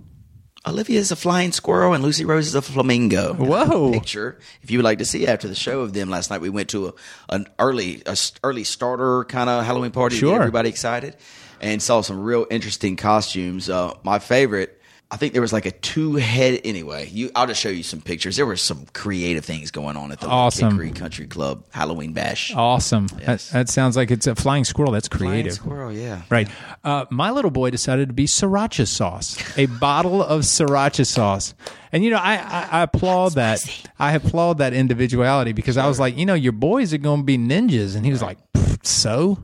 Olivia 0.67 0.99
is 0.99 1.11
a 1.11 1.17
flying 1.17 1.53
squirrel 1.53 1.93
and 1.93 2.03
Lucy 2.03 2.25
Rose 2.25 2.47
is 2.47 2.55
a 2.55 2.63
flamingo. 2.63 3.35
Whoa. 3.35 3.93
Picture, 3.93 4.39
if 4.63 4.71
you 4.71 4.79
would 4.79 4.85
like 4.85 4.99
to 4.99 5.05
see 5.05 5.27
after 5.27 5.47
the 5.47 5.55
show 5.55 5.81
of 5.83 5.93
them 5.93 6.09
last 6.09 6.31
night, 6.31 6.41
we 6.41 6.49
went 6.49 6.71
to 6.71 6.89
a, 6.89 6.93
an 7.29 7.47
early 7.59 8.03
a 8.07 8.17
early 8.43 8.65
starter 8.65 9.25
kind 9.25 9.51
of 9.51 9.65
Halloween 9.65 9.91
party. 9.91 10.17
to 10.17 10.21
get 10.23 10.27
Sure. 10.29 10.37
everybody 10.41 10.71
excited, 10.71 11.17
and 11.61 11.83
saw 11.83 12.01
some 12.01 12.19
real 12.21 12.47
interesting 12.51 12.97
costumes. 12.97 13.69
Uh, 13.69 13.93
my 14.05 14.19
favorite. 14.19 14.81
I 15.11 15.17
think 15.17 15.33
there 15.33 15.43
was 15.43 15.53
like 15.53 15.67
a 15.67 15.71
two 15.71 16.15
head. 16.17 16.61
Anyway, 16.65 17.09
you. 17.09 17.31
I'll 17.37 17.47
just 17.47 17.61
show 17.61 17.69
you 17.69 17.83
some 17.83 18.01
pictures. 18.01 18.37
There 18.37 18.47
were 18.47 18.57
some 18.57 18.87
creative 18.95 19.45
things 19.45 19.71
going 19.71 19.97
on 19.97 20.11
at 20.11 20.19
the 20.21 20.27
Awesome. 20.27 20.73
Hickory 20.73 20.91
Country 20.91 21.27
Club 21.27 21.65
Halloween 21.71 22.13
Bash. 22.13 22.53
Awesome. 22.55 23.07
Yes. 23.21 23.51
That, 23.51 23.67
that 23.67 23.69
sounds 23.69 23.97
like 23.97 24.11
it's 24.11 24.27
a 24.27 24.35
flying 24.35 24.65
squirrel. 24.65 24.91
That's 24.93 25.09
creative. 25.09 25.23
Flying 25.29 25.43
creative. 25.43 25.53
squirrel, 25.55 25.93
yeah. 25.93 26.23
Right. 26.31 26.49
Uh, 26.83 27.05
my 27.11 27.31
little 27.31 27.51
boy 27.51 27.71
decided 27.71 28.09
to 28.09 28.15
be 28.15 28.27
sriracha 28.27 28.89
sauce, 28.89 29.37
a 29.59 29.67
bottle 29.81 30.23
of 30.23 30.41
sriracha 30.43 31.07
sauce. 31.07 31.55
And, 31.93 32.03
you 32.03 32.11
know, 32.11 32.19
I, 32.19 32.35
I, 32.37 32.69
I 32.73 32.83
applaud 32.83 33.35
that. 33.35 33.61
I 33.99 34.15
applaud 34.15 34.59
that 34.59 34.73
individuality 34.73 35.53
because 35.53 35.77
I 35.77 35.87
was 35.87 36.01
like, 36.01 36.17
you 36.17 36.27
know, 36.27 36.35
your 36.35 36.53
boys 36.53 36.93
are 36.93 36.99
going 36.99 37.21
to 37.21 37.25
be 37.25 37.39
ninjas. 37.39 37.95
And 37.95 38.05
he 38.05 38.11
was 38.11 38.23
like, 38.23 38.39
so? 38.83 39.39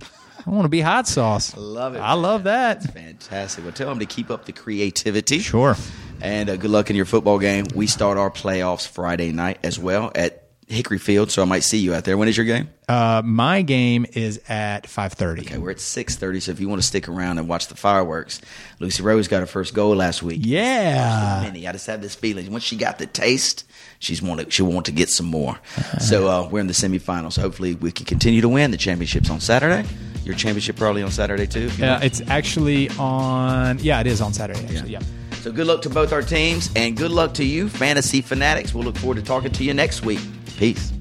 I 0.47 0.51
want 0.51 0.64
to 0.64 0.68
be 0.68 0.80
hot 0.80 1.07
sauce. 1.09 1.57
Love 1.57 1.95
it, 1.95 1.99
I 2.01 2.14
man. 2.14 2.22
love 2.22 2.45
that. 2.45 2.82
Fantastic. 2.93 3.64
Well, 3.64 3.72
tell 3.72 3.88
them 3.88 3.99
to 4.01 4.07
keep 4.07 4.30
up 4.30 4.45
the 4.47 4.53
creativity. 4.53 5.38
Sure. 5.41 5.76
And 6.20 6.51
uh, 6.51 6.57
good 6.57 6.70
luck 6.70 6.91
in 6.91 6.97
your 6.97 7.07
football 7.07 7.38
game. 7.38 7.66
We 7.74 7.86
start 7.86 8.18
our 8.18 8.30
playoffs 8.30 8.86
Friday 8.86 9.32
night 9.32 9.59
as 9.62 9.78
well 9.78 10.12
at 10.14 10.45
Hickory 10.66 10.99
Field, 10.99 11.32
so 11.32 11.43
I 11.43 11.47
might 11.47 11.64
see 11.64 11.78
you 11.78 11.95
out 11.95 12.05
there. 12.05 12.16
When 12.16 12.28
is 12.28 12.36
your 12.36 12.47
game? 12.47 12.68
Uh, 12.88 13.22
my 13.24 13.62
game 13.62 14.07
is 14.12 14.41
at 14.49 14.84
5.30. 14.84 15.41
Okay, 15.41 15.59
we're 15.59 15.72
at 15.72 15.80
six 15.80 16.14
thirty. 16.14 16.38
So 16.38 16.53
if 16.53 16.61
you 16.61 16.68
want 16.68 16.80
to 16.80 16.86
stick 16.86 17.09
around 17.09 17.38
and 17.38 17.49
watch 17.49 17.66
the 17.66 17.74
fireworks, 17.74 18.41
Lucy 18.78 19.03
Rose 19.03 19.26
got 19.26 19.41
her 19.41 19.47
first 19.47 19.74
goal 19.74 19.97
last 19.97 20.22
week. 20.22 20.41
Yeah. 20.45 21.41
Many. 21.43 21.66
I 21.66 21.72
just 21.72 21.86
have 21.88 22.03
this 22.03 22.14
feeling 22.14 22.51
once 22.53 22.62
she 22.62 22.76
got 22.76 22.99
the 22.99 23.07
taste, 23.07 23.64
she's 23.99 24.22
want 24.22 24.43
to, 24.43 24.51
she 24.51 24.62
want 24.62 24.86
to 24.86 24.93
get 24.93 25.09
some 25.09 25.26
more. 25.26 25.59
So 26.01 26.28
uh, 26.28 26.49
we're 26.49 26.61
in 26.61 26.68
the 26.68 26.72
semifinals. 26.72 27.41
Hopefully, 27.41 27.74
we 27.74 27.91
can 27.91 28.07
continue 28.07 28.41
to 28.41 28.49
win. 28.49 28.70
The 28.70 28.76
championship's 28.76 29.30
on 29.30 29.41
Saturday. 29.41 29.88
Your 30.25 30.35
championship 30.35 30.77
probably 30.77 31.03
on 31.03 31.11
Saturday 31.11 31.47
too. 31.47 31.71
Yeah, 31.79 31.99
you 31.99 32.03
Uh, 32.03 32.07
it's 32.07 32.21
actually 32.29 32.89
on, 32.99 33.79
yeah, 33.81 34.01
it 34.01 34.07
is 34.07 34.21
on 34.21 34.33
Saturday, 34.33 34.62
actually. 34.64 34.93
Yeah. 34.93 35.01
So 35.41 35.51
good 35.51 35.66
luck 35.66 35.81
to 35.83 35.91
both 35.91 36.12
our 36.12 36.23
teams, 36.23 36.71
and 36.77 36.97
good 36.97 37.11
luck 37.11 37.33
to 37.35 37.45
you, 37.45 37.68
fantasy 37.68 38.21
fanatics. 38.21 38.75
We'll 38.75 38.85
look 38.85 38.97
forward 38.97 39.16
to 39.16 39.23
talking 39.23 39.51
to 39.53 39.64
you 39.64 39.73
next 39.73 40.05
week. 40.05 40.21
Peace. 40.59 40.93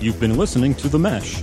You've 0.00 0.18
been 0.18 0.36
listening 0.36 0.74
to 0.76 0.88
The 0.88 0.98
Mesh, 0.98 1.42